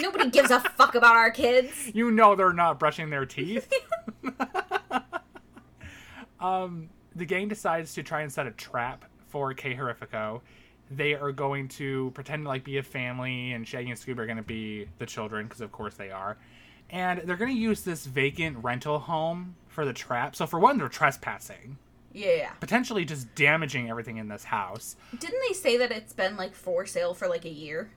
Nobody 0.00 0.30
gives 0.30 0.52
a 0.52 0.60
fuck 0.60 0.94
about 0.94 1.16
our 1.16 1.32
kids. 1.32 1.90
you 1.92 2.12
know 2.12 2.36
they're 2.36 2.52
not 2.52 2.78
brushing 2.78 3.10
their 3.10 3.26
teeth. 3.26 3.72
um, 6.40 6.90
the 7.16 7.24
gang 7.24 7.48
decides 7.48 7.94
to 7.94 8.02
try 8.02 8.20
and 8.22 8.32
set 8.32 8.46
a 8.46 8.50
trap 8.52 9.04
for 9.28 9.52
K 9.54 9.74
Horrifico. 9.74 10.40
They 10.90 11.14
are 11.14 11.32
going 11.32 11.68
to 11.70 12.12
pretend 12.14 12.44
to 12.44 12.48
like 12.48 12.62
be 12.62 12.78
a 12.78 12.82
family, 12.82 13.52
and 13.52 13.66
Shaggy 13.66 13.90
and 13.90 13.98
Scooby 13.98 14.18
are 14.20 14.26
going 14.26 14.36
to 14.36 14.42
be 14.42 14.86
the 14.98 15.06
children 15.06 15.46
because, 15.46 15.60
of 15.60 15.72
course, 15.72 15.94
they 15.94 16.10
are. 16.10 16.36
And 16.90 17.22
they're 17.24 17.36
going 17.36 17.52
to 17.54 17.60
use 17.60 17.82
this 17.82 18.06
vacant 18.06 18.58
rental 18.62 19.00
home 19.00 19.56
for 19.66 19.84
the 19.84 19.92
trap. 19.92 20.36
So, 20.36 20.46
for 20.46 20.60
one, 20.60 20.78
they're 20.78 20.88
trespassing, 20.88 21.78
Yeah. 22.12 22.50
potentially 22.60 23.04
just 23.04 23.34
damaging 23.34 23.90
everything 23.90 24.18
in 24.18 24.28
this 24.28 24.44
house. 24.44 24.94
Didn't 25.18 25.40
they 25.48 25.54
say 25.54 25.76
that 25.78 25.90
it's 25.90 26.12
been 26.12 26.36
like 26.36 26.54
for 26.54 26.86
sale 26.86 27.14
for 27.14 27.26
like 27.26 27.44
a 27.44 27.50
year? 27.50 27.90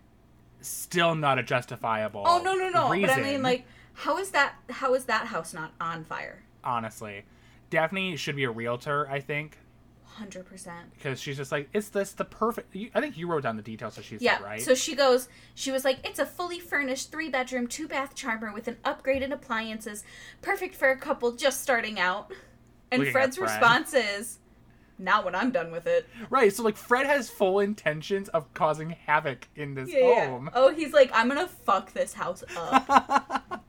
still 0.62 1.16
not 1.16 1.40
a 1.40 1.44
justifiable. 1.44 2.24
Oh 2.26 2.42
no 2.44 2.54
no 2.54 2.70
no! 2.70 2.90
But 2.90 3.12
I 3.12 3.22
mean, 3.22 3.42
like, 3.42 3.66
how 3.94 4.18
is 4.18 4.32
that? 4.32 4.56
How 4.70 4.94
is 4.94 5.06
that 5.06 5.28
house 5.28 5.54
not 5.54 5.72
on 5.80 6.04
fire? 6.04 6.44
honestly, 6.64 7.24
Daphne 7.70 8.16
should 8.16 8.36
be 8.36 8.44
a 8.46 8.52
realtor. 8.52 9.08
I 9.10 9.20
think 9.20 9.58
Hundred 10.06 10.46
percent. 10.46 10.94
because 10.96 11.22
she's 11.22 11.38
just 11.38 11.52
like 11.52 11.70
it's 11.74 11.90
this 11.90 12.12
the 12.14 12.26
perfect. 12.26 12.76
You, 12.76 12.90
I 12.94 13.00
think 13.02 13.18
you 13.18 13.28
wrote 13.28 13.44
down 13.44 13.56
the 13.56 13.62
details 13.64 13.96
that 13.96 14.04
she 14.06 14.18
Yeah. 14.20 14.38
said, 14.38 14.44
right? 14.46 14.62
So 14.62 14.76
she 14.76 14.96
goes. 14.96 15.30
She 15.56 15.72
was 15.72 15.86
like, 15.86 16.00
"It's 16.06 16.20
a 16.20 16.26
fully 16.26 16.60
furnished 16.60 17.12
three 17.12 17.30
bedroom, 17.30 17.68
two 17.68 17.88
bath 17.88 18.16
charmer 18.16 18.52
with 18.54 18.68
an 18.68 18.78
upgraded 18.84 19.32
appliances, 19.32 20.04
perfect 20.42 20.76
for 20.76 20.90
a 20.90 20.98
couple 20.98 21.32
just 21.34 21.62
starting 21.62 22.00
out." 22.00 22.32
And 22.92 23.00
Looking 23.00 23.14
Fred's 23.14 23.38
Fred. 23.38 23.50
response 23.52 23.94
is, 23.94 24.40
"Not 24.98 25.24
when 25.24 25.36
I'm 25.36 25.52
done 25.52 25.72
with 25.72 25.88
it." 25.88 26.06
right. 26.30 26.52
So 26.52 26.64
like 26.64 26.76
Fred 26.76 27.06
has 27.06 27.30
full 27.30 27.60
intentions 27.62 28.28
of 28.30 28.52
causing 28.54 28.90
havoc 28.90 29.48
in 29.56 29.76
this 29.76 29.94
home. 29.94 30.50
Oh, 30.54 30.74
he's 30.74 30.92
like, 30.92 31.12
"I'm 31.14 31.30
gonna 31.30 31.48
fuck 31.48 31.94
this 31.94 32.14
house 32.14 32.44
up." 32.58 33.64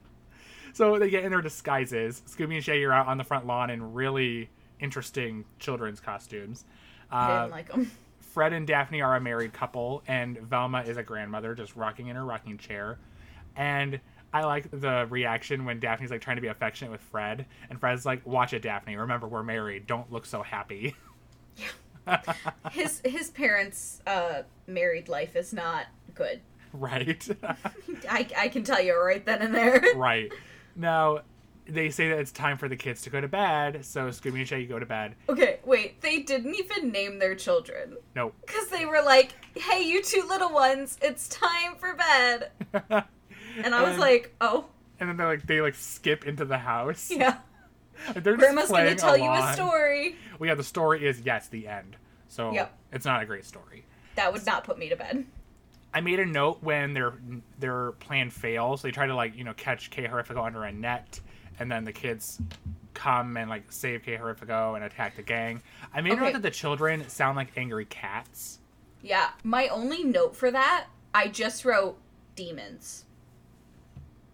So 0.73 0.97
they 0.99 1.09
get 1.09 1.23
in 1.23 1.31
their 1.31 1.41
disguises. 1.41 2.21
Scooby 2.27 2.55
and 2.55 2.63
Shaggy 2.63 2.83
are 2.85 2.93
out 2.93 3.07
on 3.07 3.17
the 3.17 3.23
front 3.23 3.45
lawn 3.45 3.69
in 3.69 3.93
really 3.93 4.49
interesting 4.79 5.45
children's 5.59 5.99
costumes. 5.99 6.65
I 7.11 7.25
Uh, 7.31 7.39
didn't 7.41 7.51
like 7.51 7.71
him. 7.71 7.91
Fred 8.33 8.53
and 8.53 8.65
Daphne 8.65 9.01
are 9.01 9.15
a 9.17 9.21
married 9.21 9.51
couple, 9.51 10.03
and 10.07 10.37
Velma 10.39 10.83
is 10.83 10.95
a 10.95 11.03
grandmother 11.03 11.53
just 11.53 11.75
rocking 11.75 12.07
in 12.07 12.15
her 12.15 12.23
rocking 12.23 12.57
chair. 12.57 12.97
And 13.57 13.99
I 14.33 14.45
like 14.45 14.71
the 14.71 15.05
reaction 15.09 15.65
when 15.65 15.81
Daphne's 15.81 16.11
like 16.11 16.21
trying 16.21 16.37
to 16.37 16.41
be 16.41 16.47
affectionate 16.47 16.91
with 16.91 17.01
Fred, 17.01 17.45
and 17.69 17.77
Fred's 17.77 18.05
like, 18.05 18.25
"Watch 18.25 18.53
it, 18.53 18.61
Daphne. 18.61 18.95
Remember, 18.95 19.27
we're 19.27 19.43
married. 19.43 19.85
Don't 19.87 20.09
look 20.11 20.25
so 20.25 20.41
happy." 20.41 20.95
His 22.71 23.01
his 23.05 23.29
parents' 23.29 24.01
uh, 24.07 24.43
married 24.67 25.07
life 25.07 25.35
is 25.35 25.53
not 25.53 25.85
good. 26.15 26.41
right, 26.73 27.27
I, 28.09 28.27
I 28.37 28.47
can 28.49 28.63
tell 28.63 28.81
you 28.81 28.97
right 28.99 29.23
then 29.25 29.41
and 29.41 29.53
there. 29.53 29.81
right. 29.95 30.31
Now 30.75 31.19
they 31.67 31.89
say 31.89 32.09
that 32.09 32.19
it's 32.19 32.31
time 32.31 32.57
for 32.57 32.67
the 32.67 32.75
kids 32.75 33.01
to 33.03 33.09
go 33.09 33.21
to 33.21 33.27
bed, 33.27 33.85
so 33.85 34.07
Scooby 34.07 34.39
and 34.39 34.47
Shaggy 34.47 34.65
go 34.65 34.79
to 34.79 34.85
bed. 34.85 35.15
Okay, 35.29 35.59
wait. 35.63 36.01
They 36.01 36.19
didn't 36.21 36.55
even 36.55 36.91
name 36.91 37.19
their 37.19 37.35
children. 37.35 37.97
Nope. 38.15 38.35
Because 38.45 38.67
they 38.67 38.85
were 38.85 39.01
like, 39.01 39.33
hey, 39.55 39.81
you 39.83 40.01
two 40.03 40.25
little 40.27 40.51
ones, 40.51 40.97
it's 41.01 41.29
time 41.29 41.75
for 41.77 41.95
bed. 41.95 42.51
And 43.63 43.75
I 43.75 43.81
was 43.81 43.91
And- 43.91 43.99
like, 43.99 44.33
oh, 44.39 44.65
and 44.99 45.09
then 45.09 45.17
they 45.17 45.23
like 45.25 45.45
they 45.45 45.59
like 45.61 45.75
skip 45.75 46.25
into 46.25 46.45
the 46.45 46.57
house. 46.57 47.11
yeah. 47.11 47.37
Like, 48.07 48.23
They're 48.23 48.33
just 48.37 48.39
Grandma's 48.39 48.69
gonna 48.69 48.95
tell 48.95 49.17
you 49.17 49.29
a 49.29 49.51
story. 49.53 50.15
Well, 50.39 50.47
yeah, 50.47 50.55
the 50.55 50.63
story 50.63 51.05
is 51.05 51.19
yes, 51.21 51.47
the 51.49 51.67
end. 51.67 51.97
So 52.29 52.53
Yep. 52.53 52.73
it's 52.93 53.05
not 53.05 53.21
a 53.21 53.25
great 53.25 53.43
story. 53.45 53.83
That 54.15 54.31
would 54.31 54.45
not 54.45 54.63
put 54.63 54.77
me 54.79 54.87
to 54.89 54.95
bed. 54.95 55.25
I 55.93 56.01
made 56.01 56.19
a 56.19 56.25
note 56.25 56.59
when 56.61 56.93
their 56.93 57.13
their 57.59 57.91
plan 57.93 58.29
fails. 58.29 58.81
They 58.81 58.91
try 58.91 59.07
to 59.07 59.15
like 59.15 59.35
you 59.35 59.43
know 59.43 59.53
catch 59.53 59.89
K 59.89 60.07
Horrifico 60.07 60.45
under 60.45 60.63
a 60.63 60.71
net, 60.71 61.19
and 61.59 61.71
then 61.71 61.83
the 61.83 61.91
kids 61.91 62.39
come 62.93 63.37
and 63.37 63.49
like 63.49 63.71
save 63.71 64.03
K 64.03 64.17
Horrifico 64.17 64.75
and 64.75 64.83
attack 64.83 65.15
the 65.15 65.21
gang. 65.21 65.61
I 65.93 66.01
made 66.01 66.13
a 66.13 66.15
note 66.17 66.33
that 66.33 66.41
the 66.41 66.51
children 66.51 67.07
sound 67.09 67.35
like 67.35 67.49
angry 67.57 67.85
cats. 67.85 68.59
Yeah, 69.01 69.31
my 69.43 69.67
only 69.67 70.03
note 70.03 70.35
for 70.35 70.51
that, 70.51 70.87
I 71.13 71.27
just 71.27 71.65
wrote 71.65 71.97
demons. 72.35 73.05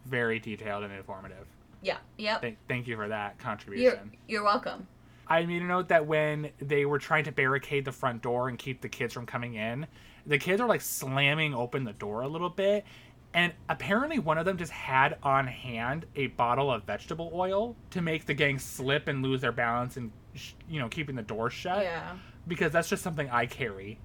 Very 0.06 0.40
detailed 0.40 0.84
and 0.84 0.94
informative. 0.94 1.48
Yeah, 1.82 1.98
yep. 2.18 2.42
Thank, 2.42 2.58
thank 2.68 2.88
you 2.88 2.96
for 2.96 3.08
that 3.08 3.36
You're, 3.38 3.44
contribution. 3.44 4.12
you're 4.28 4.44
welcome. 4.44 4.88
I 5.28 5.46
made 5.46 5.62
a 5.62 5.66
note 5.66 5.90
that 5.90 6.06
when 6.06 6.52
they 6.60 6.86
were 6.86 7.00
trying 7.00 7.26
to 7.26 7.32
barricade 7.32 7.86
the 7.86 7.92
front 7.92 8.22
door 8.22 8.50
and 8.50 8.58
keep 8.58 8.82
the 8.82 8.90
kids 8.90 9.14
from 9.14 9.26
coming 9.26 9.56
in, 9.56 9.88
the 10.28 10.38
kids 10.38 10.62
are 10.62 10.68
like 10.68 10.82
slamming 10.82 11.54
open 11.56 11.84
the 11.84 11.94
door 11.94 12.22
a 12.22 12.28
little 12.28 12.50
bit. 12.50 12.86
And 13.34 13.54
apparently, 13.70 14.20
one 14.20 14.38
of 14.38 14.46
them 14.46 14.58
just 14.58 14.72
had 14.72 15.18
on 15.22 15.48
hand 15.48 16.06
a 16.16 16.28
bottle 16.28 16.72
of 16.72 16.84
vegetable 16.86 17.30
oil 17.34 17.76
to 17.92 18.02
make 18.02 18.26
the 18.26 18.34
gang 18.34 18.58
slip 18.58 19.08
and 19.08 19.22
lose 19.22 19.42
their 19.42 19.52
balance 19.52 19.98
and, 19.98 20.12
sh- 20.34 20.54
you 20.70 20.80
know, 20.80 20.88
keeping 20.88 21.16
the 21.16 21.22
door 21.22 21.50
shut. 21.50 21.84
Yeah. 21.84 22.16
Because 22.48 22.72
that's 22.72 22.88
just 22.90 23.04
something 23.04 23.30
I 23.30 23.46
carry. 23.46 24.00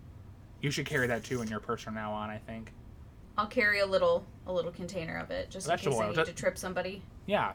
You 0.60 0.70
should 0.70 0.86
carry 0.86 1.06
that 1.06 1.24
too 1.24 1.40
in 1.40 1.48
your 1.48 1.60
purse 1.60 1.82
from 1.82 1.94
now 1.94 2.12
on, 2.12 2.30
I 2.30 2.38
think. 2.38 2.72
I'll 3.38 3.46
carry 3.46 3.80
a 3.80 3.86
little 3.86 4.26
a 4.46 4.52
little 4.52 4.72
container 4.72 5.16
of 5.18 5.30
it 5.30 5.50
just 5.50 5.66
in 5.66 5.70
case 5.72 5.84
Vegetable 5.84 6.00
I 6.02 6.08
need 6.08 6.26
to 6.26 6.32
trip 6.34 6.58
somebody. 6.58 7.02
Yeah. 7.26 7.52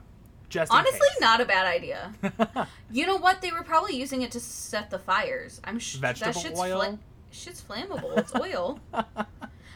Just 0.49 0.71
Honestly, 0.71 1.07
not 1.19 1.41
a 1.41 1.45
bad 1.45 1.67
idea. 1.67 2.13
You 2.89 3.05
know 3.05 3.17
what? 3.17 3.41
They 3.41 3.51
were 3.51 3.63
probably 3.63 3.97
using 3.97 4.21
it 4.21 4.31
to 4.31 4.39
set 4.39 4.89
the 4.89 4.97
fires. 4.97 5.59
I'm 5.65 5.77
sh- 5.77 5.95
Vegetable 5.97 6.31
that 6.33 6.39
shit's 6.41 6.59
oil? 6.59 6.79
Fla- 6.81 6.99
shit's 7.37 7.61
flammable. 7.61 8.17
It's 8.17 8.35
oil. 8.35 8.79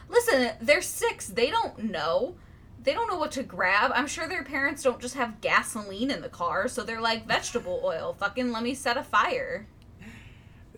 Listen, 0.08 0.50
they're 0.60 0.82
six. 0.82 1.28
They 1.28 1.50
don't 1.50 1.84
know. 1.84 2.34
They 2.82 2.92
don't 2.94 3.08
know 3.08 3.16
what 3.16 3.30
to 3.32 3.42
grab. 3.42 3.92
I'm 3.94 4.06
sure 4.08 4.28
their 4.28 4.42
parents 4.42 4.82
don't 4.82 5.00
just 5.00 5.14
have 5.14 5.40
gasoline 5.40 6.10
in 6.10 6.20
the 6.20 6.28
car, 6.28 6.66
so 6.68 6.82
they're 6.82 7.00
like 7.00 7.26
vegetable 7.26 7.80
oil. 7.84 8.14
Fucking 8.18 8.50
let 8.52 8.62
me 8.62 8.74
set 8.74 8.96
a 8.96 9.02
fire. 9.04 9.66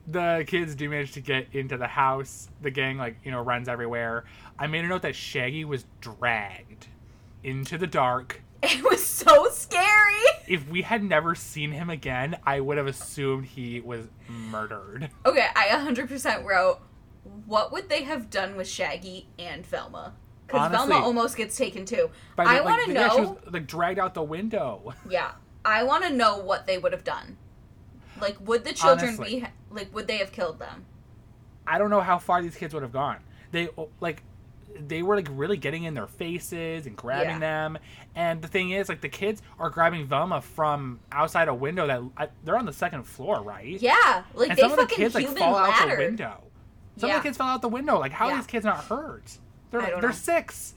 the 0.06 0.44
kids 0.46 0.74
do 0.74 0.88
manage 0.88 1.12
to 1.12 1.20
get 1.20 1.48
into 1.52 1.76
the 1.78 1.86
house. 1.86 2.48
The 2.60 2.70
gang, 2.70 2.98
like, 2.98 3.16
you 3.24 3.30
know, 3.30 3.40
runs 3.40 3.68
everywhere. 3.68 4.24
I 4.58 4.66
made 4.66 4.84
a 4.84 4.88
note 4.88 5.02
that 5.02 5.16
Shaggy 5.16 5.64
was 5.64 5.86
dragged 6.00 6.88
into 7.42 7.78
the 7.78 7.86
dark. 7.86 8.42
It 8.78 8.82
was 8.84 9.04
so 9.04 9.48
scary. 9.50 10.22
If 10.46 10.68
we 10.68 10.82
had 10.82 11.02
never 11.02 11.34
seen 11.34 11.72
him 11.72 11.90
again, 11.90 12.36
I 12.44 12.60
would 12.60 12.76
have 12.78 12.86
assumed 12.86 13.46
he 13.46 13.80
was 13.80 14.06
murdered. 14.28 15.10
Okay, 15.26 15.46
I 15.54 15.66
100% 15.68 16.44
wrote, 16.44 16.80
what 17.46 17.72
would 17.72 17.88
they 17.88 18.02
have 18.04 18.30
done 18.30 18.56
with 18.56 18.68
Shaggy 18.68 19.28
and 19.38 19.66
Velma? 19.66 20.14
Because 20.46 20.70
Velma 20.70 20.96
almost 20.96 21.36
gets 21.36 21.56
taken 21.56 21.84
too. 21.84 22.10
By 22.36 22.44
I 22.44 22.58
the- 22.58 22.64
want 22.64 22.82
to 22.84 22.88
like, 22.92 22.96
yeah, 22.96 23.08
she 23.10 23.20
know. 23.22 23.38
was, 23.44 23.52
like 23.52 23.66
dragged 23.66 23.98
out 23.98 24.14
the 24.14 24.22
window. 24.22 24.94
Yeah, 25.08 25.32
I 25.64 25.82
want 25.84 26.04
to 26.04 26.10
know 26.10 26.38
what 26.38 26.66
they 26.66 26.76
would 26.78 26.92
have 26.92 27.04
done. 27.04 27.38
Like, 28.20 28.36
would 28.46 28.64
the 28.64 28.72
children 28.72 29.16
Honestly. 29.18 29.40
be 29.40 29.46
like? 29.70 29.92
Would 29.94 30.06
they 30.06 30.18
have 30.18 30.32
killed 30.32 30.58
them? 30.58 30.84
I 31.66 31.78
don't 31.78 31.90
know 31.90 32.00
how 32.02 32.18
far 32.18 32.42
these 32.42 32.56
kids 32.56 32.74
would 32.74 32.82
have 32.82 32.92
gone. 32.92 33.18
They 33.50 33.68
like 34.00 34.22
they 34.78 35.02
were 35.02 35.16
like 35.16 35.28
really 35.30 35.56
getting 35.56 35.84
in 35.84 35.94
their 35.94 36.06
faces 36.06 36.86
and 36.86 36.96
grabbing 36.96 37.28
Yeah. 37.30 37.38
them. 37.38 37.78
And 38.14 38.42
the 38.42 38.48
thing 38.48 38.70
is, 38.70 38.88
like 38.88 39.00
the 39.00 39.08
kids 39.08 39.42
are 39.58 39.70
grabbing 39.70 40.06
Velma 40.06 40.40
from 40.40 41.00
outside 41.12 41.48
a 41.48 41.54
window 41.54 41.86
that 41.86 42.02
I, 42.16 42.28
they're 42.44 42.58
on 42.58 42.66
the 42.66 42.72
second 42.72 43.04
floor, 43.04 43.42
right? 43.42 43.66
Yeah, 43.80 44.24
like 44.34 44.50
and 44.50 44.58
they 44.58 44.62
some 44.62 44.72
of 44.72 44.76
the 44.76 44.82
fucking 44.82 44.96
kids 44.96 45.14
like 45.14 45.28
fall 45.36 45.56
out 45.56 45.88
the 45.88 45.96
window. 45.96 46.42
Some 46.96 47.08
Yeah. 47.08 47.16
of 47.16 47.22
the 47.22 47.28
kids 47.28 47.36
fell 47.38 47.46
out 47.48 47.60
the 47.62 47.68
window. 47.68 47.98
Like, 47.98 48.12
how 48.12 48.26
are 48.26 48.30
Yeah. 48.32 48.36
these 48.38 48.46
kids 48.46 48.64
not 48.64 48.84
hurt? 48.84 49.38
They're 49.70 49.80
they're 49.80 50.00
know. 50.00 50.10
six. 50.10 50.74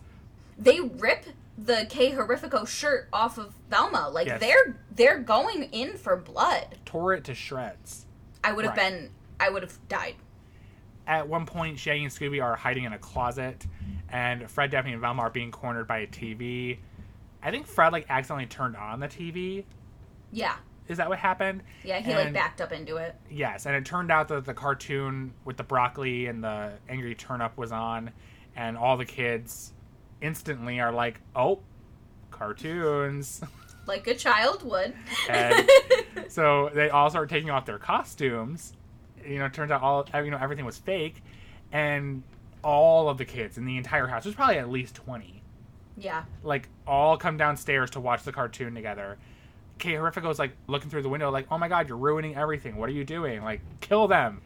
They 0.57 0.79
rip 0.79 1.25
the 1.57 1.85
K 1.89 2.11
Horrifico 2.11 2.67
shirt 2.67 3.07
off 3.13 3.37
of 3.37 3.53
Velma. 3.69 4.09
Like 4.09 4.27
Yes. 4.27 4.39
they're 4.39 4.75
they're 4.91 5.19
going 5.19 5.63
in 5.71 5.97
for 5.97 6.15
blood. 6.15 6.77
Tore 6.85 7.13
it 7.13 7.23
to 7.25 7.35
shreds. 7.35 8.05
I 8.43 8.51
would 8.53 8.65
have 8.65 8.75
Right. 8.77 8.91
been. 8.91 9.09
I 9.39 9.49
would 9.49 9.61
have 9.61 9.77
died. 9.87 10.15
At 11.07 11.27
one 11.27 11.45
point, 11.45 11.79
Shaggy 11.79 12.03
and 12.03 12.11
Scooby 12.13 12.43
are 12.43 12.55
hiding 12.57 12.83
in 12.83 12.91
a 12.93 12.99
closet, 12.99 13.65
and 14.09 14.49
Fred, 14.51 14.69
Daphne, 14.71 14.91
and 14.91 15.01
Velma 15.01 15.21
are 15.23 15.29
being 15.29 15.51
cornered 15.51 15.87
by 15.87 15.99
a 15.99 16.07
TV. 16.07 16.77
I 17.41 17.49
think 17.49 17.65
Fred 17.65 17.93
like 17.93 18.05
accidentally 18.09 18.45
turned 18.47 18.75
on 18.75 18.99
the 18.99 19.07
TV. 19.07 19.63
Yeah, 20.33 20.55
Is 20.89 20.97
that 20.97 21.07
what 21.07 21.17
happened? 21.19 21.63
yeah. 21.85 21.99
He 22.01 22.13
like 22.13 22.33
backed 22.33 22.59
up 22.59 22.73
into 22.73 22.97
it. 22.97 23.15
Yes, 23.31 23.65
and 23.65 23.73
it 23.75 23.85
turned 23.85 24.11
out 24.11 24.27
that 24.27 24.43
the 24.43 24.53
cartoon 24.53 25.33
with 25.45 25.55
the 25.55 25.63
broccoli 25.63 26.25
and 26.25 26.43
the 26.43 26.73
angry 26.89 27.15
turnip 27.15 27.57
was 27.57 27.71
on, 27.71 28.11
and 28.57 28.77
all 28.77 28.97
the 28.97 29.05
kids 29.05 29.71
instantly 30.21 30.81
are 30.81 30.91
like, 30.91 31.21
"Oh, 31.35 31.61
cartoons!" 32.31 33.41
Like 33.85 34.05
a 34.07 34.15
child 34.15 34.63
would. 34.63 34.93
And 35.29 35.69
so 36.27 36.69
they 36.73 36.89
all 36.89 37.09
start 37.09 37.29
taking 37.29 37.49
off 37.49 37.65
their 37.65 37.79
costumes. 37.79 38.73
You 39.27 39.39
know, 39.39 39.45
it 39.45 39.53
turns 39.53 39.71
out 39.71 39.81
all 39.81 40.05
you 40.23 40.31
know 40.31 40.37
everything 40.39 40.65
was 40.65 40.77
fake, 40.77 41.21
and 41.71 42.23
all 42.63 43.09
of 43.09 43.17
the 43.17 43.25
kids 43.25 43.57
in 43.57 43.65
the 43.65 43.77
entire 43.77 44.07
house, 44.07 44.23
there's 44.23 44.35
probably 44.35 44.57
at 44.57 44.69
least 44.69 44.95
twenty, 44.95 45.43
yeah. 45.97 46.23
like 46.43 46.69
all 46.85 47.17
come 47.17 47.37
downstairs 47.37 47.89
to 47.91 47.99
watch 47.99 48.23
the 48.23 48.31
cartoon 48.31 48.73
together. 48.73 49.17
Kay 49.77 49.93
Horrifico's 49.93 50.39
like 50.39 50.53
looking 50.67 50.89
through 50.89 51.03
the 51.03 51.09
window, 51.09 51.29
like, 51.29 51.47
"Oh 51.51 51.57
my 51.57 51.67
god, 51.67 51.87
you're 51.87 51.97
ruining 51.97 52.35
everything! 52.35 52.77
What 52.77 52.89
are 52.89 52.93
you 52.93 53.03
doing? 53.03 53.43
Like, 53.43 53.61
kill 53.81 54.07
them!" 54.07 54.41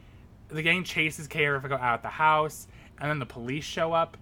The 0.49 0.61
gang 0.61 0.83
chases 0.83 1.27
Kay 1.27 1.43
Horrifico 1.43 1.79
out 1.79 1.95
of 1.95 2.01
the 2.01 2.09
house, 2.09 2.67
and 2.99 3.09
then 3.09 3.19
the 3.19 3.25
police 3.25 3.63
show 3.63 3.93
up 3.93 4.17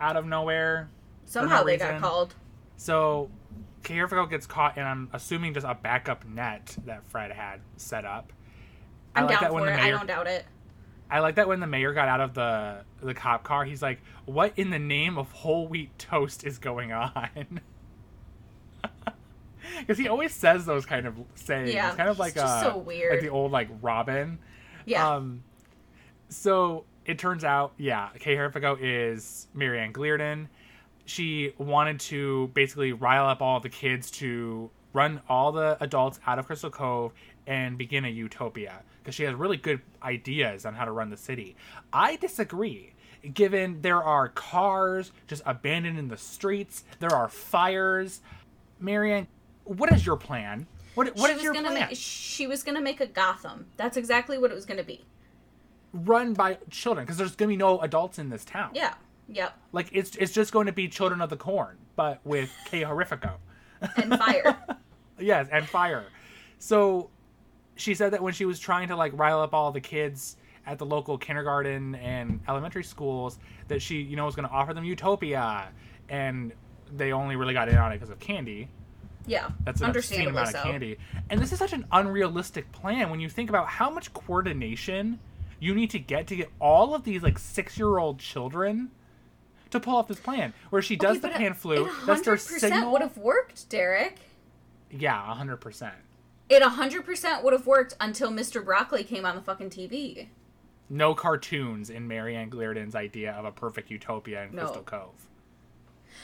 out 0.00 0.16
of 0.16 0.26
nowhere. 0.26 0.88
Somehow 1.26 1.62
they 1.62 1.72
reason. 1.72 1.90
got 1.92 2.00
called. 2.00 2.34
So 2.76 3.30
Kay 3.82 3.96
Horrifico 3.96 4.28
gets 4.28 4.46
caught, 4.46 4.76
and 4.76 4.88
I'm 4.88 5.10
assuming 5.12 5.54
just 5.54 5.66
a 5.66 5.74
backup 5.74 6.24
net 6.26 6.76
that 6.86 7.04
Fred 7.04 7.30
had 7.30 7.60
set 7.76 8.04
up. 8.04 8.32
I 9.14 9.20
I'm 9.20 9.26
like 9.26 9.40
down 9.40 9.50
for 9.50 9.68
it. 9.68 9.78
I 9.78 9.90
don't 9.90 10.06
doubt 10.06 10.26
it. 10.26 10.44
I 11.10 11.20
like 11.20 11.36
that 11.36 11.46
when 11.46 11.60
the 11.60 11.66
mayor 11.66 11.92
got 11.92 12.08
out 12.08 12.20
of 12.20 12.34
the 12.34 12.84
the 13.02 13.14
cop 13.14 13.44
car, 13.44 13.64
he's 13.64 13.82
like, 13.82 14.00
"What 14.24 14.52
in 14.56 14.70
the 14.70 14.78
name 14.78 15.18
of 15.18 15.30
whole 15.30 15.68
wheat 15.68 15.96
toast 15.98 16.44
is 16.44 16.58
going 16.58 16.92
on?" 16.92 17.60
Because 19.80 19.98
he 19.98 20.08
always 20.08 20.32
says 20.32 20.66
those 20.66 20.86
kind 20.86 21.06
of 21.06 21.14
sayings, 21.34 21.72
Yeah, 21.74 21.94
kind 21.94 22.08
of 22.08 22.18
like 22.18 22.32
it's 22.32 22.42
just 22.42 22.64
uh, 22.64 22.72
so 22.72 22.78
weird. 22.78 23.12
like 23.12 23.22
the 23.22 23.28
old 23.28 23.50
like 23.50 23.68
Robin. 23.82 24.38
Yeah. 24.84 25.14
Um, 25.14 25.42
so 26.28 26.84
it 27.06 27.18
turns 27.18 27.44
out, 27.44 27.72
yeah, 27.78 28.10
Kay 28.18 28.36
Horrifico 28.36 28.76
is 28.80 29.48
Marianne 29.54 29.92
Glearden. 29.92 30.48
She 31.06 31.52
wanted 31.58 32.00
to 32.00 32.50
basically 32.54 32.92
rile 32.92 33.26
up 33.26 33.42
all 33.42 33.60
the 33.60 33.68
kids 33.68 34.10
to 34.12 34.70
run 34.92 35.20
all 35.28 35.52
the 35.52 35.76
adults 35.80 36.20
out 36.26 36.38
of 36.38 36.46
Crystal 36.46 36.70
Cove 36.70 37.12
and 37.46 37.76
begin 37.76 38.04
a 38.04 38.08
utopia 38.08 38.82
because 39.04 39.14
she 39.14 39.24
has 39.24 39.34
really 39.34 39.58
good 39.58 39.82
ideas 40.02 40.64
on 40.64 40.74
how 40.74 40.86
to 40.86 40.90
run 40.90 41.10
the 41.10 41.16
city. 41.16 41.54
I 41.92 42.16
disagree. 42.16 42.94
Given 43.32 43.82
there 43.82 44.02
are 44.02 44.28
cars 44.28 45.12
just 45.26 45.42
abandoned 45.44 45.98
in 45.98 46.08
the 46.08 46.16
streets, 46.16 46.84
there 47.00 47.14
are 47.14 47.28
fires. 47.28 48.22
Marianne, 48.80 49.28
what 49.64 49.92
is 49.92 50.04
your 50.04 50.16
plan? 50.16 50.66
What 50.94 51.14
what 51.16 51.34
was 51.34 51.42
your 51.42 51.52
gonna 51.52 51.70
plan? 51.70 51.88
ma- 51.88 51.94
she 51.94 52.46
was 52.46 52.62
gonna 52.62 52.80
make 52.80 53.00
a 53.00 53.06
Gotham. 53.06 53.66
That's 53.76 53.96
exactly 53.96 54.38
what 54.38 54.50
it 54.50 54.54
was 54.54 54.64
gonna 54.64 54.84
be. 54.84 55.04
Run 55.92 56.34
by 56.34 56.58
children 56.70 57.04
because 57.04 57.18
there's 57.18 57.34
gonna 57.34 57.50
be 57.50 57.56
no 57.56 57.80
adults 57.80 58.18
in 58.18 58.30
this 58.30 58.44
town. 58.44 58.70
Yeah. 58.74 58.94
Yep. 59.28 59.58
Like 59.72 59.88
it's 59.92 60.16
it's 60.16 60.32
just 60.32 60.52
going 60.52 60.66
to 60.66 60.72
be 60.72 60.88
Children 60.88 61.20
of 61.20 61.30
the 61.30 61.36
Corn, 61.36 61.78
but 61.96 62.20
with 62.24 62.50
K 62.66 62.82
Horrifico. 62.82 63.34
And 63.96 64.18
fire. 64.18 64.58
yes, 65.18 65.48
and 65.50 65.66
fire. 65.68 66.04
So 66.58 67.10
she 67.76 67.94
said 67.94 68.12
that 68.12 68.22
when 68.22 68.32
she 68.32 68.44
was 68.44 68.58
trying 68.58 68.88
to 68.88 68.96
like 68.96 69.12
rile 69.18 69.40
up 69.40 69.54
all 69.54 69.72
the 69.72 69.80
kids 69.80 70.36
at 70.66 70.78
the 70.78 70.86
local 70.86 71.18
kindergarten 71.18 71.94
and 71.96 72.40
elementary 72.48 72.84
schools, 72.84 73.38
that 73.68 73.82
she 73.82 73.96
you 74.00 74.16
know 74.16 74.24
was 74.26 74.34
going 74.34 74.48
to 74.48 74.54
offer 74.54 74.72
them 74.74 74.84
utopia, 74.84 75.68
and 76.08 76.52
they 76.94 77.12
only 77.12 77.36
really 77.36 77.54
got 77.54 77.68
in 77.68 77.76
on 77.76 77.92
it 77.92 77.96
because 77.96 78.10
of 78.10 78.18
candy. 78.20 78.68
yeah. 79.26 79.50
That's 79.64 79.80
an 79.80 79.90
obscene 79.90 80.28
amount 80.28 80.48
so. 80.48 80.58
of 80.58 80.64
candy. 80.64 80.98
And 81.30 81.40
this 81.40 81.52
is 81.52 81.58
such 81.58 81.72
an 81.72 81.86
unrealistic 81.92 82.70
plan 82.72 83.10
when 83.10 83.20
you 83.20 83.28
think 83.28 83.48
about 83.48 83.66
how 83.68 83.90
much 83.90 84.12
coordination 84.12 85.18
you 85.60 85.74
need 85.74 85.90
to 85.90 85.98
get 85.98 86.26
to 86.28 86.36
get 86.36 86.50
all 86.60 86.94
of 86.94 87.04
these 87.04 87.22
like 87.22 87.38
six 87.38 87.78
year 87.78 87.98
old 87.98 88.18
children 88.18 88.90
to 89.70 89.80
pull 89.80 89.96
off 89.96 90.08
this 90.08 90.20
plan. 90.20 90.52
Where 90.70 90.82
she 90.82 90.94
does 90.96 91.18
Okay, 91.18 91.28
the 91.28 91.34
pan 91.34 91.54
flute, 91.54 91.90
that's 92.06 92.20
their 92.22 92.36
100% 92.36 92.60
signal. 92.60 92.92
would 92.92 93.00
have 93.02 93.16
worked, 93.16 93.68
Derek. 93.70 94.18
Yeah, 94.90 95.34
hundred 95.34 95.56
percent. 95.56 95.94
It 96.48 96.62
100% 96.62 97.42
would 97.42 97.52
have 97.52 97.66
worked 97.66 97.94
until 98.00 98.30
Mr. 98.30 98.64
Broccoli 98.64 99.02
came 99.04 99.24
on 99.24 99.34
the 99.36 99.42
fucking 99.42 99.70
TV. 99.70 100.28
No 100.90 101.14
cartoons 101.14 101.88
in 101.88 102.06
Marianne 102.06 102.50
Glearden's 102.50 102.94
idea 102.94 103.32
of 103.32 103.44
a 103.44 103.50
perfect 103.52 103.90
utopia 103.90 104.44
in 104.44 104.54
No. 104.54 104.62
Crystal 104.64 104.82
Cove. 104.82 105.28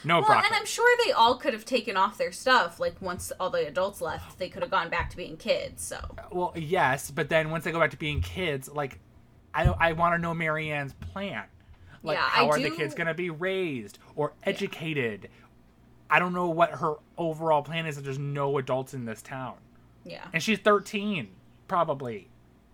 No 0.05 0.19
Well, 0.19 0.27
broccoli. 0.27 0.47
and 0.47 0.55
I'm 0.55 0.65
sure 0.65 0.95
they 1.03 1.11
all 1.11 1.37
could 1.37 1.53
have 1.53 1.65
taken 1.65 1.97
off 1.97 2.17
their 2.17 2.31
stuff. 2.31 2.79
Like, 2.79 3.01
once 3.01 3.31
all 3.39 3.49
the 3.49 3.67
adults 3.67 3.99
left, 3.99 4.37
they 4.39 4.47
could 4.47 4.61
have 4.61 4.71
gone 4.71 4.89
back 4.89 5.09
to 5.09 5.17
being 5.17 5.35
kids, 5.37 5.83
so. 5.83 6.15
Well, 6.31 6.53
yes, 6.55 7.11
but 7.11 7.27
then 7.29 7.49
once 7.49 7.63
they 7.65 7.71
go 7.71 7.79
back 7.79 7.91
to 7.91 7.97
being 7.97 8.21
kids, 8.21 8.69
like, 8.69 8.99
I 9.53 9.65
I 9.67 9.91
want 9.93 10.13
to 10.15 10.17
know 10.19 10.33
Marianne's 10.33 10.93
plan. 10.93 11.43
Like, 12.03 12.17
Yeah, 12.17 12.23
how 12.23 12.45
I 12.45 12.49
are 12.49 12.59
the 12.59 12.69
kids 12.71 12.95
going 12.95 13.07
to 13.07 13.13
be 13.13 13.29
raised 13.29 13.99
or 14.15 14.33
educated? 14.43 15.29
I 16.09 16.19
don't 16.19 16.33
know 16.33 16.49
what 16.49 16.71
her 16.71 16.95
overall 17.17 17.61
plan 17.63 17.85
is. 17.85 17.95
That 17.97 18.03
there's 18.03 18.17
no 18.19 18.57
adults 18.59 18.93
in 18.93 19.05
this 19.05 19.21
town, 19.21 19.55
Yeah. 20.05 20.25
and 20.33 20.41
she's 20.41 20.59
13, 20.59 21.29
probably. 21.67 22.29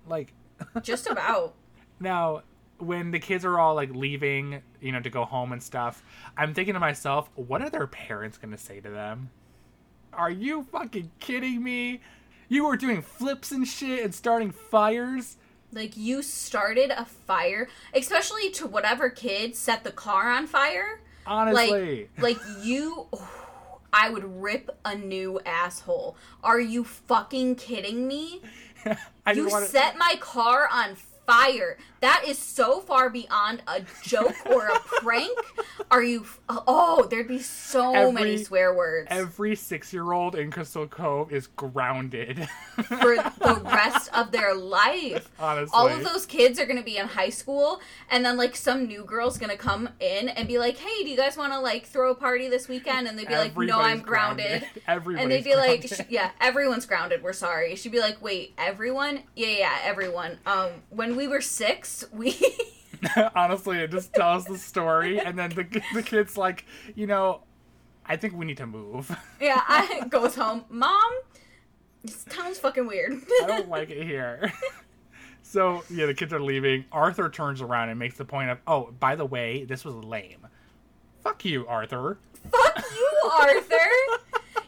Like, 0.07 0.33
Just 0.81 1.07
about. 1.07 1.53
now 1.99 2.43
when 2.79 3.09
the 3.11 3.19
kids 3.19 3.43
are 3.43 3.57
all 3.59 3.73
like 3.75 3.89
leaving, 3.93 4.61
you 4.81 4.91
know, 4.91 4.99
to 5.01 5.09
go 5.09 5.25
home 5.25 5.51
and 5.51 5.61
stuff, 5.61 6.03
I'm 6.37 6.53
thinking 6.53 6.75
to 6.75 6.79
myself, 6.79 7.29
what 7.35 7.61
are 7.61 7.69
their 7.69 7.87
parents 7.87 8.37
going 8.37 8.51
to 8.51 8.57
say 8.57 8.79
to 8.79 8.89
them? 8.89 9.29
Are 10.13 10.29
you 10.31 10.63
fucking 10.63 11.11
kidding 11.19 11.63
me? 11.63 12.01
You 12.49 12.65
were 12.65 12.77
doing 12.77 13.01
flips 13.01 13.51
and 13.51 13.67
shit 13.67 14.03
and 14.03 14.13
starting 14.15 14.51
fires. 14.51 15.37
Like, 15.73 15.97
you 15.97 16.21
started 16.23 16.91
a 16.91 17.03
fire, 17.05 17.67
especially 17.93 18.51
to 18.51 18.67
whatever 18.67 19.09
kid 19.09 19.55
set 19.55 19.83
the 19.83 19.91
car 19.91 20.29
on 20.31 20.47
fire. 20.47 21.01
Honestly, 21.25 22.09
Like, 22.17 22.37
like 22.37 22.47
you. 22.63 23.07
I 23.97 24.11
would 24.11 24.41
rip 24.41 24.69
a 24.85 24.95
new 24.95 25.39
asshole. 25.43 26.15
Are 26.43 26.59
you 26.59 26.83
fucking 26.83 27.55
kidding 27.55 28.07
me? 28.07 28.41
You 29.35 29.49
want 29.49 29.65
set 29.65 29.97
my 29.97 30.15
car 30.21 30.69
on 30.71 30.95
fire. 31.27 31.77
That 31.99 32.23
is 32.27 32.37
so 32.37 32.79
far 32.81 33.09
beyond 33.09 33.63
a 33.67 33.81
joke 34.03 34.35
or 34.47 34.67
a 34.67 34.79
prank. 35.01 35.37
Are 35.89 36.03
you? 36.03 36.25
Oh, 36.49 37.07
there'd 37.09 37.27
be 37.27 37.39
so 37.39 37.93
Every- 37.93 38.11
many 38.13 38.37
swear 38.43 38.73
words 38.73 39.07
every 39.09 39.55
six-year-old 39.55 40.35
in 40.35 40.51
Crystal 40.51 40.87
Cove 40.87 41.31
is 41.31 41.47
grounded. 41.47 42.47
for 42.75 43.15
the 43.15 43.61
rest 43.65 44.09
of 44.13 44.31
their 44.31 44.53
life. 44.53 45.29
Honestly, 45.39 45.71
All 45.73 45.87
of 45.87 46.03
those 46.03 46.25
kids 46.27 46.59
are 46.59 46.65
going 46.65 46.77
to 46.77 46.83
be 46.83 46.97
in 46.97 47.07
high 47.07 47.29
school, 47.29 47.81
and 48.11 48.23
then 48.23 48.37
like 48.37 48.55
some 48.55 48.85
new 48.85 49.03
girl's 49.03 49.37
going 49.39 49.49
to 49.49 49.57
come 49.57 49.89
in 49.99 50.29
and 50.29 50.47
be 50.47 50.59
like, 50.59 50.77
"Hey, 50.77 51.03
do 51.03 51.09
you 51.09 51.17
guys 51.17 51.35
want 51.35 51.51
to 51.53 51.59
like 51.59 51.85
throw 51.87 52.11
a 52.11 52.15
party 52.15 52.47
this 52.47 52.67
weekend?" 52.67 53.07
And 53.07 53.17
they'd 53.17 53.27
be 53.27 53.35
like, 53.35 53.57
"No, 53.57 53.79
I'm 53.79 54.01
grounded." 54.01 54.65
Everybody's 54.87 55.23
And 55.23 55.31
they'd 55.31 55.43
be 55.43 55.55
like, 55.55 55.81
grounded. 55.81 56.07
sh- 56.07 56.09
"Yeah, 56.09 56.29
everyone's 56.39 56.85
grounded. 56.85 57.23
We're 57.23 57.33
sorry." 57.33 57.75
She'd 57.75 57.91
be 57.91 57.99
like, 57.99 58.21
"Wait, 58.21 58.53
everyone? 58.57 59.23
Yeah, 59.35 59.47
yeah, 59.47 59.77
everyone. 59.83 60.37
Um, 60.45 60.69
when 60.91 61.15
we 61.17 61.27
were 61.27 61.41
six, 61.41 62.05
we." 62.13 62.37
Honestly, 63.35 63.79
it 63.79 63.91
just 63.91 64.13
tells 64.13 64.45
the 64.45 64.57
story, 64.57 65.19
and 65.19 65.37
then 65.37 65.49
the 65.49 65.81
the 65.93 66.03
kid's 66.03 66.37
like, 66.37 66.65
you 66.95 67.07
know, 67.07 67.41
I 68.05 68.15
think 68.15 68.33
we 68.33 68.45
need 68.45 68.57
to 68.57 68.67
move. 68.67 69.15
Yeah, 69.39 69.61
I 69.67 70.03
goes 70.09 70.33
home. 70.33 70.65
Mom, 70.69 71.11
this 72.03 72.23
town's 72.23 72.57
fucking 72.57 72.87
weird. 72.87 73.13
I 73.43 73.47
don't 73.47 73.69
like 73.69 73.91
it 73.91 74.03
here. 74.03 74.51
so 75.43 75.83
yeah, 75.91 76.07
the 76.07 76.13
kids 76.15 76.33
are 76.33 76.39
leaving. 76.41 76.85
Arthur 76.91 77.29
turns 77.29 77.61
around 77.61 77.89
and 77.89 77.99
makes 77.99 78.17
the 78.17 78.25
point 78.25 78.49
of, 78.49 78.57
oh, 78.65 78.91
by 78.99 79.15
the 79.15 79.25
way, 79.25 79.63
this 79.65 79.85
was 79.85 79.93
lame. 79.93 80.47
Fuck 81.21 81.45
you, 81.45 81.67
Arthur. 81.67 82.17
Fuck 82.49 82.83
you, 82.95 83.31
Arthur. 83.31 83.89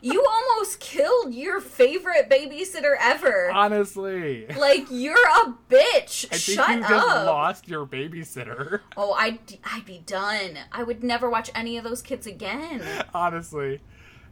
You 0.02 0.26
almost 0.26 0.80
killed 0.80 1.34
your 1.34 1.60
favorite 1.60 2.30
babysitter 2.30 2.96
ever. 3.00 3.52
Honestly, 3.52 4.48
Like 4.58 4.88
you're 4.90 5.16
a 5.16 5.54
bitch. 5.70 6.26
I 6.32 6.38
think 6.38 6.60
Shut 6.60 6.70
you 6.76 6.82
just 6.82 7.08
lost 7.26 7.68
your 7.68 7.86
babysitter. 7.86 8.82
Oh, 8.98 9.14
I'd 9.14 9.40
I'd 9.64 9.86
be 9.86 10.02
done. 10.06 10.58
I 10.72 10.84
would 10.84 11.04
never 11.04 11.30
watch 11.30 11.52
any 11.54 11.78
of 11.78 11.84
those 11.84 12.02
kids 12.02 12.26
again. 12.28 12.82
Honestly, 13.14 13.82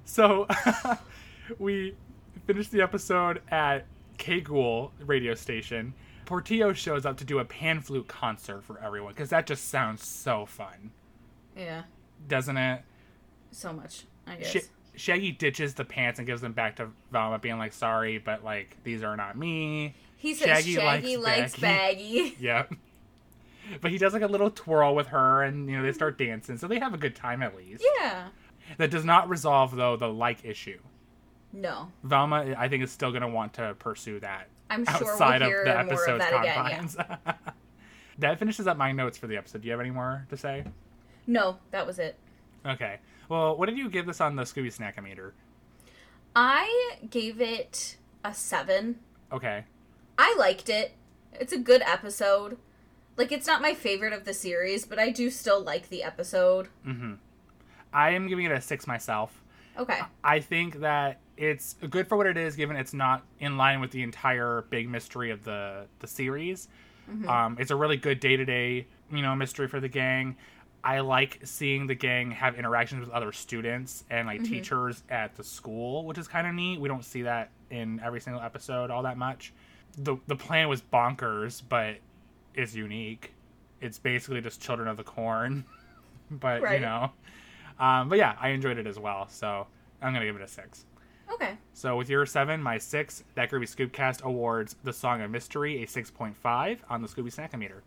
so 0.05 0.47
we 1.59 1.95
finished 2.45 2.72
the 2.72 2.82
episode 2.82 3.41
at 3.49 3.86
K 4.18 4.41
Ghoul 4.41 4.91
radio 5.05 5.34
station. 5.36 5.93
Portillo 6.26 6.74
shows 6.74 7.05
up 7.05 7.18
to 7.18 7.26
do 7.26 7.39
a 7.39 7.45
pan 7.45 7.80
flute 7.82 8.07
concert 8.07 8.63
for 8.63 8.80
everyone 8.84 9.13
because 9.13 9.30
that 9.30 9.47
just 9.47 9.70
sounds 9.70 10.05
so 10.05 10.45
fun, 10.45 10.91
Yeah, 11.55 11.84
doesn't 12.28 12.57
it? 12.57 12.82
so 13.51 13.72
much. 13.72 14.03
I 14.26 14.36
guess. 14.36 14.68
Shaggy 14.97 15.31
ditches 15.31 15.73
the 15.75 15.85
pants 15.85 16.19
and 16.19 16.27
gives 16.27 16.41
them 16.41 16.53
back 16.53 16.75
to 16.77 16.89
Velma, 17.11 17.39
being 17.39 17.57
like, 17.57 17.73
"Sorry, 17.73 18.17
but 18.17 18.43
like 18.43 18.77
these 18.83 19.03
are 19.03 19.15
not 19.15 19.37
me." 19.37 19.95
he 20.17 20.33
says 20.33 20.47
Shaggy 20.47 20.73
Shaggy, 20.73 21.17
likes 21.17 21.53
likes 21.53 21.59
Baggy. 21.59 22.35
Yep. 22.39 22.73
But 23.81 23.91
he 23.91 23.97
does 23.97 24.13
like 24.13 24.21
a 24.21 24.27
little 24.27 24.49
twirl 24.49 24.95
with 24.95 25.07
her, 25.07 25.43
and 25.43 25.69
you 25.69 25.77
know 25.77 25.83
they 25.83 25.91
start 25.91 26.17
dancing, 26.17 26.57
so 26.57 26.67
they 26.67 26.79
have 26.79 26.93
a 26.93 26.97
good 26.97 27.15
time 27.15 27.41
at 27.41 27.55
least. 27.55 27.83
Yeah. 27.99 28.27
That 28.77 28.91
does 28.91 29.05
not 29.05 29.29
resolve 29.29 29.75
though 29.75 29.95
the 29.95 30.07
like 30.07 30.43
issue. 30.43 30.79
No, 31.53 31.89
Velma, 32.03 32.55
I 32.57 32.67
think, 32.67 32.83
is 32.83 32.91
still 32.91 33.11
going 33.11 33.21
to 33.21 33.27
want 33.27 33.53
to 33.53 33.75
pursue 33.79 34.19
that 34.19 34.47
I'm 34.69 34.85
sure 34.85 35.11
outside 35.13 35.41
we'll 35.41 35.59
of 35.59 35.65
the 35.65 35.77
episode's 35.77 36.09
of 36.09 36.19
that 36.19 36.33
again. 36.33 36.43
Yeah. 36.45 36.77
confines. 36.77 36.97
that 38.19 38.39
finishes 38.39 38.67
up 38.67 38.77
my 38.77 38.91
notes 38.91 39.17
for 39.17 39.27
the 39.27 39.37
episode. 39.37 39.61
Do 39.61 39.67
you 39.67 39.71
have 39.71 39.79
any 39.79 39.91
more 39.91 40.25
to 40.29 40.37
say? 40.37 40.65
No, 41.25 41.57
that 41.71 41.87
was 41.87 41.99
it. 41.99 42.15
Okay. 42.65 42.99
Well, 43.30 43.57
what 43.57 43.67
did 43.67 43.78
you 43.78 43.89
give 43.89 44.05
this 44.05 44.21
on 44.21 44.36
the 44.36 44.43
Scooby 44.43 44.73
Snackometer? 44.75 45.32
I 46.36 46.97
gave 47.09 47.41
it 47.41 47.97
a 48.23 48.34
seven. 48.34 48.99
Okay. 49.32 49.63
I 50.17 50.36
liked 50.38 50.69
it. 50.69 50.93
It's 51.34 51.53
a 51.53 51.57
good 51.57 51.82
episode. 51.82 52.57
Like 53.17 53.32
it's 53.32 53.47
not 53.47 53.61
my 53.61 53.73
favorite 53.73 54.13
of 54.13 54.25
the 54.25 54.34
series, 54.34 54.86
but 54.86 54.99
I 54.99 55.09
do 55.09 55.30
still 55.30 55.61
like 55.61 55.89
the 55.89 56.03
episode. 56.03 56.67
Mm-hmm. 56.86 57.13
I 57.93 58.11
am 58.11 58.28
giving 58.28 58.45
it 58.45 58.51
a 58.51 58.61
six 58.61 58.86
myself. 58.88 59.41
Okay. 59.78 59.99
I 60.23 60.39
think 60.39 60.80
that 60.82 61.19
it's 61.36 61.73
good 61.89 62.07
for 62.07 62.17
what 62.17 62.28
it 62.28 62.38
is, 62.38 62.55
given 62.55 62.75
it's 62.75 62.93
not 62.93 63.23
in 63.39 63.57
line 63.57 63.80
with 63.80 63.91
the 63.91 64.03
entire 64.03 64.65
big 64.69 64.89
mystery 64.89 65.32
of 65.32 65.43
the 65.43 65.88
the 65.99 66.07
series. 66.07 66.67
Mhm. 67.09 67.28
Um, 67.28 67.57
it's 67.59 67.71
a 67.71 67.75
really 67.75 67.97
good 67.97 68.19
day 68.19 68.36
to 68.38 68.45
day, 68.45 68.88
you 69.11 69.21
know, 69.21 69.36
mystery 69.36 69.67
for 69.67 69.80
the 69.80 69.88
gang. 69.88 70.36
I 70.84 70.99
like 71.01 71.39
seeing 71.43 71.88
the 71.88 71.95
gang 71.95 72.32
have 72.32 72.55
interactions 72.55 73.01
with 73.01 73.09
other 73.09 73.32
students 73.32 74.05
and 74.09 74.28
like 74.28 74.41
Mhm. 74.41 74.45
teachers 74.47 75.03
at 75.09 75.36
the 75.36 75.43
school, 75.43 76.05
which 76.05 76.17
is 76.17 76.28
kind 76.28 76.47
of 76.47 76.53
neat. 76.53 76.80
We 76.80 76.88
don't 76.88 77.03
see 77.03 77.23
that 77.23 77.49
in 77.69 77.99
every 77.99 78.21
single 78.21 78.41
episode 78.41 78.89
all 78.91 79.03
that 79.03 79.17
much. 79.17 79.53
the 79.97 80.15
The 80.28 80.36
plan 80.36 80.69
was 80.69 80.82
bonkers, 80.82 81.61
but 81.67 81.97
is 82.53 82.75
unique. 82.75 83.34
It's 83.82 83.97
basically 83.99 84.41
just 84.41 84.61
Children 84.61 84.88
of 84.88 84.97
the 84.97 85.03
Corn, 85.03 85.65
but 86.32 86.61
you 86.73 86.80
know. 86.80 87.11
Um, 87.80 88.07
but 88.09 88.17
yeah, 88.17 88.36
I 88.39 88.49
enjoyed 88.49 88.78
it 88.78 88.86
as 88.88 88.97
well, 88.99 89.28
so 89.28 89.67
I'm 90.01 90.13
gonna 90.13 90.25
give 90.25 90.36
it 90.36 90.41
a 90.41 90.47
six. 90.47 90.86
Okay. 91.32 91.57
So 91.73 91.97
with 91.97 92.09
your 92.09 92.25
seven, 92.25 92.61
my 92.63 92.78
six, 92.78 93.23
that 93.36 93.51
Groovy 93.51 93.63
Scoopcast 93.67 94.21
awards 94.23 94.75
The 94.84 94.93
Song 94.93 95.21
of 95.21 95.30
Mystery 95.32 95.84
a 95.84 95.86
6.5 95.88 96.80
on 96.89 97.01
the 97.01 97.07
Scooby 97.07 97.34
Snackometer. 97.34 97.82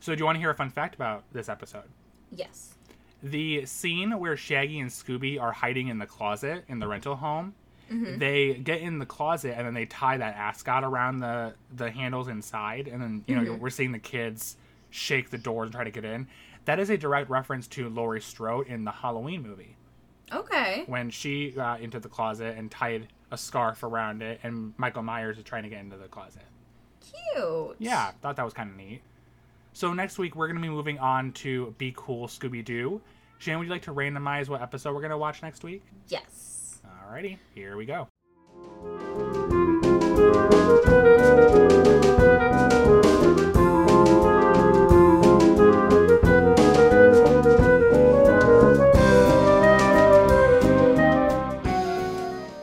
So, 0.00 0.14
do 0.14 0.18
you 0.20 0.24
want 0.24 0.36
to 0.36 0.40
hear 0.40 0.50
a 0.50 0.54
fun 0.54 0.70
fact 0.70 0.94
about 0.94 1.24
this 1.32 1.48
episode? 1.48 1.88
Yes. 2.34 2.74
The 3.22 3.64
scene 3.64 4.18
where 4.18 4.36
Shaggy 4.36 4.80
and 4.80 4.90
Scooby 4.90 5.40
are 5.40 5.52
hiding 5.52 5.88
in 5.88 5.98
the 5.98 6.06
closet 6.06 6.64
in 6.68 6.78
the 6.78 6.86
rental 6.86 7.16
home, 7.16 7.54
mm-hmm. 7.90 8.18
they 8.18 8.54
get 8.54 8.80
in 8.80 8.98
the 8.98 9.06
closet 9.06 9.54
and 9.56 9.66
then 9.66 9.74
they 9.74 9.86
tie 9.86 10.18
that 10.18 10.36
ascot 10.36 10.84
around 10.84 11.20
the 11.20 11.54
the 11.74 11.90
handles 11.90 12.28
inside, 12.28 12.86
and 12.86 13.00
then 13.00 13.24
you 13.26 13.34
know 13.34 13.42
mm-hmm. 13.42 13.60
we're 13.60 13.70
seeing 13.70 13.92
the 13.92 13.98
kids 13.98 14.56
shake 14.90 15.30
the 15.30 15.38
doors 15.38 15.66
and 15.66 15.74
try 15.74 15.84
to 15.84 15.90
get 15.90 16.04
in. 16.04 16.28
That 16.66 16.78
is 16.78 16.90
a 16.90 16.96
direct 16.96 17.30
reference 17.30 17.66
to 17.68 17.88
Laurie 17.88 18.20
Strode 18.20 18.68
in 18.68 18.84
the 18.84 18.90
Halloween 18.90 19.42
movie 19.42 19.76
Okay. 20.32 20.84
when 20.86 21.10
she 21.10 21.50
got 21.50 21.80
into 21.80 22.00
the 22.00 22.08
closet 22.08 22.56
and 22.56 22.70
tied 22.70 23.08
a 23.30 23.36
scarf 23.36 23.82
around 23.82 24.22
it, 24.22 24.40
and 24.42 24.74
Michael 24.76 25.02
Myers 25.02 25.38
is 25.38 25.44
trying 25.44 25.64
to 25.64 25.68
get 25.68 25.80
into 25.80 25.96
the 25.96 26.08
closet. 26.08 26.44
Cute. 27.00 27.76
Yeah, 27.78 28.12
thought 28.22 28.36
that 28.36 28.44
was 28.44 28.54
kind 28.54 28.70
of 28.70 28.76
neat. 28.76 29.02
So 29.76 29.92
next 29.92 30.18
week 30.18 30.36
we're 30.36 30.46
going 30.46 30.56
to 30.56 30.62
be 30.62 30.68
moving 30.68 31.00
on 31.00 31.32
to 31.32 31.74
Be 31.78 31.92
Cool 31.96 32.28
Scooby 32.28 32.64
Doo. 32.64 33.00
Jan, 33.40 33.58
would 33.58 33.64
you 33.64 33.72
like 33.72 33.82
to 33.82 33.92
randomize 33.92 34.48
what 34.48 34.62
episode 34.62 34.94
we're 34.94 35.00
going 35.00 35.10
to 35.10 35.18
watch 35.18 35.42
next 35.42 35.64
week? 35.64 35.82
Yes. 36.06 36.80
Alrighty, 36.86 37.38
here 37.56 37.76
we 37.76 37.84
go. 37.84 38.06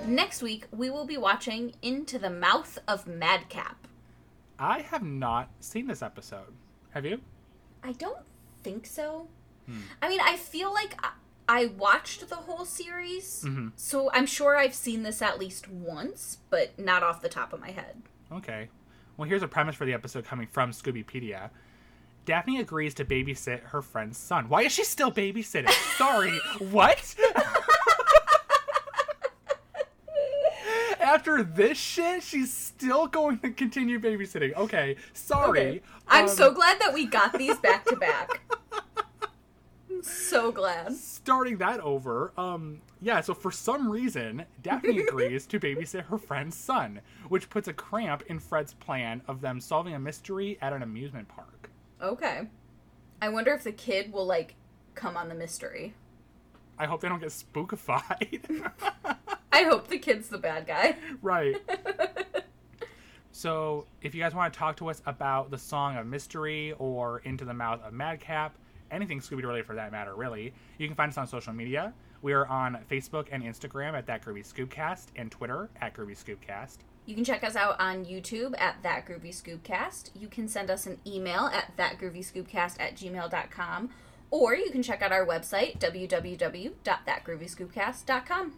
Next 0.07 0.41
week, 0.41 0.65
we 0.71 0.89
will 0.89 1.05
be 1.05 1.17
watching 1.17 1.73
Into 1.81 2.17
the 2.17 2.29
Mouth 2.29 2.79
of 2.87 3.05
Madcap. 3.05 3.85
I 4.57 4.79
have 4.79 5.03
not 5.03 5.49
seen 5.59 5.87
this 5.87 6.01
episode. 6.01 6.53
Have 6.91 7.05
you? 7.05 7.21
I 7.83 7.93
don't 7.93 8.19
think 8.63 8.85
so. 8.85 9.27
Hmm. 9.65 9.79
I 10.01 10.09
mean, 10.09 10.19
I 10.21 10.37
feel 10.37 10.73
like 10.73 10.95
I, 11.03 11.11
I 11.47 11.65
watched 11.67 12.29
the 12.29 12.35
whole 12.35 12.65
series, 12.65 13.43
Mhm. 13.45 13.71
so 13.75 14.11
I'm 14.11 14.25
sure 14.25 14.55
I've 14.57 14.75
seen 14.75 15.03
this 15.03 15.21
at 15.21 15.39
least 15.39 15.67
once, 15.67 16.37
but 16.49 16.77
not 16.77 17.03
off 17.03 17.21
the 17.21 17.29
top 17.29 17.53
of 17.53 17.59
my 17.59 17.71
head. 17.71 18.01
Okay. 18.31 18.69
Well, 19.17 19.27
here's 19.27 19.43
a 19.43 19.47
premise 19.47 19.75
for 19.75 19.85
the 19.85 19.93
episode 19.93 20.25
coming 20.25 20.47
from 20.47 20.71
Scoobypedia. 20.71 21.49
Daphne 22.25 22.59
agrees 22.59 22.93
to 22.95 23.05
babysit 23.05 23.61
her 23.69 23.81
friend's 23.81 24.17
son. 24.17 24.47
Why 24.47 24.61
is 24.63 24.71
she 24.71 24.83
still 24.83 25.11
babysitting? 25.11 25.69
Sorry, 25.97 26.37
what? 26.59 27.15
After 31.11 31.43
this 31.43 31.77
shit, 31.77 32.23
she's 32.23 32.53
still 32.53 33.05
going 33.05 33.39
to 33.39 33.49
continue 33.51 33.99
babysitting. 33.99 34.55
Okay, 34.55 34.95
sorry. 35.11 35.83
I'm 36.07 36.23
Um, 36.23 36.29
so 36.29 36.53
glad 36.53 36.79
that 36.79 36.93
we 36.93 37.05
got 37.05 37.33
these 37.37 37.57
back 37.57 37.83
to 37.85 37.97
back. 37.97 38.39
So 40.03 40.51
glad. 40.51 40.93
starting 40.95 41.57
that 41.57 41.79
over. 41.81 42.31
Um, 42.35 42.81
yeah, 43.01 43.21
so 43.21 43.35
for 43.35 43.51
some 43.51 43.87
reason, 43.87 44.45
Daphne 44.63 44.97
agrees 45.07 45.45
to 45.47 45.59
babysit 45.59 46.05
her 46.05 46.17
friend's 46.17 46.55
son, 46.55 47.01
which 47.27 47.49
puts 47.51 47.67
a 47.67 47.73
cramp 47.73 48.23
in 48.27 48.39
Fred's 48.39 48.73
plan 48.73 49.21
of 49.27 49.41
them 49.41 49.59
solving 49.59 49.93
a 49.93 49.99
mystery 49.99 50.57
at 50.59 50.73
an 50.73 50.81
amusement 50.81 51.27
park. 51.27 51.69
Okay. 52.01 52.47
I 53.21 53.29
wonder 53.29 53.53
if 53.53 53.63
the 53.63 53.71
kid 53.73 54.11
will, 54.11 54.25
like, 54.25 54.55
come 54.95 55.15
on 55.17 55.29
the 55.29 55.35
mystery. 55.35 55.93
I 56.79 56.87
hope 56.87 57.01
they 57.01 57.09
don't 57.09 57.19
get 57.19 57.29
spookified. 57.29 58.71
I 59.53 59.63
hope 59.63 59.87
the 59.87 59.99
kid's 59.99 60.29
the 60.29 60.37
bad 60.37 60.67
guy. 60.67 60.95
right. 61.21 61.55
So, 63.33 63.85
if 64.01 64.13
you 64.13 64.21
guys 64.21 64.35
want 64.35 64.53
to 64.53 64.59
talk 64.59 64.75
to 64.77 64.89
us 64.89 65.01
about 65.05 65.51
the 65.51 65.57
Song 65.57 65.97
of 65.97 66.05
Mystery 66.05 66.73
or 66.77 67.19
Into 67.19 67.45
the 67.45 67.53
Mouth 67.53 67.81
of 67.81 67.93
Madcap, 67.93 68.55
anything 68.91 69.19
Scooby 69.19 69.41
Doo 69.41 69.47
related 69.47 69.65
for 69.65 69.75
that 69.75 69.91
matter, 69.91 70.13
really, 70.15 70.53
you 70.77 70.85
can 70.85 70.95
find 70.95 71.09
us 71.09 71.17
on 71.17 71.25
social 71.25 71.53
media. 71.53 71.93
We 72.21 72.33
are 72.33 72.45
on 72.47 72.77
Facebook 72.89 73.27
and 73.31 73.41
Instagram 73.41 73.93
at 73.93 74.05
That 74.05 74.23
Groovy 74.23 74.45
Scoopcast 74.45 75.07
and 75.15 75.31
Twitter 75.31 75.69
at 75.79 75.95
Groovy 75.95 76.21
Scoopcast. 76.21 76.79
You 77.05 77.15
can 77.15 77.23
check 77.23 77.43
us 77.43 77.55
out 77.55 77.79
on 77.79 78.05
YouTube 78.05 78.53
at 78.59 78.83
That 78.83 79.07
Groovy 79.07 79.29
Scoopcast. 79.29 80.11
You 80.13 80.27
can 80.27 80.47
send 80.47 80.69
us 80.69 80.85
an 80.85 80.99
email 81.07 81.47
at 81.47 81.75
thatgroovyscoopcast 81.77 82.79
at 82.79 82.95
gmail.com. 82.95 83.89
Or 84.29 84.53
you 84.55 84.69
can 84.71 84.83
check 84.83 85.01
out 85.01 85.11
our 85.11 85.25
website, 85.25 85.79
www.thatgroovyscoopcast.com. 85.79 88.53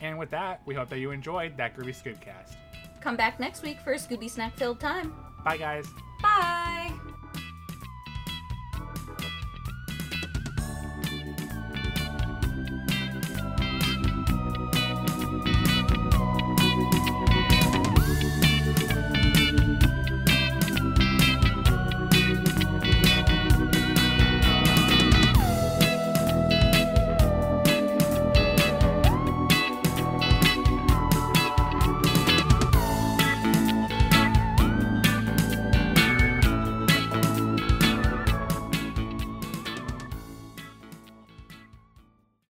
And 0.00 0.18
with 0.18 0.30
that, 0.30 0.60
we 0.66 0.74
hope 0.74 0.88
that 0.90 0.98
you 0.98 1.10
enjoyed 1.10 1.56
That 1.56 1.76
Groovy 1.76 1.94
Scoopcast. 1.94 2.56
Come 3.00 3.16
back 3.16 3.38
next 3.38 3.62
week 3.62 3.80
for 3.80 3.92
a 3.92 3.96
Scooby 3.96 4.30
Snack 4.30 4.56
filled 4.56 4.80
time. 4.80 5.14
Bye, 5.44 5.58
guys. 5.58 5.86
Bye! 6.22 6.83